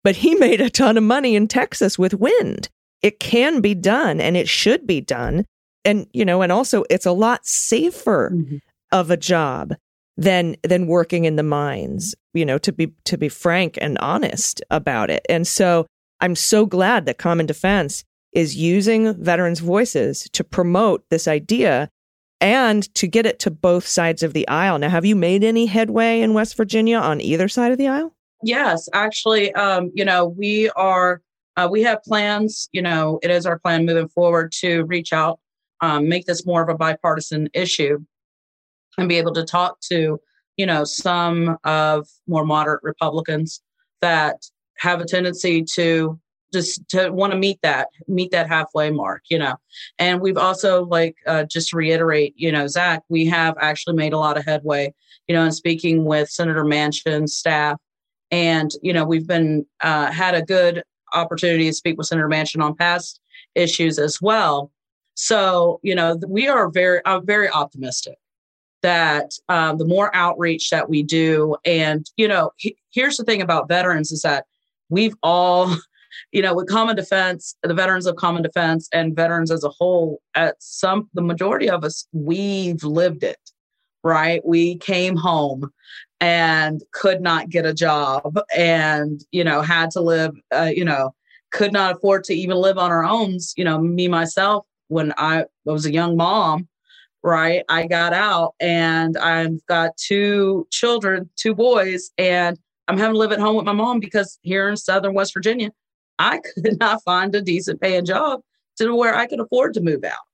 but 0.04 0.16
he 0.16 0.34
made 0.34 0.60
a 0.60 0.70
ton 0.70 0.96
of 0.96 1.04
money 1.04 1.34
in 1.34 1.48
Texas 1.48 1.98
with 1.98 2.14
wind. 2.14 2.68
It 3.02 3.20
can 3.20 3.60
be 3.60 3.74
done 3.74 4.20
and 4.20 4.36
it 4.36 4.48
should 4.48 4.86
be 4.86 5.00
done. 5.00 5.44
And, 5.84 6.06
you 6.12 6.24
know, 6.24 6.42
and 6.42 6.52
also 6.52 6.84
it's 6.90 7.06
a 7.06 7.12
lot 7.12 7.46
safer 7.46 8.32
mm-hmm. 8.34 8.56
of 8.92 9.10
a 9.10 9.16
job 9.16 9.74
than 10.16 10.56
than 10.64 10.88
working 10.88 11.24
in 11.24 11.36
the 11.36 11.44
mines, 11.44 12.14
you 12.34 12.44
know, 12.44 12.58
to 12.58 12.72
be 12.72 12.92
to 13.04 13.16
be 13.16 13.28
frank 13.28 13.78
and 13.80 13.96
honest 13.98 14.60
about 14.70 15.10
it. 15.10 15.24
And 15.28 15.46
so 15.46 15.86
I'm 16.20 16.34
so 16.34 16.66
glad 16.66 17.06
that 17.06 17.18
Common 17.18 17.46
Defense 17.46 18.04
is 18.32 18.56
using 18.56 19.14
veterans' 19.14 19.60
voices 19.60 20.28
to 20.32 20.44
promote 20.44 21.04
this 21.08 21.28
idea 21.28 21.88
and 22.40 22.92
to 22.94 23.06
get 23.06 23.26
it 23.26 23.38
to 23.40 23.50
both 23.50 23.86
sides 23.86 24.22
of 24.22 24.32
the 24.32 24.46
aisle. 24.48 24.78
Now, 24.78 24.90
have 24.90 25.04
you 25.04 25.16
made 25.16 25.42
any 25.42 25.66
headway 25.66 26.20
in 26.20 26.34
West 26.34 26.56
Virginia 26.56 26.98
on 26.98 27.20
either 27.20 27.48
side 27.48 27.72
of 27.72 27.78
the 27.78 27.88
aisle? 27.88 28.12
Yes, 28.42 28.88
actually, 28.92 29.52
um, 29.54 29.90
you 29.94 30.04
know, 30.04 30.26
we 30.26 30.70
are, 30.70 31.20
uh, 31.56 31.68
we 31.70 31.82
have 31.82 32.02
plans, 32.02 32.68
you 32.72 32.82
know, 32.82 33.18
it 33.22 33.30
is 33.30 33.46
our 33.46 33.58
plan 33.58 33.84
moving 33.84 34.08
forward 34.08 34.52
to 34.60 34.84
reach 34.84 35.12
out, 35.12 35.40
um, 35.80 36.08
make 36.08 36.26
this 36.26 36.46
more 36.46 36.62
of 36.62 36.68
a 36.68 36.76
bipartisan 36.76 37.48
issue 37.52 37.98
and 38.96 39.08
be 39.08 39.18
able 39.18 39.34
to 39.34 39.44
talk 39.44 39.80
to, 39.80 40.20
you 40.56 40.66
know, 40.66 40.84
some 40.84 41.56
of 41.64 42.06
more 42.28 42.44
moderate 42.44 42.82
Republicans 42.82 43.60
that 44.00 44.36
have 44.78 45.00
a 45.00 45.04
tendency 45.04 45.62
to 45.62 46.18
just 46.52 46.88
to 46.88 47.10
want 47.10 47.32
to 47.32 47.38
meet 47.38 47.60
that 47.62 47.88
meet 48.06 48.30
that 48.30 48.48
halfway 48.48 48.90
mark 48.90 49.22
you 49.28 49.38
know. 49.38 49.54
And 49.98 50.20
we've 50.20 50.38
also 50.38 50.84
like 50.84 51.16
uh, 51.26 51.44
just 51.44 51.72
reiterate 51.72 52.34
you 52.36 52.50
know 52.50 52.66
zach 52.66 53.02
we 53.08 53.26
have 53.26 53.54
actually 53.60 53.96
made 53.96 54.12
a 54.12 54.18
lot 54.18 54.38
of 54.38 54.44
headway 54.44 54.94
you 55.26 55.34
know 55.34 55.44
in 55.44 55.52
speaking 55.52 56.04
with 56.04 56.30
senator 56.30 56.64
manchin's 56.64 57.36
staff 57.36 57.78
and 58.30 58.72
you 58.82 58.92
know 58.92 59.04
we've 59.04 59.26
been 59.26 59.66
uh, 59.82 60.10
had 60.10 60.34
a 60.34 60.42
good 60.42 60.82
opportunity 61.14 61.64
to 61.64 61.72
speak 61.72 61.96
with 61.96 62.06
senator 62.06 62.28
manchin 62.28 62.62
on 62.62 62.74
past 62.74 63.20
issues 63.54 63.98
as 63.98 64.20
well. 64.20 64.70
So 65.14 65.80
you 65.82 65.94
know 65.94 66.18
we 66.26 66.48
are 66.48 66.70
very 66.70 67.00
i'm 67.04 67.26
very 67.26 67.50
optimistic 67.50 68.18
that 68.82 69.32
um, 69.48 69.78
the 69.78 69.84
more 69.84 70.14
outreach 70.14 70.70
that 70.70 70.88
we 70.88 71.02
do 71.02 71.56
and 71.64 72.08
you 72.16 72.28
know 72.28 72.52
he, 72.56 72.76
here's 72.90 73.16
the 73.16 73.24
thing 73.24 73.42
about 73.42 73.68
veterans 73.68 74.12
is 74.12 74.22
that 74.22 74.44
we've 74.88 75.16
all 75.22 75.74
you 76.32 76.42
know, 76.42 76.54
with 76.54 76.68
common 76.68 76.96
defense, 76.96 77.54
the 77.62 77.74
veterans 77.74 78.06
of 78.06 78.16
common 78.16 78.42
defense 78.42 78.88
and 78.92 79.14
veterans 79.14 79.50
as 79.50 79.64
a 79.64 79.70
whole, 79.70 80.20
at 80.34 80.56
some, 80.58 81.08
the 81.14 81.22
majority 81.22 81.70
of 81.70 81.84
us, 81.84 82.06
we've 82.12 82.82
lived 82.84 83.22
it, 83.22 83.38
right? 84.02 84.40
We 84.44 84.76
came 84.76 85.16
home 85.16 85.70
and 86.20 86.82
could 86.92 87.20
not 87.20 87.48
get 87.48 87.66
a 87.66 87.74
job 87.74 88.38
and, 88.56 89.24
you 89.30 89.44
know, 89.44 89.62
had 89.62 89.90
to 89.92 90.00
live, 90.00 90.34
uh, 90.52 90.70
you 90.74 90.84
know, 90.84 91.14
could 91.52 91.72
not 91.72 91.96
afford 91.96 92.24
to 92.24 92.34
even 92.34 92.56
live 92.56 92.78
on 92.78 92.90
our 92.90 93.04
own. 93.04 93.38
You 93.56 93.64
know, 93.64 93.78
me, 93.78 94.08
myself, 94.08 94.66
when 94.88 95.12
I 95.16 95.44
was 95.64 95.86
a 95.86 95.92
young 95.92 96.16
mom, 96.16 96.68
right? 97.22 97.64
I 97.68 97.86
got 97.86 98.12
out 98.12 98.54
and 98.60 99.16
I've 99.16 99.64
got 99.66 99.96
two 99.96 100.66
children, 100.70 101.28
two 101.36 101.54
boys, 101.54 102.10
and 102.18 102.58
I'm 102.88 102.98
having 102.98 103.14
to 103.14 103.18
live 103.18 103.32
at 103.32 103.40
home 103.40 103.56
with 103.56 103.66
my 103.66 103.72
mom 103.72 104.00
because 104.00 104.38
here 104.42 104.68
in 104.68 104.76
Southern 104.76 105.14
West 105.14 105.34
Virginia, 105.34 105.70
I 106.18 106.40
could 106.54 106.78
not 106.78 107.02
find 107.04 107.34
a 107.34 107.42
decent 107.42 107.80
paying 107.80 108.06
job 108.06 108.40
to 108.78 108.94
where 108.94 109.14
I 109.14 109.26
could 109.26 109.40
afford 109.40 109.74
to 109.74 109.80
move 109.80 110.04
out. 110.04 110.27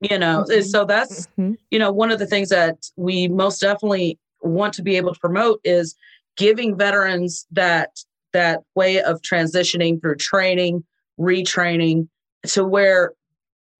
You 0.00 0.18
know, 0.18 0.44
mm-hmm. 0.46 0.60
so 0.62 0.84
that's, 0.84 1.26
mm-hmm. 1.38 1.54
you 1.70 1.78
know, 1.78 1.90
one 1.90 2.10
of 2.10 2.18
the 2.18 2.26
things 2.26 2.50
that 2.50 2.90
we 2.96 3.28
most 3.28 3.60
definitely 3.60 4.18
want 4.42 4.74
to 4.74 4.82
be 4.82 4.96
able 4.96 5.14
to 5.14 5.20
promote 5.20 5.60
is 5.64 5.94
giving 6.36 6.76
veterans 6.76 7.46
that 7.52 7.90
that 8.32 8.60
way 8.74 9.00
of 9.00 9.22
transitioning 9.22 10.00
through 10.00 10.16
training, 10.16 10.84
retraining 11.18 12.08
to 12.42 12.62
where 12.64 13.12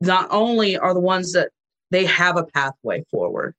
not 0.00 0.26
only 0.31 0.78
are 0.78 0.95
the 0.95 1.01
ones 1.01 1.32
that 1.32 1.51
they 1.91 2.07
have 2.07 2.38
a 2.38 2.45
pathway 2.45 3.05
forward, 3.11 3.55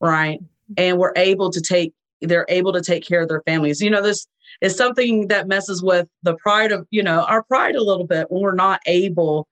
right? 0.00 0.40
Mm-hmm. 0.40 0.74
And 0.76 0.98
we're 0.98 1.14
able 1.16 1.50
to 1.50 1.60
take 1.60 1.94
they're 2.20 2.46
able 2.48 2.72
to 2.72 2.80
take 2.80 3.04
care 3.06 3.22
of 3.22 3.28
their 3.28 3.42
families. 3.42 3.80
You 3.80 3.90
know, 3.90 4.02
this 4.02 4.26
is 4.60 4.76
something 4.76 5.28
that 5.28 5.48
messes 5.48 5.82
with 5.82 6.08
the 6.22 6.36
pride 6.36 6.72
of, 6.72 6.86
you 6.90 7.02
know, 7.02 7.22
our 7.22 7.42
pride 7.42 7.74
a 7.74 7.82
little 7.82 8.06
bit 8.06 8.30
when 8.30 8.42
we're 8.42 8.54
not 8.54 8.80
able, 8.86 9.46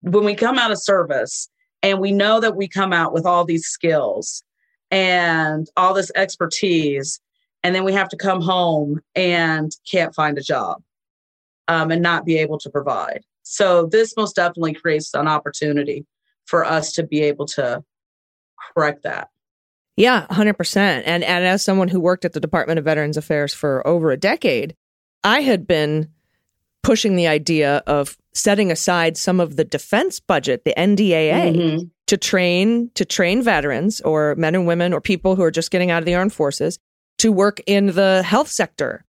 when 0.00 0.24
we 0.24 0.34
come 0.34 0.58
out 0.58 0.70
of 0.70 0.78
service 0.78 1.48
and 1.82 2.00
we 2.00 2.12
know 2.12 2.40
that 2.40 2.56
we 2.56 2.68
come 2.68 2.92
out 2.92 3.12
with 3.12 3.26
all 3.26 3.44
these 3.44 3.66
skills 3.66 4.42
and 4.90 5.68
all 5.76 5.94
this 5.94 6.12
expertise, 6.14 7.20
and 7.62 7.74
then 7.74 7.84
we 7.84 7.92
have 7.92 8.08
to 8.10 8.16
come 8.16 8.40
home 8.40 9.00
and 9.14 9.72
can't 9.90 10.14
find 10.14 10.38
a 10.38 10.42
job 10.42 10.82
um, 11.68 11.90
and 11.90 12.02
not 12.02 12.24
be 12.24 12.38
able 12.38 12.58
to 12.58 12.70
provide. 12.70 13.24
So, 13.42 13.86
this 13.86 14.16
most 14.16 14.36
definitely 14.36 14.74
creates 14.74 15.12
an 15.14 15.26
opportunity 15.26 16.06
for 16.46 16.64
us 16.64 16.92
to 16.92 17.02
be 17.02 17.22
able 17.22 17.46
to 17.46 17.82
correct 18.74 19.02
that. 19.02 19.28
Yeah, 19.96 20.26
100%. 20.30 20.76
And, 20.76 21.22
and 21.22 21.44
as 21.44 21.62
someone 21.62 21.88
who 21.88 22.00
worked 22.00 22.24
at 22.24 22.32
the 22.32 22.40
Department 22.40 22.78
of 22.78 22.84
Veterans 22.84 23.16
Affairs 23.16 23.52
for 23.52 23.86
over 23.86 24.10
a 24.10 24.16
decade, 24.16 24.74
I 25.22 25.40
had 25.40 25.66
been 25.66 26.08
pushing 26.82 27.16
the 27.16 27.26
idea 27.26 27.78
of 27.86 28.16
setting 28.34 28.70
aside 28.70 29.16
some 29.16 29.40
of 29.40 29.56
the 29.56 29.64
defense 29.64 30.18
budget, 30.20 30.64
the 30.64 30.74
NDAA, 30.76 31.52
Mhm. 31.54 31.90
to 32.06 32.16
train 32.16 32.90
to 32.94 33.04
train 33.04 33.42
veterans 33.42 34.00
or 34.00 34.34
men 34.36 34.54
and 34.54 34.66
women 34.66 34.92
or 34.92 35.00
people 35.00 35.36
who 35.36 35.42
are 35.42 35.50
just 35.50 35.70
getting 35.70 35.90
out 35.90 36.00
of 36.02 36.06
the 36.06 36.14
armed 36.14 36.32
forces 36.32 36.78
to 37.18 37.30
work 37.30 37.60
in 37.66 37.86
the 37.88 38.22
health 38.24 38.48
sector. 38.48 39.04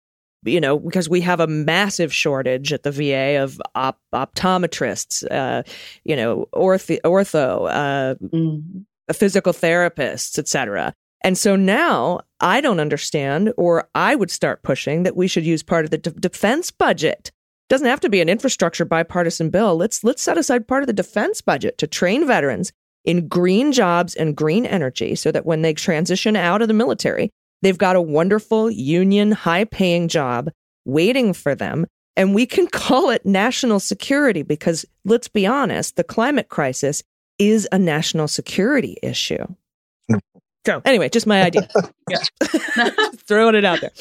You 0.45 0.59
know, 0.59 0.77
because 0.77 1.07
we 1.07 1.21
have 1.21 1.39
a 1.39 1.47
massive 1.47 2.13
shortage 2.13 2.73
at 2.73 2.83
the 2.83 2.91
VA 2.91 3.37
of 3.37 3.61
op- 3.75 4.01
optometrists, 4.13 5.23
uh, 5.31 5.63
you 6.03 6.15
know, 6.17 6.47
ortho, 6.53 6.99
ortho 7.05 7.69
uh, 7.71 8.15
Mhm. 8.15 8.83
physical 9.13 9.53
therapists, 9.53 10.37
etc. 10.37 10.93
And 11.23 11.37
so 11.37 11.55
now 11.55 12.19
I 12.41 12.59
don't 12.59 12.81
understand, 12.81 13.53
or 13.55 13.87
I 13.95 14.15
would 14.15 14.29
start 14.29 14.63
pushing 14.63 15.03
that 15.03 15.15
we 15.15 15.27
should 15.29 15.45
use 15.45 15.63
part 15.63 15.85
of 15.85 15.91
the 15.91 15.97
de- 15.97 16.11
defense 16.11 16.71
budget. 16.71 17.31
Doesn't 17.69 17.87
have 17.87 18.01
to 18.01 18.09
be 18.09 18.21
an 18.21 18.29
infrastructure 18.29 18.85
bipartisan 18.85 19.49
bill. 19.49 19.75
Let's 19.75 20.03
let's 20.03 20.21
set 20.21 20.37
aside 20.37 20.67
part 20.67 20.83
of 20.83 20.87
the 20.87 20.93
defense 20.93 21.41
budget 21.41 21.77
to 21.79 21.87
train 21.87 22.27
veterans 22.27 22.71
in 23.05 23.27
green 23.27 23.71
jobs 23.71 24.15
and 24.15 24.35
green 24.35 24.65
energy, 24.65 25.15
so 25.15 25.31
that 25.31 25.45
when 25.45 25.61
they 25.61 25.73
transition 25.73 26.35
out 26.35 26.61
of 26.61 26.67
the 26.67 26.73
military, 26.73 27.31
they've 27.61 27.77
got 27.77 27.95
a 27.95 28.01
wonderful 28.01 28.69
union, 28.71 29.31
high-paying 29.31 30.07
job 30.07 30.49
waiting 30.85 31.33
for 31.33 31.55
them. 31.55 31.85
And 32.15 32.35
we 32.35 32.45
can 32.45 32.67
call 32.71 33.09
it 33.09 33.25
national 33.25 33.79
security 33.79 34.43
because 34.43 34.85
let's 35.05 35.27
be 35.27 35.45
honest, 35.45 35.95
the 35.95 36.03
climate 36.03 36.49
crisis 36.49 37.03
is 37.39 37.67
a 37.71 37.79
national 37.79 38.27
security 38.27 38.97
issue. 39.01 39.45
So 40.65 40.81
anyway, 40.85 41.09
just 41.09 41.27
my 41.27 41.43
idea. 41.43 41.67
Yeah. 42.09 42.19
Throwing 43.27 43.55
it 43.55 43.63
out 43.63 43.79
there. 43.79 43.91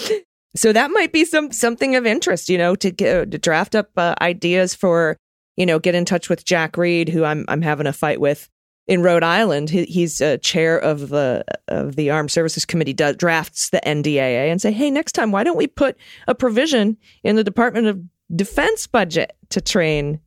So 0.55 0.72
that 0.72 0.90
might 0.90 1.12
be 1.12 1.24
some 1.24 1.50
something 1.53 1.96
of 1.96 2.07
interest, 2.07 2.48
you 2.48 2.59
know, 2.59 2.74
to, 2.76 2.90
get, 2.90 3.30
to 3.30 3.38
draft 3.38 3.74
up 3.74 3.90
uh, 3.96 4.14
ideas 4.20 4.74
for, 4.74 5.16
you 5.57 5.66
know, 5.66 5.78
get 5.78 5.94
in 5.94 6.05
touch 6.05 6.28
with 6.28 6.44
Jack 6.44 6.76
Reed, 6.76 7.09
who 7.09 7.24
I'm 7.24 7.44
I'm 7.48 7.62
having 7.62 7.86
a 7.86 7.92
fight 7.92 8.20
with 8.20 8.48
in 8.86 9.03
Rhode 9.03 9.22
Island. 9.22 9.70
He, 9.70 9.84
he's 9.84 10.20
a 10.20 10.38
chair 10.38 10.78
of 10.78 11.09
the 11.09 11.44
of 11.68 11.96
the 11.96 12.11
Armed 12.11 12.30
Services 12.30 12.64
Committee, 12.64 12.92
does, 12.92 13.16
drafts 13.16 13.70
the 13.70 13.80
NDAA, 13.86 14.50
and 14.50 14.61
say, 14.61 14.72
hey, 14.72 14.90
next 14.90 15.12
time, 15.12 15.32
why 15.32 15.44
don't 15.44 15.57
we 15.57 15.66
put 15.66 15.96
a 16.28 16.34
provision 16.34 16.96
in 17.22 17.36
the 17.36 17.44
Department 17.44 17.86
of 17.86 18.03
Defense 18.34 18.86
budget 18.86 19.34
to 19.50 19.61
train 19.61 20.20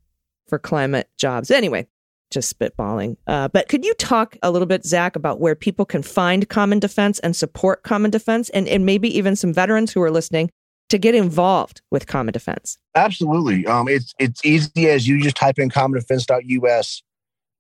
for 0.48 0.58
climate 0.58 1.10
jobs? 1.18 1.52
Anyway, 1.52 1.88
just 2.32 2.58
spitballing. 2.58 3.18
Uh, 3.28 3.48
but 3.48 3.68
could 3.70 3.86
you 3.86 3.94
talk 3.96 4.38
a 4.44 4.52
little 4.52 4.66
bit, 4.66 4.86
Zach, 4.86 5.16
about 5.16 5.40
where 5.40 5.56
people 5.56 5.86
can 5.86 6.04
find 6.04 6.48
Common 6.50 6.80
Defense 6.80 7.20
and 7.20 7.36
support 7.36 7.84
Common 7.84 8.12
Defense, 8.12 8.50
and, 8.50 8.68
and 8.68 8.86
maybe 8.86 9.16
even 9.18 9.36
some 9.36 9.54
veterans 9.54 9.94
who 9.94 10.02
are 10.02 10.12
listening 10.12 10.52
to 10.90 10.98
get 10.98 11.16
involved 11.16 11.82
with 11.92 12.08
Common 12.08 12.32
Defense? 12.32 12.78
Absolutely. 12.96 13.66
Um, 13.66 13.88
it's 13.88 14.14
it's 14.20 14.44
easy 14.46 14.90
as 14.90 15.08
you 15.08 15.22
just 15.22 15.36
type 15.36 15.60
in 15.60 15.70
commondefense.us 15.70 17.04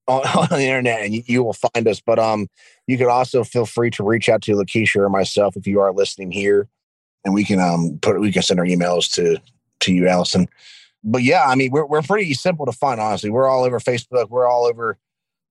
on, 0.07 0.21
on 0.37 0.47
the 0.49 0.65
internet 0.65 1.01
and 1.01 1.13
you, 1.13 1.23
you 1.25 1.43
will 1.43 1.53
find 1.53 1.87
us. 1.87 1.99
But 1.99 2.19
um, 2.19 2.47
you 2.87 2.97
could 2.97 3.07
also 3.07 3.43
feel 3.43 3.65
free 3.65 3.89
to 3.91 4.03
reach 4.03 4.29
out 4.29 4.41
to 4.43 4.53
Lakiesha 4.53 4.97
or 4.97 5.09
myself 5.09 5.55
if 5.55 5.67
you 5.67 5.79
are 5.79 5.93
listening 5.93 6.31
here, 6.31 6.67
and 7.23 7.33
we 7.33 7.43
can 7.43 7.59
um 7.59 7.99
put 8.01 8.19
we 8.19 8.31
can 8.31 8.41
send 8.41 8.59
our 8.59 8.65
emails 8.65 9.11
to 9.13 9.41
to 9.81 9.93
you, 9.93 10.07
Allison. 10.07 10.47
But 11.07 11.21
yeah, 11.23 11.43
I 11.45 11.55
mean 11.55 11.71
we're 11.71 11.85
we're 11.85 12.01
pretty 12.01 12.33
simple 12.33 12.65
to 12.65 12.71
find. 12.71 12.99
Honestly, 12.99 13.29
we're 13.29 13.47
all 13.47 13.63
over 13.63 13.79
Facebook. 13.79 14.29
We're 14.29 14.47
all 14.49 14.65
over 14.65 14.97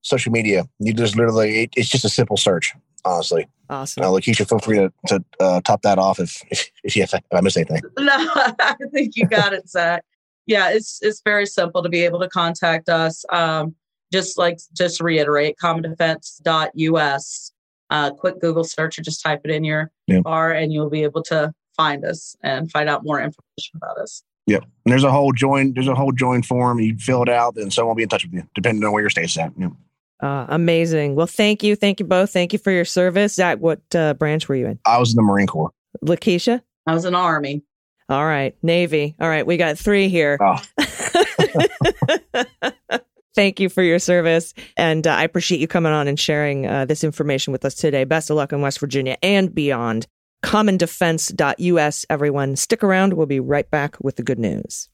social 0.03 0.33
media. 0.33 0.69
You 0.81 0.93
just 0.93 1.17
literally 1.17 1.63
it, 1.63 1.71
it's 1.77 1.89
just 1.89 2.05
a 2.05 2.09
simple 2.11 2.37
search. 2.37 2.75
Honestly, 3.07 3.47
Awesome. 3.71 4.03
uh, 4.03 4.07
Lakiesha, 4.09 4.49
feel 4.49 4.59
free 4.59 4.79
to 4.79 4.93
to 5.07 5.25
uh, 5.39 5.61
top 5.61 5.83
that 5.83 5.99
off 5.99 6.19
if 6.19 6.43
if, 6.51 6.71
if, 6.85 6.97
you, 6.97 7.03
if 7.05 7.15
I 7.33 7.41
missed 7.41 7.57
anything. 7.57 7.83
No, 7.99 8.13
I 8.35 8.75
think 8.93 9.15
you 9.17 9.27
got 9.27 9.53
it, 9.53 9.69
Zach. 9.69 10.05
Yeah, 10.47 10.71
it's 10.71 10.99
it's 11.03 11.23
very 11.25 11.47
simple 11.47 11.83
to 11.83 11.89
be 11.89 12.01
able 12.05 12.19
to 12.21 12.29
contact 12.29 12.89
us. 12.89 13.25
Um, 13.31 13.75
just 14.13 14.37
like 14.39 14.59
just 14.77 15.01
reiterate, 15.01 15.57
commondefense.us. 15.63 17.53
Uh, 17.91 18.11
quick 18.11 18.41
Google 18.41 18.65
search 18.65 18.99
or 18.99 19.03
just 19.03 19.23
type 19.23 19.43
it 19.45 19.51
in 19.51 19.63
your 19.63 19.91
Yeah. 20.07 20.21
bar 20.21 20.53
and 20.53 20.73
you'll 20.73 20.91
be 20.91 21.03
able 21.05 21.23
to 21.25 21.53
find 21.77 22.05
us 22.05 22.35
and 22.43 22.71
find 22.71 22.89
out 22.89 23.05
more 23.05 23.21
information 23.21 23.77
about 23.77 23.99
us. 23.99 24.23
Yep. 24.47 24.63
And 24.63 24.93
there's 24.93 25.05
a 25.05 25.11
whole 25.11 25.33
join. 25.33 25.73
There's 25.73 25.89
a 25.89 25.95
whole 25.95 26.13
join 26.13 26.43
form. 26.43 26.81
You 26.81 26.97
fill 26.99 27.23
it 27.23 27.29
out, 27.29 27.57
and 27.57 27.73
someone 27.73 27.91
will 27.91 27.97
be 27.97 28.03
in 28.03 28.09
touch 28.09 28.25
with 28.25 28.35
you, 28.35 28.47
depending 28.55 28.85
on 28.85 28.93
where 28.93 29.03
your 29.03 29.11
state's 29.11 29.39
at. 29.39 29.53
Yep. 29.57 29.73
Uh, 30.21 30.47
amazing. 30.49 31.15
Well, 31.15 31.27
thank 31.27 31.63
you. 31.63 31.77
Thank 31.77 32.01
you 32.01 32.07
both. 32.07 32.33
Thank 32.33 32.53
you 32.53 32.59
for 32.59 32.71
your 32.71 32.85
service. 32.85 33.35
Zach, 33.35 33.59
what 33.59 33.81
uh, 33.95 34.15
branch 34.15 34.49
were 34.49 34.55
you 34.55 34.67
in? 34.67 34.79
I 34.87 34.99
was 34.99 35.11
in 35.11 35.17
the 35.17 35.23
Marine 35.23 35.47
Corps. 35.47 35.71
Lakiesha? 36.05 36.61
I 36.87 36.95
was 36.95 37.05
in 37.05 37.13
the 37.13 37.19
Army. 37.19 37.63
All 38.09 38.25
right. 38.25 38.55
Navy. 38.63 39.17
All 39.19 39.29
right. 39.29 39.47
We 39.47 39.57
got 39.57 39.79
three 39.79 40.09
here. 40.09 40.39
Oh. 40.41 40.63
Thank 43.35 43.59
you 43.59 43.69
for 43.69 43.83
your 43.83 43.99
service. 43.99 44.55
And 44.77 45.07
uh, 45.07 45.11
I 45.11 45.25
appreciate 45.25 45.61
you 45.61 45.67
coming 45.67 45.93
on 45.93 46.07
and 46.07 46.21
sharing 46.21 46.67
uh, 46.67 46.85
this 46.85 47.03
information 47.03 47.53
with 47.53 47.65
us 47.65 47.75
today. 47.75 48.05
Best 48.05 48.31
of 48.31 48.37
luck 48.37 48.53
in 48.53 48.61
West 48.61 48.79
Virginia 48.79 49.17
and 49.23 49.55
beyond. 49.55 50.07
CommonDefense.us, 50.45 52.07
everyone. 52.11 52.57
Stick 52.57 52.85
around. 52.85 53.15
We'll 53.15 53.25
be 53.25 53.41
right 53.41 53.69
back 53.71 53.97
with 54.03 54.17
the 54.17 54.23
good 54.23 54.39
news. 54.39 54.91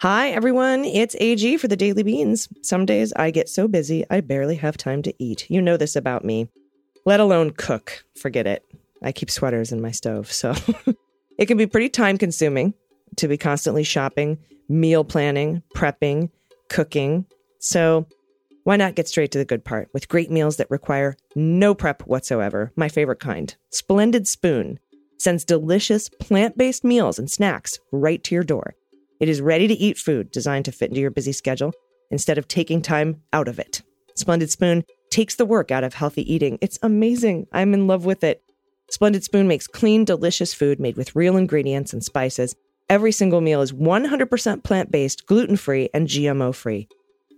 Hi, 0.00 0.30
everyone. 0.30 0.86
It's 0.86 1.14
AG 1.20 1.58
for 1.58 1.68
the 1.68 1.76
Daily 1.76 2.02
Beans. 2.02 2.48
Some 2.62 2.86
days 2.86 3.12
I 3.12 3.30
get 3.30 3.50
so 3.50 3.68
busy, 3.68 4.06
I 4.08 4.22
barely 4.22 4.56
have 4.56 4.78
time 4.78 5.02
to 5.02 5.12
eat. 5.18 5.48
You 5.50 5.60
know 5.60 5.76
this 5.76 5.94
about 5.94 6.24
me, 6.24 6.48
let 7.04 7.20
alone 7.20 7.50
cook. 7.50 8.02
Forget 8.18 8.46
it. 8.46 8.64
I 9.02 9.12
keep 9.12 9.30
sweaters 9.30 9.72
in 9.72 9.82
my 9.82 9.90
stove, 9.90 10.32
so 10.32 10.54
it 11.38 11.46
can 11.46 11.58
be 11.58 11.66
pretty 11.66 11.90
time 11.90 12.16
consuming 12.16 12.72
to 13.16 13.28
be 13.28 13.36
constantly 13.36 13.84
shopping, 13.84 14.38
meal 14.70 15.04
planning, 15.04 15.62
prepping, 15.76 16.30
cooking. 16.70 17.26
So, 17.58 18.06
why 18.68 18.76
not 18.76 18.94
get 18.94 19.08
straight 19.08 19.30
to 19.32 19.38
the 19.38 19.46
good 19.46 19.64
part 19.64 19.88
with 19.94 20.10
great 20.10 20.30
meals 20.30 20.58
that 20.58 20.70
require 20.70 21.16
no 21.34 21.74
prep 21.74 22.02
whatsoever? 22.02 22.70
My 22.76 22.90
favorite 22.90 23.18
kind 23.18 23.56
Splendid 23.70 24.28
Spoon 24.28 24.78
sends 25.16 25.42
delicious 25.42 26.10
plant 26.10 26.58
based 26.58 26.84
meals 26.84 27.18
and 27.18 27.30
snacks 27.30 27.78
right 27.92 28.22
to 28.24 28.34
your 28.34 28.44
door. 28.44 28.74
It 29.20 29.30
is 29.30 29.40
ready 29.40 29.68
to 29.68 29.74
eat 29.74 29.96
food 29.96 30.30
designed 30.30 30.66
to 30.66 30.72
fit 30.72 30.90
into 30.90 31.00
your 31.00 31.10
busy 31.10 31.32
schedule 31.32 31.72
instead 32.10 32.36
of 32.36 32.46
taking 32.46 32.82
time 32.82 33.22
out 33.32 33.48
of 33.48 33.58
it. 33.58 33.80
Splendid 34.16 34.50
Spoon 34.50 34.84
takes 35.08 35.36
the 35.36 35.46
work 35.46 35.70
out 35.70 35.82
of 35.82 35.94
healthy 35.94 36.30
eating. 36.30 36.58
It's 36.60 36.78
amazing. 36.82 37.46
I'm 37.54 37.72
in 37.72 37.86
love 37.86 38.04
with 38.04 38.22
it. 38.22 38.42
Splendid 38.90 39.24
Spoon 39.24 39.48
makes 39.48 39.66
clean, 39.66 40.04
delicious 40.04 40.52
food 40.52 40.78
made 40.78 40.98
with 40.98 41.16
real 41.16 41.38
ingredients 41.38 41.94
and 41.94 42.04
spices. 42.04 42.54
Every 42.90 43.12
single 43.12 43.40
meal 43.40 43.62
is 43.62 43.72
100% 43.72 44.62
plant 44.62 44.92
based, 44.92 45.24
gluten 45.24 45.56
free, 45.56 45.88
and 45.94 46.06
GMO 46.06 46.54
free. 46.54 46.86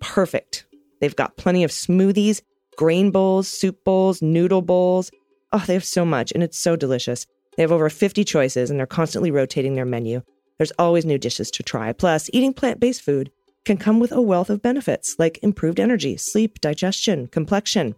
Perfect. 0.00 0.64
They've 1.00 1.16
got 1.16 1.36
plenty 1.36 1.64
of 1.64 1.70
smoothies, 1.70 2.42
grain 2.76 3.10
bowls, 3.10 3.48
soup 3.48 3.84
bowls, 3.84 4.22
noodle 4.22 4.62
bowls. 4.62 5.10
Oh, 5.52 5.64
they 5.66 5.74
have 5.74 5.84
so 5.84 6.04
much, 6.04 6.32
and 6.32 6.42
it's 6.42 6.58
so 6.58 6.76
delicious. 6.76 7.26
They 7.56 7.62
have 7.62 7.72
over 7.72 7.90
50 7.90 8.24
choices, 8.24 8.70
and 8.70 8.78
they're 8.78 8.86
constantly 8.86 9.30
rotating 9.30 9.74
their 9.74 9.84
menu. 9.84 10.22
There's 10.58 10.72
always 10.78 11.04
new 11.04 11.18
dishes 11.18 11.50
to 11.52 11.62
try. 11.62 11.92
Plus, 11.92 12.30
eating 12.32 12.52
plant 12.52 12.80
based 12.80 13.02
food 13.02 13.30
can 13.64 13.76
come 13.76 14.00
with 14.00 14.12
a 14.12 14.22
wealth 14.22 14.50
of 14.50 14.62
benefits 14.62 15.16
like 15.18 15.38
improved 15.42 15.80
energy, 15.80 16.16
sleep, 16.16 16.60
digestion, 16.60 17.26
complexion. 17.28 17.94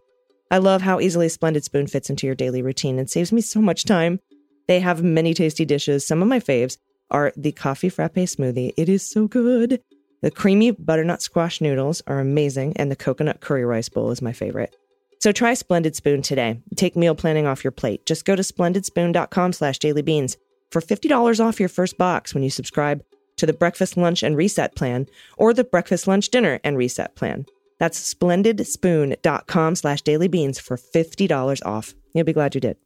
I 0.50 0.58
love 0.58 0.82
how 0.82 1.00
easily 1.00 1.28
Splendid 1.28 1.64
Spoon 1.64 1.86
fits 1.86 2.10
into 2.10 2.26
your 2.26 2.34
daily 2.34 2.62
routine 2.62 2.98
and 2.98 3.08
saves 3.08 3.32
me 3.32 3.40
so 3.40 3.60
much 3.60 3.84
time. 3.84 4.20
They 4.68 4.80
have 4.80 5.02
many 5.02 5.34
tasty 5.34 5.64
dishes. 5.64 6.06
Some 6.06 6.22
of 6.22 6.28
my 6.28 6.40
faves 6.40 6.76
are 7.10 7.32
the 7.36 7.52
coffee 7.52 7.88
frappe 7.88 8.14
smoothie. 8.14 8.72
It 8.76 8.88
is 8.88 9.08
so 9.08 9.28
good. 9.28 9.80
The 10.22 10.30
creamy 10.30 10.70
butternut 10.70 11.20
squash 11.20 11.60
noodles 11.60 12.00
are 12.06 12.20
amazing, 12.20 12.76
and 12.76 12.90
the 12.90 12.96
coconut 12.96 13.40
curry 13.40 13.64
rice 13.64 13.88
bowl 13.88 14.12
is 14.12 14.22
my 14.22 14.32
favorite. 14.32 14.76
So 15.18 15.32
try 15.32 15.54
Splendid 15.54 15.94
Spoon 15.96 16.22
today. 16.22 16.60
Take 16.76 16.96
meal 16.96 17.14
planning 17.14 17.46
off 17.46 17.64
your 17.64 17.72
plate. 17.72 18.06
Just 18.06 18.24
go 18.24 18.36
to 18.36 18.42
splendidspoon.com 18.42 19.52
slash 19.52 19.78
dailybeans 19.78 20.36
for 20.70 20.80
$50 20.80 21.44
off 21.44 21.60
your 21.60 21.68
first 21.68 21.98
box 21.98 22.34
when 22.34 22.42
you 22.42 22.50
subscribe 22.50 23.04
to 23.36 23.46
the 23.46 23.52
breakfast, 23.52 23.96
lunch, 23.96 24.22
and 24.22 24.36
reset 24.36 24.74
plan 24.76 25.06
or 25.36 25.52
the 25.52 25.64
breakfast, 25.64 26.06
lunch, 26.06 26.28
dinner, 26.28 26.60
and 26.62 26.76
reset 26.76 27.14
plan. 27.16 27.46
That's 27.78 28.14
splendidspoon.com 28.14 29.74
slash 29.74 30.02
dailybeans 30.02 30.60
for 30.60 30.76
$50 30.76 31.66
off. 31.66 31.94
You'll 32.14 32.24
be 32.24 32.32
glad 32.32 32.54
you 32.54 32.60
did. 32.60 32.76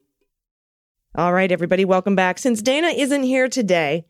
All 1.17 1.33
right, 1.33 1.51
everybody, 1.51 1.87
welcome 1.87 2.15
back. 2.15 2.39
Since 2.39 2.61
Dana 2.61 2.89
isn't 2.89 3.23
here 3.23 3.49
today, 3.49 4.05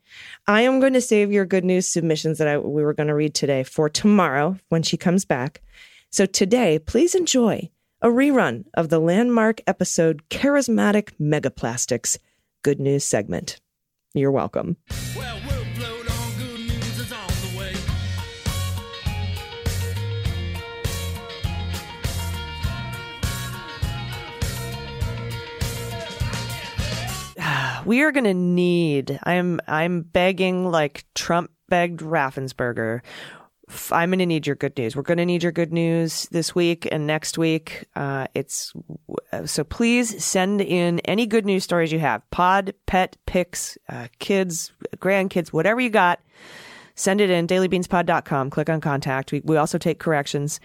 I 0.45 0.63
am 0.63 0.81
going 0.81 0.91
to 0.91 0.99
save 0.99 1.31
your 1.31 1.45
good 1.45 1.63
news 1.63 1.87
submissions 1.87 2.37
that 2.37 2.49
I, 2.49 2.57
we 2.57 2.83
were 2.83 2.93
going 2.93 3.07
to 3.07 3.15
read 3.15 3.33
today 3.33 3.63
for 3.63 3.87
tomorrow 3.87 4.57
when 4.67 4.83
she 4.83 4.97
comes 4.97 5.23
back. 5.23 5.61
So 6.09 6.25
today, 6.25 6.79
please 6.79 7.15
enjoy 7.15 7.69
a 8.01 8.09
rerun 8.09 8.65
of 8.73 8.89
the 8.89 8.99
landmark 8.99 9.61
episode 9.67 10.21
Charismatic 10.29 11.11
Megaplastics 11.17 12.17
Good 12.61 12.81
News 12.81 13.05
segment. 13.05 13.61
You're 14.13 14.29
welcome. 14.29 14.75
Well, 15.15 15.39
we 27.87 28.03
are 28.03 28.11
going 28.11 28.23
to 28.23 28.33
need 28.33 29.19
i'm 29.23 29.59
i'm 29.67 30.01
begging 30.01 30.69
like 30.69 31.05
trump 31.15 31.49
begged 31.69 32.01
Raffensperger. 32.01 33.01
I'm 33.91 34.09
going 34.09 34.19
to 34.19 34.25
need 34.25 34.47
your 34.47 34.55
good 34.55 34.77
news. 34.77 34.95
We're 34.95 35.01
going 35.01 35.17
to 35.17 35.25
need 35.25 35.43
your 35.43 35.51
good 35.51 35.73
news 35.73 36.27
this 36.31 36.55
week 36.55 36.87
and 36.89 37.05
next 37.05 37.37
week. 37.37 37.85
Uh, 37.95 38.27
it's 38.33 38.73
so 39.45 39.63
please 39.65 40.23
send 40.23 40.61
in 40.61 40.99
any 41.01 41.25
good 41.25 41.45
news 41.45 41.65
stories 41.65 41.91
you 41.91 41.99
have. 41.99 42.21
Pod, 42.31 42.73
pet, 42.85 43.17
pics, 43.25 43.77
uh, 43.89 44.07
kids, 44.19 44.71
grandkids, 44.97 45.49
whatever 45.49 45.81
you 45.81 45.89
got. 45.89 46.21
Send 46.95 47.21
it 47.21 47.29
in 47.29 47.45
dailybeanspod.com. 47.45 48.49
Click 48.49 48.69
on 48.69 48.81
contact. 48.81 49.31
We, 49.31 49.41
we 49.43 49.57
also 49.57 49.77
take 49.77 49.99
corrections 49.99 50.59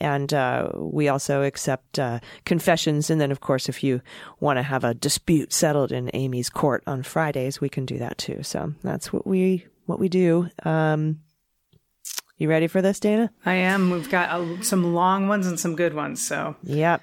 and 0.00 0.32
uh, 0.32 0.70
we 0.74 1.08
also 1.08 1.42
accept 1.42 1.98
uh, 1.98 2.20
confessions. 2.44 3.10
And 3.10 3.20
then, 3.20 3.30
of 3.30 3.40
course, 3.40 3.68
if 3.68 3.82
you 3.82 4.02
want 4.40 4.58
to 4.58 4.62
have 4.62 4.84
a 4.84 4.94
dispute 4.94 5.52
settled 5.52 5.92
in 5.92 6.08
Aimee's 6.08 6.50
court 6.50 6.82
on 6.86 7.02
Fridays, 7.02 7.60
we 7.60 7.68
can 7.68 7.86
do 7.86 7.98
that 7.98 8.18
too. 8.18 8.42
So 8.42 8.74
that's 8.82 9.12
what 9.12 9.26
we 9.26 9.66
what 9.86 9.98
we 9.98 10.08
do. 10.08 10.48
Um, 10.64 11.20
you 12.38 12.48
ready 12.48 12.66
for 12.66 12.82
this, 12.82 13.00
Dana? 13.00 13.30
I 13.46 13.54
am. 13.54 13.90
We've 13.90 14.10
got 14.10 14.28
uh, 14.30 14.62
some 14.62 14.94
long 14.94 15.28
ones 15.28 15.46
and 15.46 15.58
some 15.58 15.74
good 15.74 15.94
ones. 15.94 16.20
So 16.20 16.56
Yep. 16.64 17.00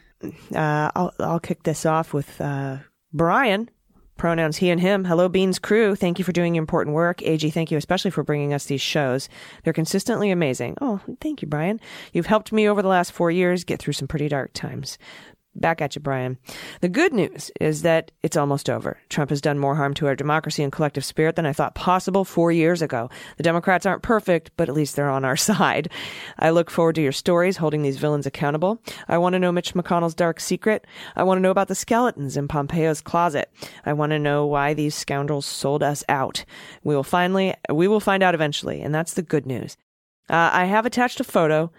Uh, 0.55 0.91
I'll 0.95 1.13
I'll 1.19 1.39
kick 1.39 1.63
this 1.63 1.85
off 1.85 2.13
with 2.13 2.39
uh, 2.39 2.77
Brian. 3.11 3.69
Pronouns 4.17 4.57
he 4.57 4.69
and 4.69 4.79
him. 4.79 5.05
Hello, 5.05 5.27
Beans 5.27 5.59
crew. 5.59 5.95
Thank 5.95 6.19
you 6.19 6.25
for 6.25 6.31
doing 6.31 6.55
your 6.55 6.61
important 6.61 6.95
work. 6.95 7.21
AG, 7.23 7.49
thank 7.49 7.71
you 7.71 7.77
especially 7.77 8.11
for 8.11 8.23
bringing 8.23 8.53
us 8.53 8.65
these 8.65 8.81
shows. 8.81 9.27
They're 9.63 9.73
consistently 9.73 10.31
amazing. 10.31 10.77
Oh, 10.79 11.01
thank 11.19 11.41
you, 11.41 11.47
Brian. 11.47 11.79
You've 12.13 12.27
helped 12.27 12.51
me 12.51 12.67
over 12.67 12.81
the 12.81 12.87
last 12.87 13.11
four 13.11 13.31
years 13.31 13.63
get 13.63 13.79
through 13.79 13.93
some 13.93 14.07
pretty 14.07 14.29
dark 14.29 14.53
times. 14.53 14.97
Back 15.55 15.81
at 15.81 15.95
you, 15.95 16.01
Brian. 16.01 16.39
The 16.81 16.89
good 16.89 17.13
news 17.13 17.51
is 17.61 17.83
that 17.83 18.11
it's 18.23 18.35
almost 18.35 18.71
over. 18.71 18.97
Trump 19.09 19.29
has 19.29 19.39
done 19.39 19.59
more 19.59 19.75
harm 19.75 19.93
to 19.95 20.07
our 20.07 20.15
democracy 20.15 20.63
and 20.63 20.71
collective 20.71 21.05
spirit 21.05 21.35
than 21.35 21.45
I 21.45 21.53
thought 21.53 21.75
possible 21.75 22.25
four 22.25 22.51
years 22.51 22.81
ago. 22.81 23.09
The 23.37 23.43
Democrats 23.43 23.85
aren't 23.85 24.01
perfect, 24.01 24.49
but 24.57 24.67
at 24.67 24.73
least 24.73 24.95
they're 24.95 25.09
on 25.09 25.23
our 25.23 25.37
side. 25.53 25.91
I 26.39 26.49
look 26.49 26.71
forward 26.71 26.95
to 26.95 27.03
your 27.03 27.11
stories 27.11 27.57
holding 27.57 27.83
these 27.83 27.97
villains 27.97 28.25
accountable. 28.25 28.81
I 29.07 29.19
want 29.19 29.33
to 29.33 29.39
know 29.39 29.51
Mitch 29.51 29.75
McConnell's 29.75 30.15
dark 30.15 30.39
secret. 30.39 30.87
I 31.15 31.21
want 31.21 31.37
to 31.37 31.41
know 31.41 31.51
about 31.51 31.67
the 31.67 31.75
skeletons 31.75 32.35
in 32.35 32.47
Pompeo's 32.47 33.01
closet. 33.01 33.51
I 33.85 33.93
want 33.93 34.09
to 34.09 34.19
know 34.19 34.47
why 34.47 34.73
these 34.73 34.95
scoundrels 34.95 35.45
sold 35.45 35.83
us 35.83 36.03
out. 36.09 36.45
We 36.83 36.95
will 36.95 37.03
finally, 37.03 37.53
we 37.71 37.87
will 37.87 37.99
find 37.99 38.23
out 38.23 38.33
eventually, 38.33 38.81
and 38.81 38.93
that's 38.93 39.13
the 39.13 39.21
good 39.21 39.45
news. 39.45 39.77
Uh, 40.29 40.49
I 40.51 40.65
have 40.65 40.85
attached 40.85 41.19
a 41.19 41.23
photo 41.23 41.71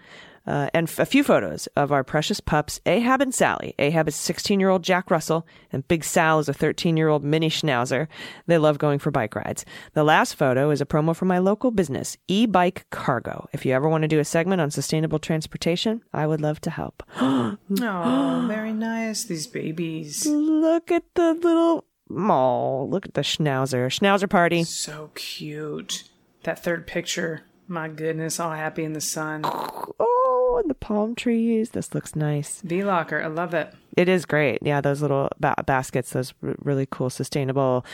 uh, 0.47 0.69
and 0.73 0.87
f- 0.87 0.99
a 0.99 1.05
few 1.05 1.23
photos 1.23 1.67
of 1.75 1.91
our 1.91 2.03
precious 2.03 2.39
pups, 2.39 2.79
Ahab 2.85 3.21
and 3.21 3.33
Sally. 3.33 3.73
Ahab 3.79 4.07
is 4.07 4.15
16 4.15 4.59
year 4.59 4.69
old 4.69 4.83
Jack 4.83 5.09
Russell, 5.09 5.45
and 5.71 5.87
Big 5.87 6.03
Sal 6.03 6.39
is 6.39 6.49
a 6.49 6.53
13 6.53 6.97
year 6.97 7.09
old 7.09 7.23
mini 7.23 7.49
schnauzer. 7.49 8.07
They 8.47 8.57
love 8.57 8.77
going 8.77 8.99
for 8.99 9.11
bike 9.11 9.35
rides. 9.35 9.65
The 9.93 10.03
last 10.03 10.35
photo 10.35 10.69
is 10.69 10.81
a 10.81 10.85
promo 10.85 11.15
for 11.15 11.25
my 11.25 11.39
local 11.39 11.71
business, 11.71 12.17
E 12.27 12.45
Bike 12.45 12.85
Cargo. 12.91 13.47
If 13.53 13.65
you 13.65 13.73
ever 13.73 13.89
want 13.89 14.03
to 14.03 14.07
do 14.07 14.19
a 14.19 14.25
segment 14.25 14.61
on 14.61 14.71
sustainable 14.71 15.19
transportation, 15.19 16.03
I 16.13 16.27
would 16.27 16.41
love 16.41 16.61
to 16.61 16.69
help. 16.69 17.03
oh, 17.21 18.45
very 18.47 18.73
nice. 18.73 19.23
These 19.23 19.47
babies. 19.47 20.25
look 20.25 20.91
at 20.91 21.03
the 21.15 21.33
little. 21.33 21.85
Oh, 22.09 22.85
look 22.85 23.05
at 23.05 23.15
the 23.15 23.21
schnauzer. 23.21 23.87
Schnauzer 23.87 24.29
party. 24.29 24.63
So 24.63 25.09
cute. 25.15 26.03
That 26.43 26.63
third 26.63 26.85
picture. 26.85 27.41
My 27.67 27.87
goodness, 27.87 28.39
all 28.39 28.51
happy 28.51 28.83
in 28.83 28.93
the 28.93 29.01
sun. 29.01 29.41
Oh, 29.43 30.59
and 30.61 30.69
the 30.69 30.75
palm 30.75 31.15
trees. 31.15 31.71
This 31.71 31.93
looks 31.95 32.15
nice. 32.15 32.61
V 32.61 32.83
Locker, 32.83 33.21
I 33.21 33.27
love 33.27 33.53
it. 33.53 33.73
It 33.97 34.07
is 34.07 34.25
great. 34.25 34.59
Yeah, 34.61 34.81
those 34.81 35.01
little 35.01 35.29
ba- 35.39 35.55
baskets, 35.65 36.11
those 36.11 36.33
r- 36.43 36.55
really 36.59 36.87
cool, 36.89 37.09
sustainable, 37.09 37.85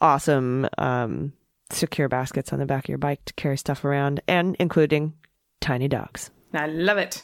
awesome, 0.00 0.68
um, 0.78 1.32
secure 1.70 2.08
baskets 2.08 2.52
on 2.52 2.58
the 2.60 2.66
back 2.66 2.84
of 2.84 2.88
your 2.88 2.98
bike 2.98 3.24
to 3.24 3.34
carry 3.34 3.56
stuff 3.56 3.84
around, 3.84 4.20
and 4.28 4.54
including 4.60 5.14
tiny 5.60 5.88
dogs. 5.88 6.30
I 6.54 6.66
love 6.68 6.98
it. 6.98 7.22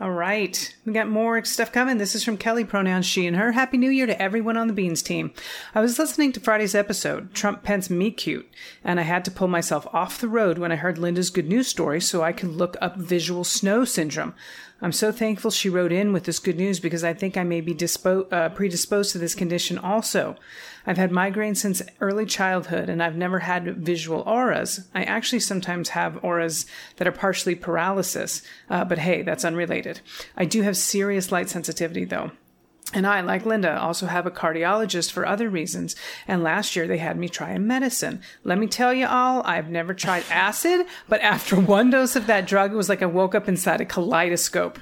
All 0.00 0.10
right. 0.10 0.74
We 0.84 0.92
got 0.92 1.08
more 1.08 1.44
stuff 1.44 1.70
coming. 1.70 1.98
This 1.98 2.16
is 2.16 2.24
from 2.24 2.36
Kelly, 2.36 2.64
pronouns 2.64 3.06
she 3.06 3.28
and 3.28 3.36
her. 3.36 3.52
Happy 3.52 3.78
New 3.78 3.90
Year 3.90 4.06
to 4.06 4.20
everyone 4.20 4.56
on 4.56 4.66
the 4.66 4.72
Beans 4.72 5.02
team. 5.02 5.32
I 5.72 5.80
was 5.80 6.00
listening 6.00 6.32
to 6.32 6.40
Friday's 6.40 6.74
episode, 6.74 7.32
Trump 7.32 7.62
Pence 7.62 7.88
Me 7.88 8.10
Cute, 8.10 8.50
and 8.82 8.98
I 8.98 9.04
had 9.04 9.24
to 9.26 9.30
pull 9.30 9.46
myself 9.46 9.86
off 9.92 10.20
the 10.20 10.26
road 10.26 10.58
when 10.58 10.72
I 10.72 10.76
heard 10.76 10.98
Linda's 10.98 11.30
good 11.30 11.48
news 11.48 11.68
story 11.68 12.00
so 12.00 12.22
I 12.22 12.32
could 12.32 12.50
look 12.50 12.76
up 12.80 12.96
visual 12.96 13.44
snow 13.44 13.84
syndrome. 13.84 14.34
I'm 14.82 14.92
so 14.92 15.12
thankful 15.12 15.50
she 15.50 15.70
wrote 15.70 15.92
in 15.92 16.12
with 16.12 16.24
this 16.24 16.38
good 16.38 16.58
news 16.58 16.80
because 16.80 17.04
I 17.04 17.14
think 17.14 17.36
I 17.36 17.44
may 17.44 17.60
be 17.62 17.74
dispo- 17.74 18.30
uh, 18.32 18.50
predisposed 18.50 19.12
to 19.12 19.18
this 19.18 19.34
condition 19.34 19.78
also. 19.78 20.36
I've 20.86 20.98
had 20.98 21.10
migraines 21.10 21.58
since 21.58 21.80
early 22.00 22.26
childhood 22.26 22.90
and 22.90 23.02
I've 23.02 23.16
never 23.16 23.38
had 23.38 23.78
visual 23.78 24.20
auras. 24.26 24.86
I 24.94 25.04
actually 25.04 25.40
sometimes 25.40 25.90
have 25.90 26.22
auras 26.22 26.66
that 26.96 27.08
are 27.08 27.12
partially 27.12 27.54
paralysis, 27.54 28.42
uh, 28.68 28.84
but 28.84 28.98
hey, 28.98 29.22
that's 29.22 29.44
unrelated. 29.44 29.93
I 30.36 30.44
do 30.44 30.62
have 30.62 30.76
serious 30.76 31.32
light 31.32 31.48
sensitivity 31.48 32.04
though. 32.04 32.30
And 32.92 33.06
I, 33.06 33.22
like 33.22 33.44
Linda, 33.44 33.76
also 33.80 34.06
have 34.06 34.24
a 34.24 34.30
cardiologist 34.30 35.10
for 35.10 35.26
other 35.26 35.48
reasons. 35.48 35.96
And 36.28 36.44
last 36.44 36.76
year 36.76 36.86
they 36.86 36.98
had 36.98 37.18
me 37.18 37.28
try 37.28 37.50
a 37.50 37.58
medicine. 37.58 38.20
Let 38.44 38.58
me 38.58 38.68
tell 38.68 38.94
you 38.94 39.06
all, 39.06 39.42
I've 39.44 39.68
never 39.68 39.94
tried 39.94 40.24
acid, 40.30 40.86
but 41.08 41.20
after 41.20 41.58
one 41.58 41.90
dose 41.90 42.14
of 42.14 42.26
that 42.28 42.46
drug, 42.46 42.72
it 42.72 42.76
was 42.76 42.88
like 42.88 43.02
I 43.02 43.06
woke 43.06 43.34
up 43.34 43.48
inside 43.48 43.80
a 43.80 43.84
kaleidoscope. 43.84 44.78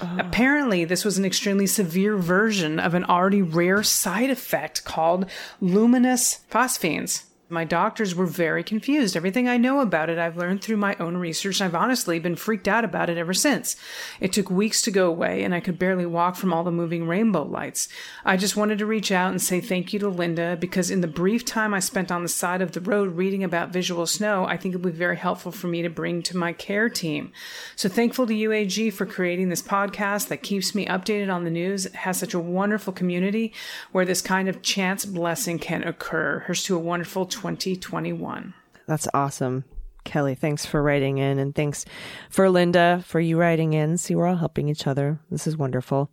Oh. 0.00 0.16
Apparently, 0.18 0.86
this 0.86 1.04
was 1.04 1.18
an 1.18 1.26
extremely 1.26 1.66
severe 1.66 2.16
version 2.16 2.78
of 2.78 2.94
an 2.94 3.04
already 3.04 3.42
rare 3.42 3.82
side 3.82 4.30
effect 4.30 4.84
called 4.84 5.26
luminous 5.60 6.40
phosphenes. 6.50 7.24
My 7.52 7.64
doctors 7.64 8.14
were 8.14 8.26
very 8.26 8.62
confused. 8.62 9.16
Everything 9.16 9.48
I 9.48 9.56
know 9.56 9.80
about 9.80 10.08
it, 10.08 10.18
I've 10.18 10.36
learned 10.36 10.62
through 10.62 10.76
my 10.76 10.94
own 11.00 11.16
research. 11.16 11.60
I've 11.60 11.74
honestly 11.74 12.20
been 12.20 12.36
freaked 12.36 12.68
out 12.68 12.84
about 12.84 13.10
it 13.10 13.18
ever 13.18 13.34
since. 13.34 13.74
It 14.20 14.32
took 14.32 14.48
weeks 14.48 14.82
to 14.82 14.92
go 14.92 15.08
away, 15.08 15.42
and 15.42 15.52
I 15.52 15.58
could 15.58 15.76
barely 15.76 16.06
walk 16.06 16.36
from 16.36 16.52
all 16.52 16.62
the 16.62 16.70
moving 16.70 17.08
rainbow 17.08 17.42
lights. 17.42 17.88
I 18.24 18.36
just 18.36 18.56
wanted 18.56 18.78
to 18.78 18.86
reach 18.86 19.10
out 19.10 19.32
and 19.32 19.42
say 19.42 19.60
thank 19.60 19.92
you 19.92 19.98
to 19.98 20.08
Linda 20.08 20.56
because 20.60 20.92
in 20.92 21.00
the 21.00 21.08
brief 21.08 21.44
time 21.44 21.74
I 21.74 21.80
spent 21.80 22.12
on 22.12 22.22
the 22.22 22.28
side 22.28 22.62
of 22.62 22.70
the 22.70 22.80
road 22.80 23.16
reading 23.16 23.42
about 23.42 23.72
visual 23.72 24.06
snow, 24.06 24.44
I 24.44 24.56
think 24.56 24.76
it 24.76 24.80
would 24.80 24.92
be 24.92 24.96
very 24.96 25.16
helpful 25.16 25.50
for 25.50 25.66
me 25.66 25.82
to 25.82 25.90
bring 25.90 26.22
to 26.22 26.36
my 26.36 26.52
care 26.52 26.88
team. 26.88 27.32
So 27.74 27.88
thankful 27.88 28.28
to 28.28 28.32
UAG 28.32 28.92
for 28.92 29.06
creating 29.06 29.48
this 29.48 29.62
podcast 29.62 30.28
that 30.28 30.44
keeps 30.44 30.72
me 30.72 30.86
updated 30.86 31.34
on 31.34 31.42
the 31.42 31.50
news. 31.50 31.86
It 31.86 31.96
has 31.96 32.16
such 32.16 32.32
a 32.32 32.38
wonderful 32.38 32.92
community 32.92 33.52
where 33.90 34.04
this 34.04 34.22
kind 34.22 34.48
of 34.48 34.62
chance 34.62 35.04
blessing 35.04 35.58
can 35.58 35.82
occur. 35.82 36.44
Here's 36.46 36.62
to 36.64 36.76
a 36.76 36.78
wonderful 36.78 37.26
2021. 37.40 38.52
That's 38.86 39.08
awesome. 39.14 39.64
Kelly, 40.04 40.34
thanks 40.34 40.66
for 40.66 40.82
writing 40.82 41.18
in, 41.18 41.38
and 41.38 41.54
thanks 41.54 41.86
for 42.28 42.50
Linda 42.50 43.02
for 43.06 43.18
you 43.18 43.38
writing 43.38 43.72
in. 43.72 43.96
See, 43.96 44.14
we're 44.14 44.26
all 44.26 44.36
helping 44.36 44.68
each 44.68 44.86
other. 44.86 45.20
This 45.30 45.46
is 45.46 45.56
wonderful. 45.56 46.10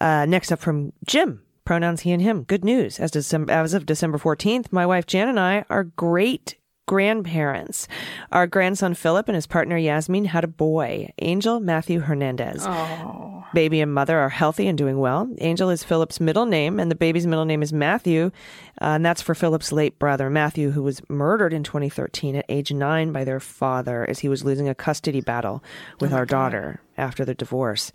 Uh, 0.00 0.26
next 0.26 0.50
up 0.50 0.58
from 0.58 0.92
Jim, 1.06 1.42
pronouns 1.64 2.00
he 2.00 2.10
and 2.12 2.22
him. 2.22 2.42
Good 2.42 2.64
news. 2.64 2.98
As, 2.98 3.12
December, 3.12 3.52
as 3.52 3.72
of 3.72 3.86
December 3.86 4.18
14th, 4.18 4.72
my 4.72 4.84
wife 4.84 5.06
Jan 5.06 5.28
and 5.28 5.38
I 5.38 5.64
are 5.70 5.84
great 5.84 6.56
grandparents. 6.86 7.88
Our 8.30 8.46
grandson 8.46 8.94
Philip 8.94 9.28
and 9.28 9.34
his 9.34 9.46
partner 9.46 9.76
Yasmin 9.76 10.26
had 10.26 10.44
a 10.44 10.48
boy, 10.48 11.12
Angel 11.20 11.60
Matthew 11.60 12.00
Hernandez. 12.00 12.66
Baby 13.52 13.80
and 13.80 13.92
mother 13.92 14.18
are 14.18 14.28
healthy 14.28 14.68
and 14.68 14.78
doing 14.78 14.98
well. 14.98 15.28
Angel 15.38 15.70
is 15.70 15.82
Philip's 15.82 16.20
middle 16.20 16.46
name, 16.46 16.78
and 16.78 16.90
the 16.90 16.94
baby's 16.96 17.26
middle 17.26 17.44
name 17.44 17.62
is 17.62 17.72
Matthew, 17.72 18.30
uh, 18.80 18.96
and 18.96 19.06
that's 19.06 19.22
for 19.22 19.34
Philip's 19.34 19.72
late 19.72 19.98
brother, 19.98 20.30
Matthew, 20.30 20.70
who 20.70 20.82
was 20.82 21.02
murdered 21.08 21.52
in 21.52 21.62
2013 21.62 22.36
at 22.36 22.44
age 22.48 22.72
nine 22.72 23.12
by 23.12 23.24
their 23.24 23.40
father 23.40 24.08
as 24.08 24.20
he 24.20 24.28
was 24.28 24.44
losing 24.44 24.68
a 24.68 24.74
custody 24.74 25.20
battle 25.20 25.62
with 26.00 26.12
our 26.12 26.26
daughter 26.26 26.80
after 26.96 27.24
the 27.24 27.34
divorce. 27.34 27.92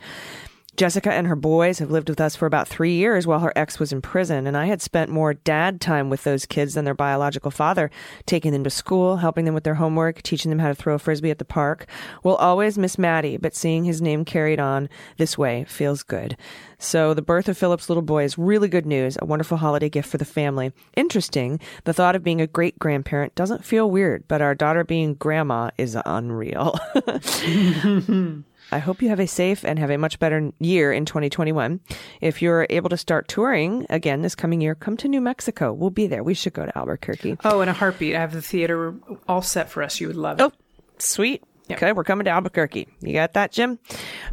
Jessica 0.77 1.11
and 1.11 1.27
her 1.27 1.35
boys 1.35 1.79
have 1.79 1.91
lived 1.91 2.07
with 2.07 2.21
us 2.21 2.35
for 2.35 2.45
about 2.45 2.67
three 2.67 2.93
years 2.93 3.27
while 3.27 3.39
her 3.39 3.51
ex 3.57 3.77
was 3.77 3.91
in 3.91 4.01
prison, 4.01 4.47
and 4.47 4.55
I 4.55 4.67
had 4.67 4.81
spent 4.81 5.09
more 5.11 5.33
dad 5.33 5.81
time 5.81 6.09
with 6.09 6.23
those 6.23 6.45
kids 6.45 6.73
than 6.73 6.85
their 6.85 6.93
biological 6.93 7.51
father, 7.51 7.91
taking 8.25 8.53
them 8.53 8.63
to 8.63 8.69
school, 8.69 9.17
helping 9.17 9.43
them 9.43 9.53
with 9.53 9.65
their 9.65 9.75
homework, 9.75 10.21
teaching 10.21 10.49
them 10.49 10.59
how 10.59 10.69
to 10.69 10.75
throw 10.75 10.95
a 10.95 10.99
frisbee 10.99 11.29
at 11.29 11.39
the 11.39 11.45
park. 11.45 11.87
We'll 12.23 12.37
always 12.37 12.77
miss 12.77 12.97
Maddie, 12.97 13.35
but 13.35 13.53
seeing 13.53 13.83
his 13.83 14.01
name 14.01 14.23
carried 14.23 14.61
on 14.61 14.87
this 15.17 15.37
way 15.37 15.65
feels 15.65 16.03
good. 16.03 16.37
So 16.79 17.13
the 17.13 17.21
birth 17.21 17.49
of 17.49 17.57
Philip's 17.57 17.89
little 17.89 18.01
boy 18.01 18.23
is 18.23 18.37
really 18.37 18.69
good 18.69 18.85
news, 18.85 19.17
a 19.21 19.25
wonderful 19.25 19.57
holiday 19.57 19.89
gift 19.89 20.09
for 20.09 20.17
the 20.17 20.25
family. 20.25 20.71
Interesting, 20.95 21.59
the 21.83 21.93
thought 21.93 22.15
of 22.15 22.23
being 22.23 22.39
a 22.39 22.47
great 22.47 22.79
grandparent 22.79 23.35
doesn't 23.35 23.65
feel 23.65 23.91
weird, 23.91 24.25
but 24.29 24.41
our 24.41 24.55
daughter 24.55 24.85
being 24.85 25.15
grandma 25.15 25.69
is 25.77 25.97
unreal. 26.05 26.79
I 28.71 28.79
hope 28.79 29.01
you 29.01 29.09
have 29.09 29.19
a 29.19 29.27
safe 29.27 29.65
and 29.65 29.77
have 29.79 29.89
a 29.89 29.97
much 29.97 30.17
better 30.19 30.51
year 30.59 30.93
in 30.93 31.05
2021. 31.05 31.81
If 32.21 32.41
you're 32.41 32.65
able 32.69 32.89
to 32.89 32.97
start 32.97 33.27
touring 33.27 33.85
again 33.89 34.21
this 34.21 34.35
coming 34.35 34.61
year, 34.61 34.75
come 34.75 34.95
to 34.97 35.07
New 35.07 35.21
Mexico. 35.21 35.73
We'll 35.73 35.89
be 35.89 36.07
there. 36.07 36.23
We 36.23 36.33
should 36.33 36.53
go 36.53 36.65
to 36.65 36.77
Albuquerque. 36.77 37.37
Oh, 37.43 37.61
in 37.61 37.69
a 37.69 37.73
heartbeat. 37.73 38.15
I 38.15 38.19
have 38.19 38.33
the 38.33 38.41
theater 38.41 38.95
all 39.27 39.41
set 39.41 39.69
for 39.69 39.83
us. 39.83 39.99
You 39.99 40.07
would 40.07 40.15
love 40.15 40.39
it. 40.39 40.43
Oh, 40.43 40.51
sweet. 40.99 41.43
Okay, 41.73 41.91
we're 41.91 42.03
coming 42.03 42.25
to 42.25 42.31
Albuquerque. 42.31 42.87
You 43.01 43.13
got 43.13 43.33
that, 43.33 43.51
Jim? 43.51 43.79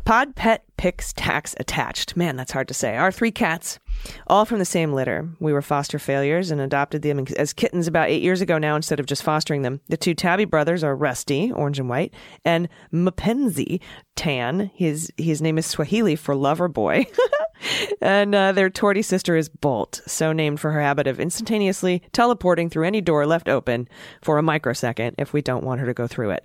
Pod 0.04 0.34
Pet 0.34 0.64
Picks 0.76 1.12
Tax 1.12 1.54
Attached. 1.58 2.16
Man, 2.16 2.36
that's 2.36 2.52
hard 2.52 2.68
to 2.68 2.74
say. 2.74 2.96
Our 2.96 3.10
three 3.10 3.30
cats, 3.30 3.78
all 4.26 4.44
from 4.44 4.58
the 4.58 4.64
same 4.64 4.92
litter. 4.92 5.28
We 5.40 5.52
were 5.52 5.62
foster 5.62 5.98
failures 5.98 6.50
and 6.50 6.60
adopted 6.60 7.02
them 7.02 7.26
as 7.36 7.52
kittens 7.52 7.86
about 7.86 8.08
eight 8.08 8.22
years 8.22 8.40
ago 8.40 8.58
now 8.58 8.76
instead 8.76 9.00
of 9.00 9.06
just 9.06 9.22
fostering 9.22 9.62
them. 9.62 9.80
The 9.88 9.96
two 9.96 10.14
Tabby 10.14 10.44
brothers 10.44 10.84
are 10.84 10.94
Rusty, 10.94 11.50
orange 11.52 11.78
and 11.78 11.88
white, 11.88 12.14
and 12.44 12.68
Mapenzi, 12.92 13.80
tan. 14.16 14.70
His, 14.74 15.12
his 15.16 15.42
name 15.42 15.58
is 15.58 15.66
Swahili 15.66 16.16
for 16.16 16.34
lover 16.34 16.68
boy. 16.68 17.06
and 18.00 18.34
uh, 18.34 18.52
their 18.52 18.70
tortie 18.70 19.04
sister 19.04 19.36
is 19.36 19.48
Bolt, 19.48 20.00
so 20.06 20.32
named 20.32 20.60
for 20.60 20.70
her 20.72 20.80
habit 20.80 21.06
of 21.06 21.20
instantaneously 21.20 22.02
teleporting 22.12 22.70
through 22.70 22.86
any 22.86 23.00
door 23.00 23.26
left 23.26 23.48
open 23.48 23.88
for 24.22 24.38
a 24.38 24.42
microsecond 24.42 25.14
if 25.18 25.32
we 25.32 25.42
don't 25.42 25.64
want 25.64 25.80
her 25.80 25.86
to 25.86 25.94
go 25.94 26.06
through 26.06 26.30
it. 26.30 26.44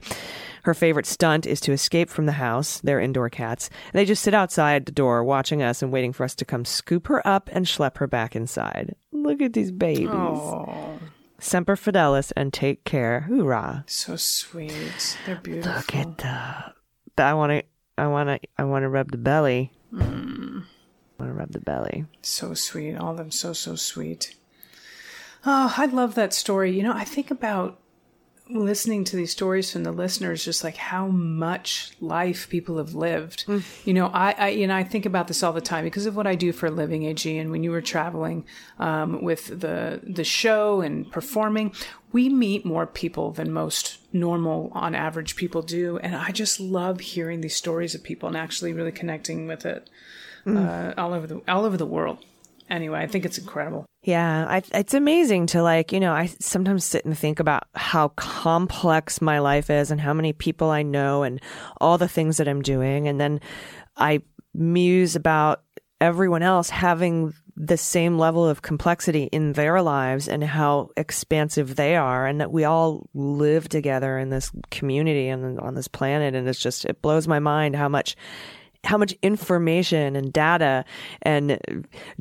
Her 0.64 0.74
favorite 0.74 1.06
stunt 1.06 1.46
is 1.46 1.60
to 1.62 1.74
escape 1.74 2.10
from 2.10 2.26
the 2.26 2.32
house. 2.34 2.80
They're 2.82 3.00
indoor 3.00 3.30
cats. 3.30 3.70
They 3.92 4.06
just 4.06 4.24
sit 4.24 4.34
outside 4.34 4.86
the 4.86 4.94
door 4.94 5.24
watching 5.24 5.62
us 5.62 5.82
and 5.82 5.92
waiting 5.92 6.14
for 6.14 6.24
us 6.24 6.36
to 6.36 6.46
come 6.46 6.64
scoop 6.64 7.08
her 7.08 7.26
up 7.28 7.50
and 7.52 7.66
schlep 7.66 7.98
her 7.98 8.08
back 8.08 8.34
inside. 8.36 8.96
Look 9.12 9.42
at 9.42 9.52
these 9.54 9.72
babies. 9.72 10.08
Oh, 10.10 11.00
Semper 11.40 11.76
Fidelis 11.76 12.32
and 12.38 12.54
take 12.54 12.86
care. 12.86 13.22
Hoorah. 13.28 13.84
so 13.88 14.16
sweet. 14.16 15.18
They're 15.26 15.36
beautiful. 15.36 15.74
Look 15.74 15.96
at 15.96 16.18
the. 16.20 17.24
I 17.24 17.34
want 17.34 17.52
to. 17.52 17.64
I 17.98 18.08
want 18.08 18.30
to. 18.30 18.40
I 18.58 18.64
want 18.64 18.84
to 18.84 18.90
rub 18.90 19.12
the 19.12 19.18
belly. 19.18 19.72
I 20.00 20.64
want 21.24 21.36
to 21.36 21.40
rub 21.40 21.52
the 21.52 21.60
belly. 21.60 22.06
So 22.22 22.54
sweet. 22.54 22.96
All 22.96 23.12
of 23.12 23.18
them 23.18 23.32
so, 23.32 23.54
so 23.54 23.76
sweet. 23.76 24.36
Oh, 25.46 25.74
I 25.78 25.86
love 25.86 26.16
that 26.16 26.34
story. 26.34 26.76
You 26.76 26.84
know, 26.84 26.94
I 26.94 27.04
think 27.04 27.32
about 27.32 27.80
listening 28.54 29.04
to 29.06 29.16
these 29.16 29.32
stories 29.32 29.72
from 29.72 29.84
the 29.84 29.92
listeners, 29.92 30.44
just 30.46 30.64
like 30.64 30.78
how 30.78 31.08
much 31.08 31.92
life 32.00 32.50
people 32.50 32.78
have 32.78 32.94
lived. 32.94 33.46
You 33.86 33.94
know, 33.94 34.08
I, 34.08 34.36
I, 34.38 34.50
you 34.50 34.68
know, 34.68 34.76
I 34.76 34.84
think 34.84 35.06
about 35.06 35.28
this 35.28 35.44
all 35.44 35.54
the 35.54 35.62
time 35.62 35.84
because 35.84 36.06
of 36.06 36.16
what 36.16 36.28
I 36.28 36.36
do 36.36 36.52
for 36.52 36.68
a 36.68 36.72
living, 36.72 37.04
AG. 37.04 37.38
And 37.38 37.52
when 37.52 37.64
you 37.64 37.72
were 37.72 37.82
traveling 37.82 38.46
um, 38.80 39.22
with 39.22 39.48
the 39.48 40.00
the 40.04 40.24
show 40.24 40.82
and 40.82 41.12
performing, 41.12 41.74
we 42.12 42.30
meet 42.30 42.66
more 42.66 42.86
people 42.86 43.32
than 43.32 43.52
most 43.52 43.98
normal, 44.14 44.72
on 44.74 44.96
average, 44.96 45.36
people 45.36 45.62
do. 45.62 45.98
And 45.98 46.16
I 46.16 46.32
just 46.32 46.60
love 46.60 47.00
hearing 47.00 47.42
these 47.42 47.56
stories 47.56 47.96
of 47.96 48.04
people 48.04 48.28
and 48.28 48.38
actually 48.38 48.74
really 48.74 48.92
connecting 48.92 49.48
with 49.48 49.66
it 49.66 49.90
uh, 50.46 50.94
all 50.98 51.14
over 51.14 51.28
the 51.28 51.42
all 51.48 51.66
over 51.66 51.78
the 51.78 51.86
world. 51.86 52.24
Anyway, 52.74 53.00
I 53.00 53.06
think 53.06 53.24
it's 53.24 53.38
incredible. 53.38 53.86
Yeah, 54.02 54.48
I, 54.50 54.64
it's 54.74 54.96
amazing 54.96 55.46
to 55.48 55.62
like, 55.62 55.92
you 55.92 56.00
know, 56.00 56.12
I 56.12 56.26
sometimes 56.40 56.84
sit 56.84 57.06
and 57.06 57.16
think 57.16 57.40
about 57.40 57.66
how 57.76 58.08
complex 58.10 59.22
my 59.22 59.38
life 59.38 59.70
is 59.70 59.92
and 59.92 60.02
how 60.02 60.12
many 60.12 60.34
people 60.34 60.72
I 60.72 60.82
know 60.82 61.22
and 61.22 61.40
all 61.80 62.00
the 62.00 62.08
things 62.08 62.38
that 62.38 62.48
I'm 62.48 62.64
doing. 62.64 63.08
And 63.08 63.22
then 63.22 63.42
I 63.96 64.24
muse 64.56 65.16
about 65.16 65.62
everyone 66.02 66.42
else 66.42 66.72
having 66.72 67.36
the 67.56 67.78
same 67.78 68.18
level 68.18 68.44
of 68.44 68.64
complexity 68.64 69.26
in 69.26 69.54
their 69.54 69.80
lives 69.84 70.28
and 70.28 70.44
how 70.44 70.90
expansive 70.98 71.76
they 71.76 71.96
are 71.96 72.26
and 72.26 72.42
that 72.42 72.52
we 72.52 72.64
all 72.64 73.08
live 73.14 73.70
together 73.70 74.18
in 74.18 74.30
this 74.30 74.52
community 74.72 75.28
and 75.28 75.60
on 75.60 75.76
this 75.76 75.88
planet. 75.88 76.34
And 76.34 76.50
it's 76.50 76.60
just, 76.60 76.86
it 76.86 77.04
blows 77.04 77.28
my 77.28 77.38
mind 77.38 77.76
how 77.76 77.88
much 77.88 78.16
how 78.84 78.98
much 78.98 79.16
information 79.22 80.16
and 80.16 80.34
data 80.34 80.84
and 81.22 81.60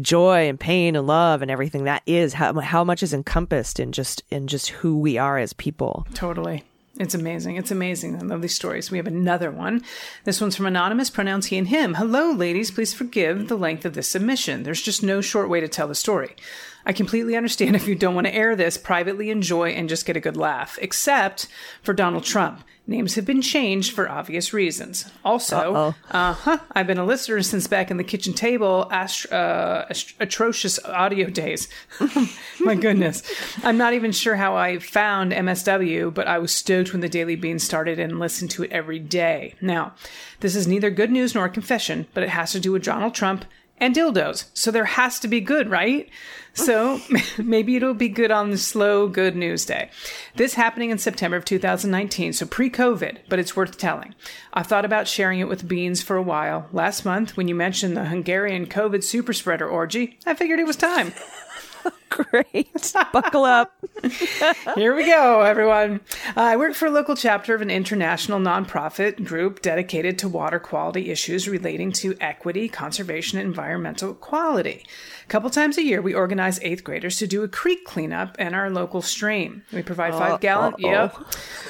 joy 0.01 0.49
and 0.49 0.59
pain 0.61 0.97
and 0.97 1.07
love 1.07 1.43
and 1.43 1.51
everything 1.51 1.85
that 1.85 2.03
is 2.07 2.35
how 2.35 2.59
how 2.61 2.85
much 2.85 3.03
is 3.03 3.13
encompassed 3.13 3.81
in 3.81 3.93
just 3.93 4.23
in 4.31 4.47
just 4.47 4.69
who 4.69 4.99
we 4.99 5.19
are 5.19 5.39
as 5.39 5.53
people. 5.53 6.07
Totally. 6.15 6.65
It's 6.99 7.15
amazing. 7.15 7.57
It's 7.57 7.71
amazing. 7.71 8.17
I 8.17 8.21
love 8.21 8.43
these 8.43 8.55
stories. 8.55 8.91
We 8.91 8.99
have 8.99 9.07
another 9.07 9.51
one. 9.51 9.83
This 10.25 10.43
one's 10.43 10.57
from 10.57 10.67
Anonymous, 10.67 11.09
pronouns 11.09 11.47
he 11.47 11.57
and 11.57 11.69
him. 11.69 11.95
Hello, 11.95 12.33
ladies. 12.33 12.71
Please 12.71 12.93
forgive 12.93 13.49
the 13.49 13.57
length 13.57 13.87
of 13.87 13.95
this 13.95 14.09
submission. 14.09 14.63
There's 14.63 14.83
just 14.83 15.03
no 15.03 15.23
short 15.23 15.49
way 15.49 15.61
to 15.61 15.69
tell 15.69 15.89
the 15.89 15.95
story. 15.95 16.37
I 16.85 16.93
completely 16.93 17.37
understand 17.37 17.77
if 17.77 17.87
you 17.87 17.95
don't 17.95 18.15
want 18.15 18.27
to 18.27 18.35
air 18.35 18.57
this, 18.57 18.77
privately 18.77 19.31
enjoy 19.31 19.71
and 19.71 19.89
just 19.89 20.07
get 20.07 20.17
a 20.17 20.21
good 20.21 20.37
laugh, 20.37 20.79
except 20.83 21.49
for 21.83 21.93
Donald 21.95 22.25
Trump. 22.25 22.65
Names 22.85 23.15
have 23.15 23.25
been 23.25 23.43
changed 23.43 23.93
for 23.93 24.09
obvious 24.09 24.53
reasons. 24.53 25.09
Also, 25.25 25.95
uh 26.11 26.33
huh, 26.33 26.59
I've 26.73 26.89
been 26.89 26.99
a 26.99 27.05
listener 27.05 27.41
since 27.43 27.69
back 27.69 27.93
in 27.93 27.97
the 27.97 28.03
kitchen 28.03 28.33
table 28.33 28.89
ast- 28.91 29.31
uh, 29.33 29.85
ast- 29.89 30.15
atrocious 30.19 30.81
audio 30.85 31.31
days. 31.31 31.69
My 32.61 32.75
goodness. 32.75 33.23
I'm 33.63 33.79
not 33.79 33.93
even 33.95 34.11
sure 34.11 34.35
how 34.35 34.57
I 34.57 34.81
found 34.81 35.31
MSW, 35.31 36.13
but 36.13 36.27
I 36.27 36.39
was 36.41 36.53
stoked 36.53 36.91
when 36.93 37.01
the 37.03 37.09
Daily 37.09 37.37
Bean 37.37 37.61
started 37.61 38.01
and 38.01 38.19
listened 38.19 38.51
to 38.53 38.65
it 38.65 38.73
every 38.73 38.99
day. 38.99 39.55
Now, 39.61 39.95
this 40.41 40.57
is 40.57 40.67
neither 40.67 40.91
good 40.91 41.13
news 41.13 41.37
nor 41.37 41.45
a 41.45 41.51
confession, 41.51 42.09
but 42.15 42.25
it 42.25 42.31
has 42.31 42.51
to 42.51 42.59
do 42.61 42.73
with 42.73 42.83
Donald 42.83 43.15
Trump 43.15 43.45
and 43.79 43.95
dildos. 43.95 44.47
So 44.55 44.71
there 44.73 44.85
has 44.87 45.21
to 45.21 45.29
be 45.29 45.41
good, 45.41 45.71
right? 45.71 46.09
So 46.55 47.01
maybe 47.39 47.77
it'll 47.77 47.95
be 47.95 48.09
good 48.09 48.31
on 48.31 48.51
the 48.51 48.59
slow 48.59 49.09
good 49.09 49.37
news 49.37 49.65
day. 49.65 49.91
This 50.37 50.55
happening 50.55 50.91
in 50.91 50.99
September 50.99 51.37
of 51.37 51.45
2019, 51.45 52.33
so 52.33 52.47
pre 52.47 52.71
COVID, 52.71 53.19
but 53.29 53.39
it's 53.39 53.57
worth 53.57 53.79
telling. 53.79 54.15
I 54.53 54.63
thought 54.63 54.85
about 54.85 55.09
sharing 55.09 55.41
it 55.41 55.49
with 55.49 55.69
Beans 55.69 56.03
for 56.03 56.17
a 56.17 56.23
while. 56.23 56.69
Last 56.73 57.05
month, 57.05 57.37
when 57.37 57.49
you 57.49 57.55
mentioned 57.55 57.97
the 57.97 58.07
Hungarian 58.07 58.67
COVID 58.67 59.03
super 59.03 59.33
spreader 59.33 59.69
orgy, 59.69 60.19
I 60.27 60.35
figured 60.35 60.61
it 60.61 60.67
was 60.67 60.77
time. 60.77 61.13
Great. 62.13 62.93
Buckle 63.13 63.45
up. 63.45 63.73
Here 64.75 64.95
we 64.95 65.07
go, 65.07 65.41
everyone. 65.41 66.01
Uh, 66.37 66.41
I 66.41 66.57
work 66.57 66.75
for 66.75 66.87
a 66.87 66.91
local 66.91 67.17
chapter 67.17 67.55
of 67.55 67.63
an 67.63 67.71
international 67.71 68.39
nonprofit 68.39 69.25
group 69.25 69.63
dedicated 69.63 70.19
to 70.19 70.29
water 70.29 70.59
quality 70.59 71.11
issues 71.11 71.49
relating 71.49 71.93
to 71.93 72.17
equity, 72.21 72.69
conservation, 72.69 73.39
and 73.39 73.47
environmental 73.47 74.15
quality. 74.15 74.85
A 75.25 75.29
couple 75.29 75.49
times 75.51 75.79
a 75.79 75.83
year, 75.83 76.03
we 76.03 76.15
organize 76.15 76.61
eighth 76.63 76.85
graders 76.85 77.17
to 77.19 77.27
do 77.27 77.43
a 77.43 77.49
creek 77.49 77.85
cleanup 77.85 78.39
in 78.39 78.55
our 78.55 78.69
local 78.71 79.01
stream. 79.01 79.63
We 79.73 79.83
provide 79.83 80.13
five 80.13 80.41
gallon, 80.41 80.75
yep. 80.79 81.17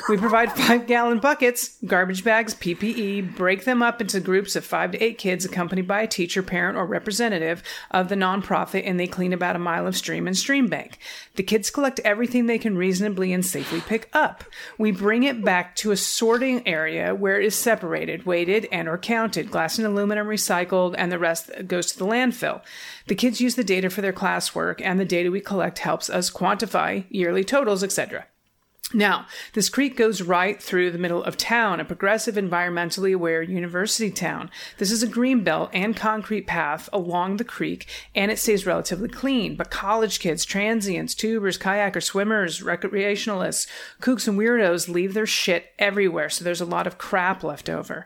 We 0.09 0.16
provide 0.16 0.53
five 0.57 0.86
gallon 0.86 1.18
buckets, 1.18 1.76
garbage 1.84 2.24
bags, 2.24 2.55
PPE, 2.55 3.36
break 3.36 3.64
them 3.64 3.82
up 3.82 4.01
into 4.01 4.20
groups 4.20 4.57
of 4.57 4.64
five 4.64 4.93
to 4.93 5.03
eight 5.03 5.18
kids 5.18 5.45
accompanied 5.45 5.86
by 5.86 6.03
a 6.03 6.07
teacher, 6.09 6.43
parent, 6.43 6.76
or 6.76 6.86
representative 6.86 7.62
of 7.90 8.09
the 8.09 8.14
nonprofit, 8.14 8.82
and 8.84 8.99
they 8.99 9.07
clean 9.07 9.32
about 9.32 9.57
a 9.57 9.61
mile 9.61 9.86
of 9.86 9.97
stream 9.97 10.26
and 10.33 10.39
stream 10.39 10.66
bank. 10.66 10.97
The 11.35 11.43
kids 11.43 11.70
collect 11.70 12.01
everything 12.01 12.47
they 12.47 12.59
can 12.59 12.78
reasonably 12.78 13.35
and 13.35 13.45
safely 13.45 13.83
pick 13.83 14.09
up. 14.14 14.45
We 14.78 14.91
bring 14.91 15.24
it 15.24 15.45
back 15.45 15.76
to 15.76 15.91
a 15.91 15.97
sorting 15.97 16.66
area 16.66 17.14
where 17.14 17.39
it 17.39 17.45
is 17.45 17.55
separated, 17.55 18.24
weighted, 18.24 18.66
and 18.72 18.89
or 18.89 18.97
counted. 18.97 19.51
Glass 19.51 19.76
and 19.76 19.87
aluminum 19.87 20.26
recycled, 20.26 20.95
and 20.97 21.12
the 21.12 21.18
rest 21.18 21.51
goes 21.66 21.93
to 21.93 21.99
the 21.99 22.07
landfill. 22.07 22.62
The 23.09 23.14
kids 23.14 23.43
use 23.43 23.57
the 23.57 23.62
data 23.62 23.91
for 23.91 24.01
their 24.01 24.14
classwork, 24.14 24.80
and 24.83 24.99
the 24.99 25.05
data 25.05 25.30
we 25.30 25.43
collect 25.43 25.80
helps 25.80 26.09
us 26.09 26.30
quantify 26.30 27.05
yearly 27.11 27.45
totals, 27.45 27.85
etc. 27.85 28.24
Now, 28.95 29.26
this 29.55 29.70
creek 29.70 29.97
goes 29.97 30.20
right 30.20 30.62
through 30.62 30.91
the 30.91 30.99
middle 30.99 31.24
of 31.24 31.39
town, 31.39 31.80
a 31.80 31.85
progressive, 31.85 32.35
environmentally 32.35 33.14
aware 33.14 33.41
university 33.41 34.11
town. 34.11 34.51
This 34.76 34.91
is 34.91 35.03
a 35.03 35.09
green 35.09 35.43
belt 35.45 35.70
and 35.72 35.97
concrete 35.97 36.47
path 36.47 36.91
along 36.93 37.37
the 37.39 37.45
creek, 37.45 37.87
and 38.14 38.30
it 38.30 38.39
stays 38.39 38.66
relatively 38.66 39.09
clean. 39.09 39.57
But 39.57 39.70
college 39.70 40.20
kids, 40.20 40.45
transients, 40.45 41.14
tubers, 41.14 41.57
kayakers, 41.57 42.03
swimmers, 42.03 42.61
recreationalists, 42.61 43.66
kooks, 44.03 44.28
and 44.28 44.39
weirdos 44.39 44.89
leave 44.89 45.14
their 45.14 45.26
shit 45.26 45.72
everywhere, 45.78 46.28
so 46.28 46.45
there's 46.45 46.61
a 46.61 46.66
lot 46.66 46.87
of 46.87 46.99
crap 46.99 47.43
left 47.43 47.70
over. 47.70 48.05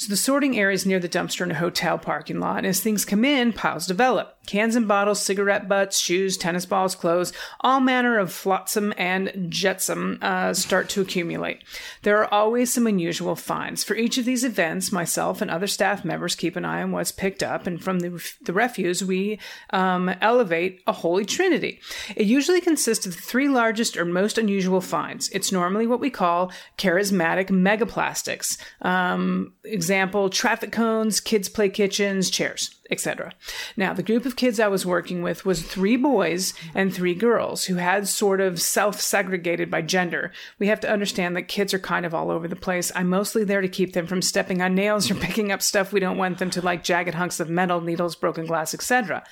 So 0.00 0.08
the 0.08 0.16
sorting 0.16 0.58
area 0.58 0.74
is 0.74 0.86
near 0.86 0.98
the 0.98 1.10
dumpster 1.10 1.42
in 1.42 1.50
a 1.50 1.54
hotel 1.54 1.98
parking 1.98 2.40
lot, 2.40 2.56
and 2.56 2.66
as 2.68 2.80
things 2.80 3.04
come 3.04 3.22
in, 3.22 3.52
piles 3.52 3.86
develop. 3.86 4.34
Cans 4.46 4.74
and 4.74 4.88
bottles, 4.88 5.20
cigarette 5.20 5.68
butts, 5.68 5.98
shoes, 5.98 6.38
tennis 6.38 6.64
balls, 6.64 6.94
clothes, 6.94 7.34
all 7.60 7.80
manner 7.80 8.18
of 8.18 8.32
flotsam 8.32 8.94
and 8.96 9.30
jetsam 9.50 10.18
uh, 10.22 10.54
start 10.54 10.88
to 10.88 11.02
accumulate. 11.02 11.62
There 12.00 12.16
are 12.16 12.32
always 12.32 12.72
some 12.72 12.86
unusual 12.86 13.36
finds. 13.36 13.84
For 13.84 13.94
each 13.94 14.16
of 14.16 14.24
these 14.24 14.42
events, 14.42 14.90
myself 14.90 15.42
and 15.42 15.50
other 15.50 15.66
staff 15.66 16.02
members 16.02 16.34
keep 16.34 16.56
an 16.56 16.64
eye 16.64 16.80
on 16.80 16.92
what's 16.92 17.12
picked 17.12 17.42
up, 17.42 17.66
and 17.66 17.84
from 17.84 18.00
the, 18.00 18.26
the 18.40 18.54
refuse, 18.54 19.04
we 19.04 19.38
um, 19.68 20.08
elevate 20.22 20.80
a 20.86 20.92
holy 20.92 21.26
trinity. 21.26 21.78
It 22.16 22.24
usually 22.24 22.62
consists 22.62 23.04
of 23.04 23.14
the 23.14 23.20
three 23.20 23.48
largest 23.48 23.98
or 23.98 24.06
most 24.06 24.38
unusual 24.38 24.80
finds. 24.80 25.28
It's 25.28 25.52
normally 25.52 25.86
what 25.86 26.00
we 26.00 26.08
call 26.08 26.52
charismatic 26.78 27.50
megaplastics. 27.50 28.56
Um, 28.80 29.52
example, 29.62 29.89
traffic 30.30 30.72
cones, 30.72 31.20
kids' 31.20 31.48
play 31.48 31.68
kitchens, 31.68 32.30
chairs 32.30 32.74
etc. 32.90 33.32
Now, 33.76 33.92
the 33.92 34.02
group 34.02 34.26
of 34.26 34.36
kids 34.36 34.58
I 34.58 34.68
was 34.68 34.84
working 34.84 35.22
with 35.22 35.46
was 35.46 35.62
three 35.62 35.96
boys 35.96 36.52
and 36.74 36.92
three 36.92 37.14
girls 37.14 37.64
who 37.64 37.76
had 37.76 38.08
sort 38.08 38.40
of 38.40 38.60
self 38.60 39.00
segregated 39.00 39.70
by 39.70 39.82
gender. 39.82 40.32
We 40.58 40.66
have 40.66 40.80
to 40.80 40.90
understand 40.90 41.36
that 41.36 41.42
kids 41.42 41.72
are 41.72 41.78
kind 41.78 42.04
of 42.04 42.14
all 42.14 42.30
over 42.30 42.48
the 42.48 42.56
place. 42.56 42.90
I'm 42.94 43.08
mostly 43.08 43.44
there 43.44 43.60
to 43.60 43.68
keep 43.68 43.92
them 43.92 44.06
from 44.06 44.22
stepping 44.22 44.60
on 44.60 44.74
nails 44.74 45.10
or 45.10 45.14
picking 45.20 45.52
up 45.52 45.62
stuff 45.62 45.92
we 45.92 46.00
don't 46.00 46.18
want 46.18 46.38
them 46.38 46.50
to, 46.50 46.62
like 46.62 46.84
jagged 46.84 47.14
hunks 47.14 47.40
of 47.40 47.48
metal, 47.48 47.80
needles, 47.80 48.16
broken 48.16 48.46
glass, 48.46 48.74
etc. 48.74 49.24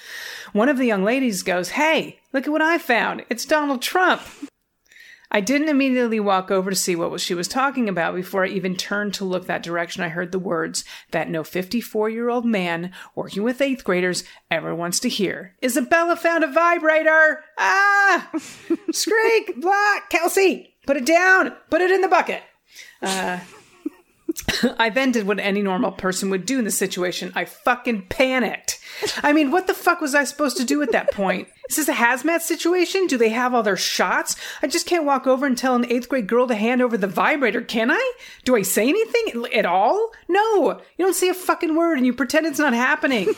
One 0.53 0.69
of 0.69 0.79
the 0.79 0.87
young 0.87 1.05
ladies 1.05 1.43
goes, 1.43 1.71
Hey, 1.71 2.21
look 2.33 2.47
at 2.47 2.53
what 2.53 2.63
I 2.63 2.79
found. 2.79 3.25
It's 3.29 3.45
Donald 3.45 3.83
Trump. 3.83 4.23
I 5.31 5.41
didn't 5.41 5.69
immediately 5.69 6.21
walk 6.21 6.51
over 6.51 6.71
to 6.71 6.77
see 6.77 6.97
what 6.97 7.21
she 7.21 7.35
was 7.35 7.49
talking 7.49 7.89
about 7.89 8.15
before 8.15 8.45
I 8.45 8.49
even 8.49 8.77
turned 8.77 9.15
to 9.15 9.25
look 9.25 9.47
that 9.47 9.63
direction. 9.63 10.03
I 10.03 10.09
heard 10.09 10.33
the 10.33 10.39
words 10.39 10.85
that 11.11 11.29
no 11.29 11.45
54 11.45 12.09
year 12.09 12.29
old 12.31 12.47
man 12.47 12.93
working 13.15 13.43
with 13.43 13.61
eighth 13.61 13.85
graders 13.85 14.25
ever 14.51 14.75
wants 14.75 15.01
to 15.01 15.09
hear. 15.09 15.55
Isabella 15.63 16.17
found 16.17 16.45
a 16.45 16.53
vibrator! 16.53 17.45
Ah! 17.59 18.31
Screek! 18.93 19.61
Blah! 19.61 20.01
Kelsey! 20.09 20.75
Put 20.87 20.97
it 20.97 21.07
down! 21.07 21.53
Put 21.71 21.83
it 21.83 21.91
in 21.91 22.01
the 22.01 22.09
bucket! 22.09 22.43
Uh, 23.03 23.41
I 24.79 24.91
then 24.91 25.13
did 25.13 25.27
what 25.27 25.41
any 25.41 25.63
normal 25.63 25.93
person 25.93 26.31
would 26.31 26.47
do 26.47 26.59
in 26.59 26.65
the 26.65 26.71
situation. 26.71 27.33
I 27.35 27.45
fucking 27.45 28.07
panicked. 28.09 28.79
I 29.23 29.33
mean, 29.33 29.51
what 29.51 29.67
the 29.67 29.75
fuck 29.75 30.01
was 30.01 30.15
I 30.15 30.25
supposed 30.25 30.57
to 30.57 30.65
do 30.65 30.83
at 30.83 30.93
that 30.93 31.13
point? 31.13 31.49
Is 31.69 31.77
this 31.77 31.89
a 31.89 31.95
hazmat 31.95 32.41
situation? 32.41 33.07
Do 33.07 33.19
they 33.19 33.29
have 33.29 33.55
all 33.55 33.63
their 33.63 33.77
shots? 33.77 34.37
I 34.63 34.67
just 34.67 34.87
can't 34.87 35.05
walk 35.05 35.27
over 35.27 35.47
and 35.47 35.57
tell 35.57 35.75
an 35.75 35.91
eighth 35.91 36.09
grade 36.09 36.27
girl 36.27 36.47
to 36.49 36.55
hand 36.55 36.81
over 36.81 36.97
the 36.97 37.07
vibrator, 37.07 37.61
can 37.61 37.91
I? 37.91 38.13
Do 38.45 38.57
I 38.57 38.63
say 38.63 38.89
anything 38.89 39.47
at 39.53 39.67
all? 39.67 40.13
No. 40.29 40.81
You 40.97 41.05
don't 41.05 41.15
say 41.15 41.29
a 41.29 41.35
fucking 41.35 41.77
word 41.77 41.99
and 41.99 42.07
you 42.07 42.15
pretend 42.15 42.47
it's 42.47 42.59
not 42.59 42.73
happening. 42.73 43.35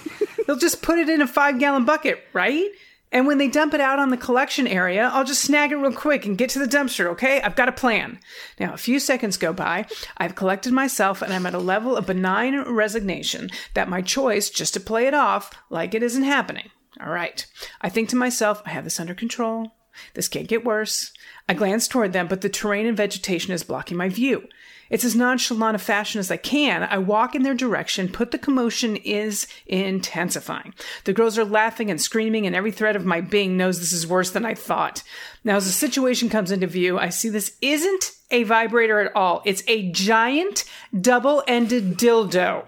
They'll 0.46 0.56
just 0.56 0.82
put 0.82 0.98
it 0.98 1.08
in 1.08 1.20
a 1.20 1.26
five 1.26 1.58
gallon 1.58 1.84
bucket, 1.84 2.22
right? 2.32 2.68
And 3.12 3.26
when 3.26 3.38
they 3.38 3.48
dump 3.48 3.74
it 3.74 3.80
out 3.80 3.98
on 3.98 4.10
the 4.10 4.16
collection 4.16 4.66
area, 4.66 5.10
I'll 5.12 5.24
just 5.24 5.42
snag 5.42 5.72
it 5.72 5.76
real 5.76 5.92
quick 5.92 6.26
and 6.26 6.38
get 6.38 6.50
to 6.50 6.58
the 6.60 6.66
dumpster, 6.66 7.06
okay? 7.06 7.40
I've 7.42 7.56
got 7.56 7.68
a 7.68 7.72
plan. 7.72 8.20
Now, 8.58 8.72
a 8.72 8.78
few 8.78 9.00
seconds 9.00 9.36
go 9.36 9.52
by. 9.52 9.86
I've 10.16 10.36
collected 10.36 10.72
myself 10.72 11.20
and 11.20 11.32
I'm 11.32 11.46
at 11.46 11.54
a 11.54 11.58
level 11.58 11.96
of 11.96 12.06
benign 12.06 12.60
resignation 12.60 13.50
that 13.74 13.88
my 13.88 14.00
choice 14.00 14.48
just 14.48 14.74
to 14.74 14.80
play 14.80 15.06
it 15.06 15.14
off 15.14 15.50
like 15.70 15.92
it 15.92 16.02
isn't 16.04 16.22
happening. 16.22 16.70
All 17.00 17.10
right. 17.10 17.44
I 17.80 17.88
think 17.88 18.08
to 18.10 18.16
myself, 18.16 18.62
I 18.64 18.70
have 18.70 18.84
this 18.84 19.00
under 19.00 19.14
control. 19.14 19.72
This 20.14 20.28
can't 20.28 20.48
get 20.48 20.64
worse. 20.64 21.12
I 21.48 21.54
glance 21.54 21.88
toward 21.88 22.12
them, 22.12 22.28
but 22.28 22.42
the 22.42 22.48
terrain 22.48 22.86
and 22.86 22.96
vegetation 22.96 23.52
is 23.52 23.64
blocking 23.64 23.96
my 23.96 24.08
view. 24.08 24.46
It's 24.90 25.04
as 25.04 25.16
nonchalant 25.16 25.76
a 25.76 25.78
fashion 25.78 26.18
as 26.18 26.30
I 26.30 26.36
can. 26.36 26.82
I 26.82 26.98
walk 26.98 27.34
in 27.34 27.42
their 27.42 27.54
direction, 27.54 28.12
but 28.18 28.32
the 28.32 28.38
commotion 28.38 28.96
is 28.96 29.46
intensifying. 29.66 30.74
The 31.04 31.12
girls 31.12 31.38
are 31.38 31.44
laughing 31.44 31.90
and 31.90 32.00
screaming, 32.00 32.46
and 32.46 32.56
every 32.56 32.72
thread 32.72 32.96
of 32.96 33.06
my 33.06 33.20
being 33.20 33.56
knows 33.56 33.78
this 33.78 33.92
is 33.92 34.06
worse 34.06 34.30
than 34.30 34.44
I 34.44 34.54
thought. 34.54 35.02
Now, 35.44 35.56
as 35.56 35.66
the 35.66 35.72
situation 35.72 36.28
comes 36.28 36.50
into 36.50 36.66
view, 36.66 36.98
I 36.98 37.08
see 37.08 37.28
this 37.28 37.56
isn't 37.62 38.12
a 38.30 38.42
vibrator 38.42 39.00
at 39.00 39.14
all. 39.16 39.42
It's 39.44 39.62
a 39.66 39.90
giant 39.92 40.64
double 41.00 41.42
ended 41.46 41.96
dildo 41.96 42.64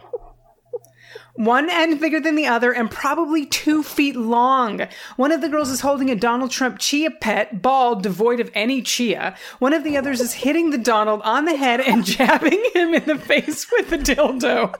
one 1.34 1.70
end 1.70 2.00
bigger 2.00 2.20
than 2.20 2.34
the 2.34 2.46
other 2.46 2.72
and 2.72 2.90
probably 2.90 3.46
two 3.46 3.82
feet 3.82 4.16
long. 4.16 4.86
One 5.16 5.32
of 5.32 5.40
the 5.40 5.48
girls 5.48 5.70
is 5.70 5.80
holding 5.80 6.10
a 6.10 6.14
Donald 6.14 6.50
Trump 6.50 6.78
chia 6.78 7.10
pet, 7.10 7.62
bald, 7.62 8.02
devoid 8.02 8.40
of 8.40 8.50
any 8.54 8.82
chia. 8.82 9.36
One 9.58 9.72
of 9.72 9.84
the 9.84 9.96
others 9.96 10.20
is 10.20 10.34
hitting 10.34 10.70
the 10.70 10.78
Donald 10.78 11.22
on 11.22 11.44
the 11.44 11.56
head 11.56 11.80
and 11.80 12.04
jabbing 12.04 12.62
him 12.74 12.94
in 12.94 13.04
the 13.06 13.18
face 13.18 13.70
with 13.70 13.90
the 13.90 13.98
dildo. 13.98 14.74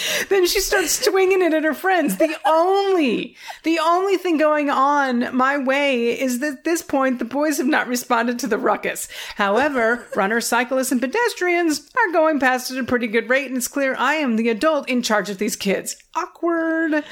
then 0.28 0.46
she 0.46 0.60
starts 0.60 1.04
swinging 1.04 1.42
it 1.42 1.54
at 1.54 1.64
her 1.64 1.74
friends. 1.74 2.16
The 2.16 2.34
only, 2.46 3.36
the 3.62 3.78
only 3.78 4.16
thing 4.16 4.38
going 4.38 4.70
on 4.70 5.34
my 5.36 5.58
way 5.58 6.18
is 6.18 6.40
that 6.40 6.52
at 6.52 6.64
this 6.64 6.82
point 6.82 7.18
the 7.18 7.24
boys 7.24 7.58
have 7.58 7.66
not 7.66 7.88
responded 7.88 8.38
to 8.40 8.46
the 8.46 8.58
ruckus. 8.58 9.08
However, 9.36 10.06
runners, 10.14 10.46
cyclists, 10.46 10.92
and 10.92 11.00
pedestrians 11.00 11.90
are 11.96 12.12
going 12.12 12.40
past 12.40 12.70
at 12.70 12.78
a 12.78 12.84
pretty 12.84 13.06
good 13.06 13.28
rate, 13.28 13.48
and 13.48 13.56
it's 13.56 13.68
clear 13.68 13.94
I 13.98 14.14
am 14.14 14.36
the 14.36 14.48
adult 14.48 14.88
in 14.88 15.02
charge 15.02 15.30
of 15.30 15.38
these 15.38 15.56
kids. 15.56 15.96
Awkward. 16.14 17.04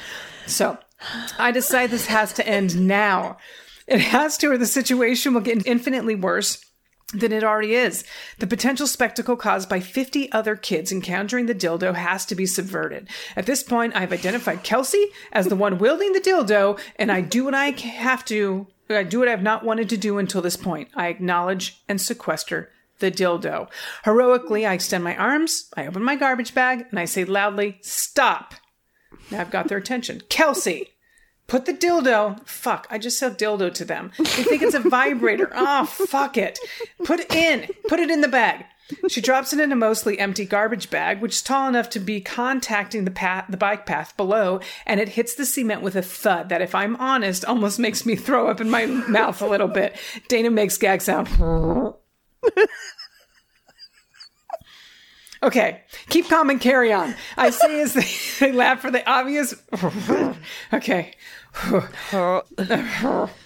So, 0.47 0.77
I 1.37 1.51
decide 1.51 1.89
this 1.89 2.07
has 2.07 2.33
to 2.33 2.47
end 2.47 2.87
now. 2.87 3.37
It 3.87 3.99
has 3.99 4.37
to, 4.37 4.51
or 4.51 4.57
the 4.57 4.65
situation 4.65 5.33
will 5.33 5.41
get 5.41 5.65
infinitely 5.65 6.15
worse 6.15 6.63
than 7.13 7.31
it 7.31 7.43
already 7.43 7.75
is. 7.75 8.03
The 8.39 8.47
potential 8.47 8.87
spectacle 8.87 9.35
caused 9.35 9.69
by 9.69 9.79
50 9.79 10.31
other 10.31 10.55
kids 10.55 10.91
encountering 10.91 11.45
the 11.45 11.55
dildo 11.55 11.93
has 11.95 12.25
to 12.27 12.35
be 12.35 12.45
subverted. 12.45 13.07
At 13.35 13.45
this 13.45 13.63
point, 13.63 13.95
I've 13.95 14.13
identified 14.13 14.63
Kelsey 14.63 15.07
as 15.31 15.47
the 15.47 15.55
one 15.55 15.77
wielding 15.77 16.13
the 16.13 16.19
dildo, 16.19 16.79
and 16.97 17.11
I 17.11 17.21
do 17.21 17.45
what 17.45 17.55
I 17.55 17.71
have 17.71 18.25
to. 18.25 18.67
I 18.89 19.03
do 19.03 19.19
what 19.19 19.29
I've 19.29 19.41
not 19.41 19.63
wanted 19.63 19.87
to 19.89 19.97
do 19.97 20.17
until 20.17 20.41
this 20.41 20.57
point. 20.57 20.89
I 20.95 21.07
acknowledge 21.07 21.81
and 21.87 21.99
sequester 21.99 22.69
the 22.99 23.11
dildo. 23.11 23.69
Heroically, 24.03 24.65
I 24.65 24.73
extend 24.73 25.03
my 25.03 25.15
arms, 25.15 25.69
I 25.75 25.87
open 25.87 26.03
my 26.03 26.15
garbage 26.15 26.53
bag, 26.53 26.85
and 26.89 26.99
I 26.99 27.05
say 27.05 27.25
loudly, 27.25 27.79
Stop! 27.81 28.53
Now 29.29 29.41
I've 29.41 29.51
got 29.51 29.67
their 29.67 29.77
attention. 29.77 30.21
Kelsey, 30.29 30.89
Put 31.47 31.65
the 31.65 31.73
dildo. 31.73 32.45
Fuck, 32.47 32.87
I 32.89 32.97
just 32.97 33.19
said 33.19 33.37
dildo 33.37 33.73
to 33.73 33.85
them. 33.85 34.11
They 34.17 34.23
think 34.23 34.61
it's 34.61 34.73
a 34.73 34.79
vibrator. 34.79 35.51
Oh, 35.53 35.85
fuck 36.07 36.37
it. 36.37 36.59
Put 37.03 37.19
it 37.19 37.33
in. 37.33 37.67
Put 37.87 37.99
it 37.99 38.09
in 38.09 38.21
the 38.21 38.27
bag. 38.27 38.65
She 39.07 39.21
drops 39.21 39.53
it 39.53 39.59
in 39.59 39.71
a 39.71 39.75
mostly 39.75 40.19
empty 40.19 40.45
garbage 40.45 40.89
bag, 40.89 41.21
which 41.21 41.35
is 41.35 41.41
tall 41.41 41.67
enough 41.69 41.89
to 41.91 41.99
be 41.99 42.19
contacting 42.21 43.05
the 43.05 43.11
path, 43.11 43.45
the 43.49 43.57
bike 43.57 43.85
path 43.85 44.15
below, 44.17 44.59
and 44.85 44.99
it 44.99 45.09
hits 45.09 45.35
the 45.35 45.45
cement 45.45 45.81
with 45.81 45.95
a 45.95 46.01
thud 46.01 46.49
that, 46.49 46.61
if 46.61 46.75
I'm 46.75 46.95
honest, 46.97 47.45
almost 47.45 47.79
makes 47.79 48.05
me 48.05 48.15
throw 48.15 48.49
up 48.49 48.59
in 48.59 48.69
my 48.69 48.85
mouth 48.85 49.41
a 49.41 49.47
little 49.47 49.67
bit. 49.67 49.97
Dana 50.27 50.49
makes 50.49 50.77
gag 50.77 51.01
sound. 51.01 51.29
Okay, 55.43 55.81
keep 56.09 56.29
calm 56.29 56.49
and 56.51 56.61
carry 56.61 56.93
on. 56.93 57.15
I 57.35 57.49
say 57.49 57.81
as 57.81 57.93
they, 57.93 58.05
they 58.39 58.51
laugh 58.51 58.81
for 58.81 58.91
the 58.91 59.07
obvious. 59.09 59.55
okay. 60.73 61.13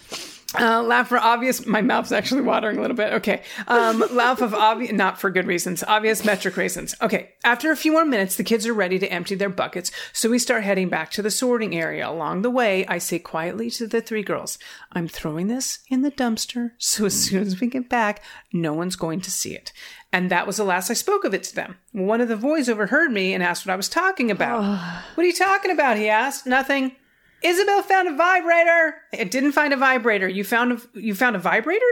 Uh, 0.59 0.81
laugh 0.83 1.09
for 1.09 1.17
obvious. 1.17 1.65
My 1.65 1.81
mouth's 1.81 2.11
actually 2.11 2.41
watering 2.41 2.77
a 2.77 2.81
little 2.81 2.95
bit. 2.95 3.13
Okay. 3.13 3.43
Um, 3.67 4.03
laugh 4.11 4.41
of 4.41 4.53
obvious, 4.53 4.91
not 4.91 5.19
for 5.19 5.29
good 5.29 5.47
reasons, 5.47 5.83
obvious 5.87 6.25
metric 6.25 6.57
reasons. 6.57 6.95
Okay. 7.01 7.31
After 7.43 7.71
a 7.71 7.77
few 7.77 7.91
more 7.91 8.05
minutes, 8.05 8.35
the 8.35 8.43
kids 8.43 8.65
are 8.67 8.73
ready 8.73 8.99
to 8.99 9.11
empty 9.11 9.35
their 9.35 9.49
buckets, 9.49 9.91
so 10.13 10.29
we 10.29 10.39
start 10.39 10.63
heading 10.63 10.89
back 10.89 11.11
to 11.11 11.21
the 11.21 11.31
sorting 11.31 11.75
area. 11.75 12.09
Along 12.09 12.41
the 12.41 12.49
way, 12.49 12.85
I 12.87 12.97
say 12.97 13.19
quietly 13.19 13.69
to 13.71 13.87
the 13.87 14.01
three 14.01 14.23
girls, 14.23 14.57
I'm 14.91 15.07
throwing 15.07 15.47
this 15.47 15.79
in 15.89 16.01
the 16.01 16.11
dumpster, 16.11 16.71
so 16.77 17.05
as 17.05 17.13
soon 17.13 17.41
as 17.43 17.59
we 17.59 17.67
get 17.67 17.89
back, 17.89 18.21
no 18.53 18.73
one's 18.73 18.95
going 18.95 19.21
to 19.21 19.31
see 19.31 19.53
it. 19.53 19.71
And 20.11 20.31
that 20.31 20.47
was 20.47 20.57
the 20.57 20.63
last 20.63 20.89
I 20.89 20.93
spoke 20.93 21.25
of 21.25 21.33
it 21.33 21.43
to 21.43 21.55
them. 21.55 21.77
One 21.91 22.21
of 22.21 22.29
the 22.29 22.37
boys 22.37 22.69
overheard 22.69 23.11
me 23.11 23.33
and 23.33 23.43
asked 23.43 23.65
what 23.65 23.73
I 23.73 23.77
was 23.77 23.89
talking 23.89 24.31
about. 24.31 24.61
what 25.15 25.23
are 25.23 25.27
you 25.27 25.33
talking 25.33 25.71
about? 25.71 25.97
He 25.97 26.07
asked. 26.07 26.45
Nothing. 26.45 26.93
Isabel 27.45 27.83
found 27.83 28.07
a 28.07 28.15
vibrator. 28.15 28.95
It 29.13 29.29
didn't 29.29 29.51
find 29.51 29.71
a 29.71 29.77
vibrator. 29.77 30.27
You 30.27 30.43
found 30.43 30.71
a, 30.73 30.99
you 30.99 31.13
found 31.13 31.35
a 31.35 31.39
vibrator? 31.39 31.85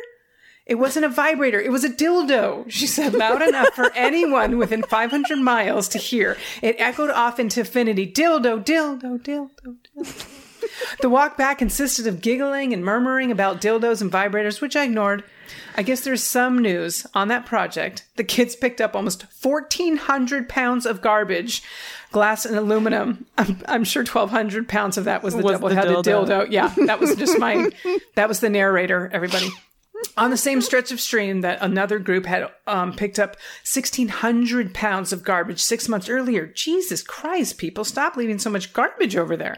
It 0.66 0.76
wasn't 0.76 1.06
a 1.06 1.10
vibrator. 1.10 1.60
It 1.60 1.72
was 1.72 1.84
a 1.84 1.90
dildo. 1.90 2.66
She 2.70 2.88
said 2.88 3.14
loud 3.14 3.42
enough 3.42 3.74
for 3.74 3.92
anyone 3.96 4.58
within 4.58 4.82
500 4.82 5.38
miles 5.38 5.90
to 5.90 5.98
hear. 5.98 6.38
It 6.62 6.78
echoed 6.80 7.10
off 7.10 7.40
into 7.40 7.60
infinity. 7.60 8.12
Dildo, 8.12 8.64
dildo, 8.64 9.22
dildo, 9.22 9.76
dildo. 9.96 10.33
The 11.02 11.10
walk 11.10 11.38
back 11.38 11.58
consisted 11.58 12.08
of 12.08 12.22
giggling 12.22 12.74
and 12.74 12.84
murmuring 12.84 13.32
about 13.32 13.62
dildos 13.62 14.02
and 14.02 14.12
vibrators, 14.12 14.62
which 14.62 14.76
I 14.76 14.84
ignored. 14.84 15.24
I 15.76 15.84
guess 15.84 16.02
there's 16.02 16.24
some 16.24 16.60
news 16.60 17.06
on 17.14 17.28
that 17.28 17.46
project. 17.46 18.06
The 18.16 18.24
kids 18.24 18.56
picked 18.56 18.80
up 18.80 18.96
almost 18.96 19.26
1,400 19.42 20.48
pounds 20.48 20.86
of 20.86 21.02
garbage, 21.02 21.64
glass 22.12 22.46
and 22.46 22.56
aluminum. 22.56 23.26
I'm, 23.38 23.58
I'm 23.68 23.84
sure 23.84 24.04
1,200 24.04 24.68
pounds 24.68 24.98
of 24.98 25.06
that 25.06 25.24
was 25.24 25.36
the 25.36 25.44
Was 25.44 25.54
double-headed 25.54 25.98
dildo. 25.98 26.26
dildo. 26.26 26.48
Yeah, 26.52 26.74
that 26.86 27.00
was 27.00 27.16
just 27.16 27.38
my, 27.40 27.70
that 28.16 28.30
was 28.30 28.40
the 28.40 28.50
narrator, 28.50 29.10
everybody. 29.12 29.50
On 30.16 30.30
the 30.30 30.38
same 30.38 30.62
stretch 30.62 30.92
of 30.92 31.02
stream 31.02 31.42
that 31.42 31.58
another 31.62 32.00
group 32.00 32.26
had 32.26 32.50
um, 32.68 32.94
picked 32.94 33.18
up 33.20 33.36
1,600 33.64 34.74
pounds 34.74 35.12
of 35.12 35.24
garbage 35.24 35.60
six 35.60 35.90
months 35.90 36.08
earlier. 36.08 36.46
Jesus 36.46 37.02
Christ, 37.02 37.58
people, 37.58 37.84
stop 37.84 38.16
leaving 38.16 38.38
so 38.40 38.50
much 38.50 38.74
garbage 38.74 39.16
over 39.16 39.36
there. 39.36 39.58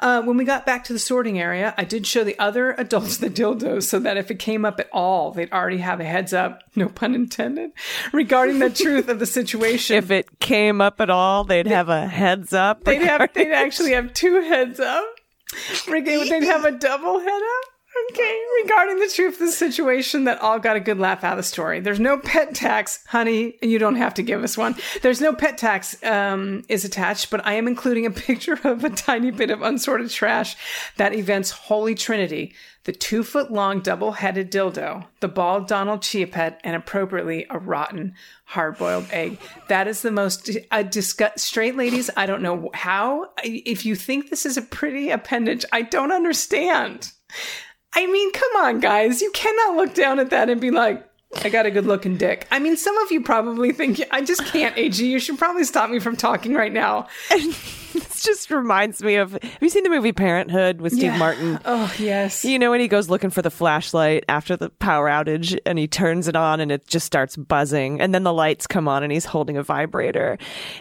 Uh, 0.00 0.22
when 0.22 0.36
we 0.36 0.44
got 0.44 0.66
back 0.66 0.84
to 0.84 0.92
the 0.92 0.98
sorting 0.98 1.38
area, 1.38 1.74
I 1.78 1.84
did 1.84 2.06
show 2.06 2.24
the 2.24 2.38
other 2.38 2.72
adults 2.72 3.18
the 3.18 3.30
dildos 3.30 3.84
so 3.84 3.98
that 4.00 4.16
if 4.16 4.30
it 4.30 4.38
came 4.38 4.64
up 4.64 4.80
at 4.80 4.88
all, 4.92 5.30
they'd 5.30 5.52
already 5.52 5.78
have 5.78 6.00
a 6.00 6.04
heads 6.04 6.32
up, 6.32 6.62
no 6.74 6.88
pun 6.88 7.14
intended, 7.14 7.70
regarding 8.12 8.58
the 8.58 8.70
truth 8.70 9.08
of 9.08 9.18
the 9.18 9.26
situation. 9.26 9.96
If 9.96 10.10
it 10.10 10.40
came 10.40 10.80
up 10.80 11.00
at 11.00 11.10
all, 11.10 11.44
they'd 11.44 11.66
have 11.66 11.88
a 11.88 12.06
heads 12.06 12.52
up. 12.52 12.84
they'd 12.84 13.02
have, 13.02 13.32
they'd 13.34 13.52
actually 13.52 13.92
have 13.92 14.12
two 14.12 14.40
heads 14.40 14.80
up. 14.80 15.04
They'd 16.30 16.44
have 16.44 16.64
a 16.64 16.72
double 16.72 17.20
head 17.20 17.42
up. 17.42 17.71
Okay, 18.10 18.40
regarding 18.62 18.98
the 19.00 19.08
truth 19.08 19.34
of 19.34 19.46
the 19.46 19.52
situation, 19.52 20.24
that 20.24 20.40
all 20.40 20.58
got 20.58 20.76
a 20.76 20.80
good 20.80 20.98
laugh 20.98 21.24
out 21.24 21.32
of 21.32 21.36
the 21.36 21.42
story. 21.42 21.78
There's 21.80 22.00
no 22.00 22.18
pet 22.18 22.54
tax, 22.54 23.04
honey, 23.06 23.58
and 23.60 23.70
you 23.70 23.78
don't 23.78 23.96
have 23.96 24.14
to 24.14 24.22
give 24.22 24.42
us 24.42 24.56
one. 24.56 24.76
There's 25.02 25.20
no 25.20 25.34
pet 25.34 25.58
tax 25.58 26.02
um, 26.02 26.62
is 26.68 26.86
attached, 26.86 27.30
but 27.30 27.46
I 27.46 27.54
am 27.54 27.68
including 27.68 28.06
a 28.06 28.10
picture 28.10 28.58
of 28.64 28.84
a 28.84 28.90
tiny 28.90 29.30
bit 29.30 29.50
of 29.50 29.60
unsorted 29.60 30.08
trash 30.08 30.56
that 30.96 31.14
events 31.14 31.50
Holy 31.50 31.94
Trinity: 31.94 32.54
the 32.84 32.92
two 32.92 33.22
foot 33.22 33.52
long 33.52 33.80
double 33.80 34.12
headed 34.12 34.50
dildo, 34.50 35.06
the 35.20 35.28
bald 35.28 35.68
Donald 35.68 36.00
Chia 36.00 36.26
pet, 36.26 36.60
and 36.64 36.74
appropriately 36.74 37.46
a 37.50 37.58
rotten 37.58 38.14
hard 38.44 38.78
boiled 38.78 39.06
egg. 39.10 39.38
That 39.68 39.86
is 39.86 40.00
the 40.00 40.10
most 40.10 40.50
uh, 40.70 40.82
disgust. 40.82 41.40
Straight 41.40 41.76
ladies, 41.76 42.08
I 42.16 42.24
don't 42.24 42.42
know 42.42 42.70
how. 42.72 43.30
If 43.44 43.84
you 43.84 43.96
think 43.96 44.30
this 44.30 44.46
is 44.46 44.56
a 44.56 44.62
pretty 44.62 45.10
appendage, 45.10 45.66
I 45.72 45.82
don't 45.82 46.12
understand. 46.12 47.12
I 47.94 48.06
mean, 48.06 48.32
come 48.32 48.56
on, 48.56 48.80
guys. 48.80 49.20
You 49.20 49.30
cannot 49.32 49.76
look 49.76 49.94
down 49.94 50.18
at 50.18 50.30
that 50.30 50.48
and 50.48 50.60
be 50.60 50.70
like, 50.70 51.06
I 51.44 51.48
got 51.48 51.66
a 51.66 51.70
good 51.70 51.86
looking 51.86 52.16
dick. 52.16 52.46
I 52.50 52.58
mean, 52.58 52.76
some 52.76 52.96
of 52.98 53.10
you 53.10 53.22
probably 53.22 53.72
think 53.72 54.02
I 54.10 54.22
just 54.22 54.44
can't, 54.46 54.76
AG. 54.76 55.04
You 55.04 55.18
should 55.18 55.38
probably 55.38 55.64
stop 55.64 55.90
me 55.90 55.98
from 55.98 56.16
talking 56.16 56.54
right 56.54 56.72
now. 56.72 57.08
this 57.94 58.22
just 58.22 58.50
reminds 58.50 59.02
me 59.02 59.16
of 59.16 59.32
have 59.32 59.58
you 59.60 59.68
seen 59.68 59.82
the 59.84 59.90
movie 59.90 60.12
Parenthood 60.12 60.80
with 60.80 60.92
Steve 60.92 61.04
Yeah. 61.04 61.18
Martin? 61.18 61.58
Oh, 61.64 61.92
yes. 61.98 62.44
You 62.44 62.58
know, 62.58 62.70
when 62.70 62.80
he 62.80 62.88
goes 62.88 63.08
looking 63.08 63.30
for 63.30 63.42
the 63.42 63.50
flashlight 63.50 64.24
after 64.28 64.56
the 64.56 64.70
power 64.70 65.08
outage 65.08 65.58
and 65.66 65.78
he 65.78 65.86
turns 65.86 66.28
it 66.28 66.36
on 66.36 66.60
and 66.60 66.72
it 66.72 66.86
just 66.86 67.06
starts 67.06 67.36
buzzing. 67.36 68.00
And 68.00 68.14
then 68.14 68.22
the 68.22 68.32
lights 68.32 68.66
come 68.66 68.88
on 68.88 69.02
and 69.02 69.12
he's 69.12 69.24
holding 69.24 69.56
a 69.56 69.62
vibrator. 69.62 70.38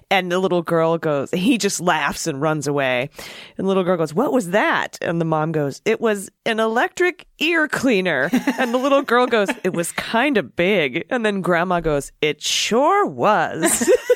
And 0.09 0.31
the 0.31 0.39
little 0.39 0.61
girl 0.61 0.97
goes, 0.97 1.31
he 1.31 1.57
just 1.57 1.81
laughs 1.81 2.27
and 2.27 2.41
runs 2.41 2.67
away. 2.67 3.09
And 3.57 3.65
the 3.65 3.67
little 3.67 3.83
girl 3.83 3.97
goes, 3.97 4.13
What 4.13 4.31
was 4.33 4.49
that? 4.51 4.97
And 5.01 5.19
the 5.19 5.25
mom 5.25 5.51
goes, 5.51 5.81
It 5.85 5.99
was 6.01 6.29
an 6.45 6.59
electric 6.59 7.25
ear 7.39 7.67
cleaner. 7.67 8.29
And 8.61 8.73
the 8.73 8.77
little 8.77 9.01
girl 9.01 9.25
goes, 9.27 9.49
It 9.63 9.73
was 9.73 9.91
kind 9.93 10.37
of 10.37 10.55
big. 10.55 11.05
And 11.09 11.25
then 11.25 11.41
grandma 11.41 11.79
goes, 11.79 12.11
It 12.21 12.41
sure 12.41 13.05
was. 13.05 13.89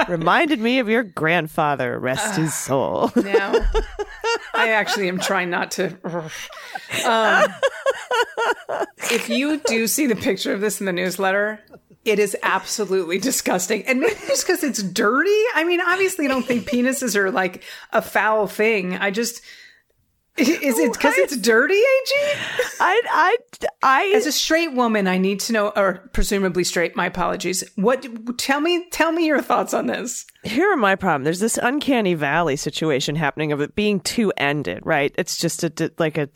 Reminded 0.08 0.60
me 0.60 0.78
of 0.78 0.88
your 0.88 1.02
grandfather, 1.02 1.98
rest 1.98 2.36
his 2.36 2.54
soul. 2.54 3.10
now. 3.16 3.54
I 4.54 4.70
actually 4.70 5.08
am 5.08 5.18
trying 5.18 5.50
not 5.50 5.72
to. 5.72 5.96
Um, 7.04 7.52
if 9.10 9.28
you 9.28 9.58
do 9.66 9.86
see 9.86 10.06
the 10.06 10.14
picture 10.14 10.52
of 10.52 10.60
this 10.60 10.80
in 10.80 10.86
the 10.86 10.92
newsletter, 10.92 11.60
it 12.04 12.18
is 12.18 12.36
absolutely 12.42 13.18
disgusting. 13.18 13.84
And 13.86 14.00
maybe 14.00 14.14
just 14.26 14.46
because 14.46 14.62
it's 14.62 14.82
dirty. 14.82 15.42
I 15.54 15.64
mean, 15.64 15.80
obviously, 15.80 16.26
I 16.26 16.28
don't 16.28 16.46
think 16.46 16.68
penises 16.68 17.16
are 17.16 17.30
like 17.30 17.62
a 17.92 18.00
foul 18.00 18.46
thing. 18.46 18.96
I 18.96 19.10
just. 19.10 19.42
Is 20.36 20.78
it 20.78 20.92
because 20.92 21.14
it's 21.18 21.36
dirty, 21.36 21.74
AG? 21.74 22.38
I, 22.80 23.02
I, 23.08 23.36
I, 23.84 24.12
As 24.16 24.26
a 24.26 24.32
straight 24.32 24.72
woman, 24.72 25.06
I 25.06 25.16
need 25.16 25.38
to 25.40 25.52
know, 25.52 25.68
or 25.76 26.08
presumably 26.12 26.64
straight. 26.64 26.96
My 26.96 27.06
apologies. 27.06 27.62
What? 27.76 28.04
Tell 28.36 28.60
me, 28.60 28.88
tell 28.90 29.12
me 29.12 29.26
your 29.26 29.40
thoughts 29.40 29.72
on 29.72 29.86
this. 29.86 30.26
here 30.42 30.72
are 30.72 30.76
my 30.76 30.96
problem. 30.96 31.22
There's 31.22 31.38
this 31.38 31.56
uncanny 31.62 32.14
valley 32.14 32.56
situation 32.56 33.14
happening 33.14 33.52
of 33.52 33.60
it 33.60 33.76
being 33.76 34.00
two 34.00 34.32
ended, 34.36 34.80
right? 34.84 35.14
It's 35.16 35.36
just 35.38 35.62
a 35.62 35.92
like 35.98 36.18
a 36.18 36.28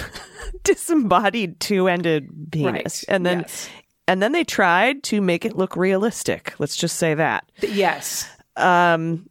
disembodied 0.64 1.60
two 1.60 1.88
ended 1.88 2.28
penis, 2.52 3.04
Right. 3.08 3.14
and 3.14 3.24
then 3.24 3.38
Yes. 3.40 3.68
and 4.06 4.22
then 4.22 4.32
they 4.32 4.44
tried 4.44 5.02
to 5.04 5.20
make 5.20 5.44
it 5.44 5.56
look 5.56 5.76
realistic. 5.76 6.54
Let's 6.58 6.76
just 6.76 6.96
say 6.96 7.14
that. 7.14 7.50
Yes. 7.62 8.28
Um, 8.56 9.28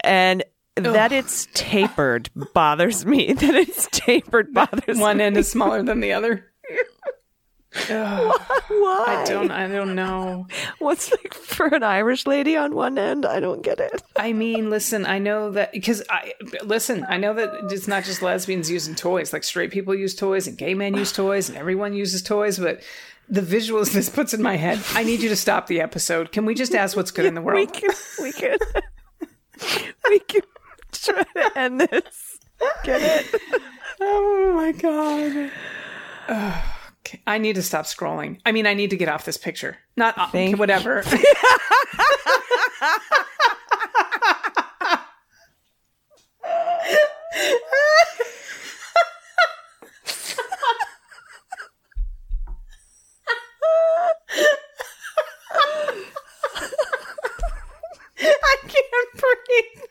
and 0.00 0.44
that 0.76 1.12
it's 1.12 1.48
tapered 1.54 2.30
bothers 2.54 3.04
me. 3.06 3.32
That 3.34 3.54
it's 3.54 3.88
tapered 3.90 4.52
bothers 4.54 4.98
One 4.98 5.18
me. 5.18 5.24
end 5.24 5.36
is 5.36 5.50
smaller 5.50 5.82
than 5.82 6.00
the 6.00 6.12
other. 6.12 6.44
Why? 7.88 9.04
I 9.06 9.24
don't. 9.26 9.50
I 9.50 9.68
don't 9.68 9.94
know. 9.94 10.46
What's 10.78 11.10
like 11.10 11.34
for 11.34 11.66
an 11.66 11.82
Irish 11.82 12.26
lady 12.26 12.56
on 12.56 12.74
one 12.74 12.96
end? 12.98 13.26
I 13.26 13.38
don't 13.38 13.60
get 13.62 13.80
it. 13.80 14.02
I 14.16 14.32
mean, 14.32 14.70
listen. 14.70 15.04
I 15.04 15.18
know 15.18 15.50
that 15.50 15.72
because 15.72 16.02
I 16.08 16.32
listen. 16.64 17.04
I 17.08 17.18
know 17.18 17.34
that 17.34 17.70
it's 17.70 17.86
not 17.86 18.04
just 18.04 18.22
lesbians 18.22 18.70
using 18.70 18.94
toys. 18.94 19.32
Like 19.32 19.44
straight 19.44 19.72
people 19.72 19.94
use 19.94 20.14
toys, 20.14 20.46
and 20.46 20.56
gay 20.56 20.72
men 20.72 20.94
use 20.94 21.12
toys, 21.22 21.50
and 21.50 21.58
everyone 21.58 21.92
uses 21.92 22.22
toys. 22.22 22.58
But 22.58 22.82
the 23.28 23.42
visuals 23.42 23.92
this 23.94 24.08
puts 24.08 24.32
in 24.32 24.40
my 24.40 24.56
head. 24.56 24.80
I 24.94 25.04
need 25.04 25.20
you 25.20 25.28
to 25.28 25.36
stop 25.36 25.66
the 25.66 25.80
episode. 25.82 26.32
Can 26.32 26.46
we 26.46 26.54
just 26.54 26.74
ask 26.74 26.96
what's 26.96 27.10
good 27.10 27.26
in 27.26 27.34
the 27.34 27.42
We 27.42 27.46
world? 27.46 27.72
can, 27.74 27.90
we 28.22 28.32
can, 28.32 28.56
we 30.08 30.18
can 30.20 30.42
try 31.04 31.22
to 31.22 31.58
end 31.58 31.80
this. 31.80 32.38
Get 32.84 33.02
it? 33.02 33.40
Oh 34.00 34.52
my 34.54 34.72
god. 34.72 35.50
Ugh. 36.28 36.64
Okay, 37.06 37.20
I 37.24 37.38
need 37.38 37.54
to 37.54 37.62
stop 37.62 37.84
scrolling. 37.84 38.40
I 38.44 38.50
mean, 38.50 38.66
I 38.66 38.74
need 38.74 38.90
to 38.90 38.96
get 38.96 39.08
off 39.08 39.24
this 39.24 39.36
picture. 39.36 39.78
Not 39.96 40.18
uh, 40.18 40.26
Thank- 40.28 40.58
whatever. 40.58 41.04
I 58.18 58.56
can't 58.62 58.86
breathe. 59.16 59.86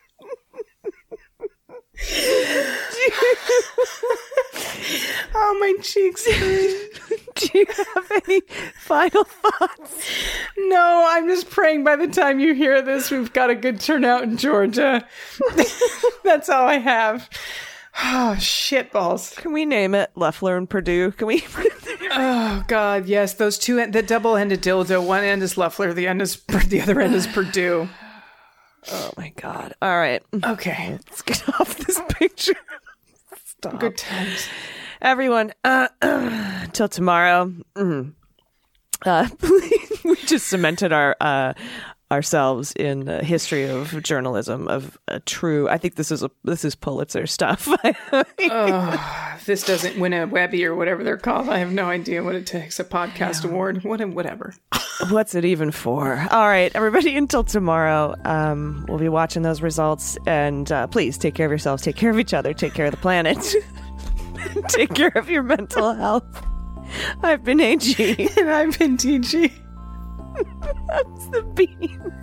My 5.78 5.82
cheeks. 5.82 6.26
Do 7.36 7.47
you 7.53 7.65
have 7.67 8.11
any 8.26 8.41
final 8.80 9.23
thoughts? 9.26 10.09
No, 10.57 11.05
I'm 11.09 11.28
just 11.28 11.49
praying 11.49 11.84
by 11.84 11.95
the 11.97 12.07
time 12.07 12.39
you 12.39 12.53
hear 12.53 12.82
this, 12.82 13.11
we've 13.11 13.34
got 13.34 13.49
a 13.49 13.55
good 13.55 13.80
turnout 13.82 14.23
in 14.23 14.38
Georgia. 14.38 15.05
That's 16.23 16.49
all 16.49 16.65
I 16.67 16.78
have. 16.78 17.30
Oh, 18.03 18.36
shit 18.39 18.91
balls. 18.91 19.34
Can 19.38 19.53
we 19.53 19.65
name 19.65 19.95
it 19.95 20.11
Loeffler 20.15 20.57
and 20.57 20.69
Perdue? 20.69 21.11
Can 21.11 21.28
we? 21.28 21.45
Oh, 22.11 22.63
God, 22.67 23.05
yes. 23.07 23.34
Those 23.34 23.57
two, 23.57 23.86
the 23.88 24.01
double 24.01 24.36
ended 24.38 24.61
dildo. 24.61 25.05
One 25.05 25.23
end 25.23 25.43
is 25.43 25.57
Loeffler, 25.57 25.93
the, 25.93 26.07
end 26.07 26.21
is, 26.21 26.38
the 26.67 26.82
other 26.82 26.99
end 27.01 27.15
is 27.15 27.28
Perdue. 27.28 27.89
oh 28.91 29.11
my 29.17 29.30
god! 29.41 29.73
All 29.82 29.97
right, 29.97 30.21
Okay. 30.43 30.91
let's 30.91 31.21
get 31.21 31.47
off 31.59 31.78
this 31.78 31.99
picture. 32.09 32.55
Stop, 33.45 33.80
Good 33.80 33.97
times. 33.97 34.47
Everyone. 35.06 35.53
Uh, 35.64 35.88
till 36.74 36.89
tomorrow. 36.89 37.53
mhm. 37.76 38.14
Uh, 39.06 39.28
we 40.03 40.16
just 40.26 40.47
cemented 40.47 40.91
our 40.91 41.16
uh, 41.22 41.53
ourselves 42.12 42.72
in 42.74 43.06
the 43.06 43.24
history 43.24 43.66
of 43.70 44.01
journalism 44.01 44.68
of 44.68 44.97
a 45.08 45.20
true. 45.20 45.70
I 45.70 45.78
think 45.78 45.95
this 45.95 46.12
is 46.12 46.24
a 46.24 46.32
this 46.43 46.66
is 46.66 46.76
Pulitzer 46.76 47.28
stuff. 47.28 47.68
If 48.38 49.45
this 49.47 49.64
doesn't 49.64 49.99
win 49.99 50.14
a 50.14 50.26
Webby 50.26 50.66
or 50.66 50.74
whatever 50.74 51.03
they're 51.03 51.18
called, 51.18 51.49
I 51.49 51.60
have 51.60 51.72
no 51.72 51.86
idea 51.86 52.24
what 52.24 52.34
it 52.36 52.47
takes. 52.47 52.80
A 52.80 52.84
podcast 52.84 53.45
award. 53.45 53.84
What, 53.84 54.03
whatever. 54.10 54.56
What's 55.10 55.36
it 55.36 55.45
even 55.45 55.72
for? 55.72 56.26
All 56.32 56.47
right, 56.47 56.72
everybody, 56.74 57.16
until 57.16 57.43
tomorrow, 57.43 58.16
um, 58.24 58.86
we'll 58.88 58.97
be 58.97 59.10
watching 59.10 59.43
those 59.43 59.62
results. 59.62 60.18
And 60.26 60.72
uh, 60.72 60.88
please 60.88 61.18
take 61.18 61.36
care 61.36 61.45
of 61.45 61.51
yourselves, 61.51 61.84
take 61.84 61.95
care 61.95 62.10
of 62.10 62.18
each 62.18 62.34
other, 62.34 62.53
take 62.53 62.74
care 62.74 62.86
of 62.86 62.91
the 62.91 62.97
planet, 62.97 63.38
take 64.70 64.93
care 64.93 65.12
of 65.16 65.30
your 65.30 65.43
mental 65.43 65.93
health. 65.93 66.46
I've 67.24 67.43
been 67.43 67.60
AG. 67.60 68.30
And 68.38 68.50
I've 68.50 68.78
been 68.78 68.98
TG. 68.98 69.52
That's 70.88 71.28
the 71.28 71.43
bean. 71.56 72.14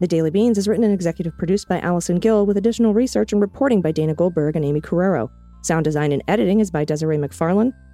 The 0.00 0.06
Daily 0.06 0.30
Beans 0.30 0.58
is 0.58 0.68
written 0.68 0.84
and 0.84 0.94
executive 0.94 1.36
produced 1.36 1.68
by 1.68 1.80
Allison 1.80 2.16
Gill 2.20 2.46
with 2.46 2.56
additional 2.56 2.94
research 2.94 3.32
and 3.32 3.40
reporting 3.40 3.80
by 3.82 3.90
Dana 3.90 4.14
Goldberg 4.14 4.54
and 4.54 4.64
Aimee 4.64 4.80
Carrero. 4.80 5.28
Sound 5.62 5.84
design 5.84 6.12
and 6.12 6.22
editing 6.28 6.60
is 6.60 6.70
by 6.70 6.84
Desiree 6.84 7.18
McFarlane, 7.18 7.72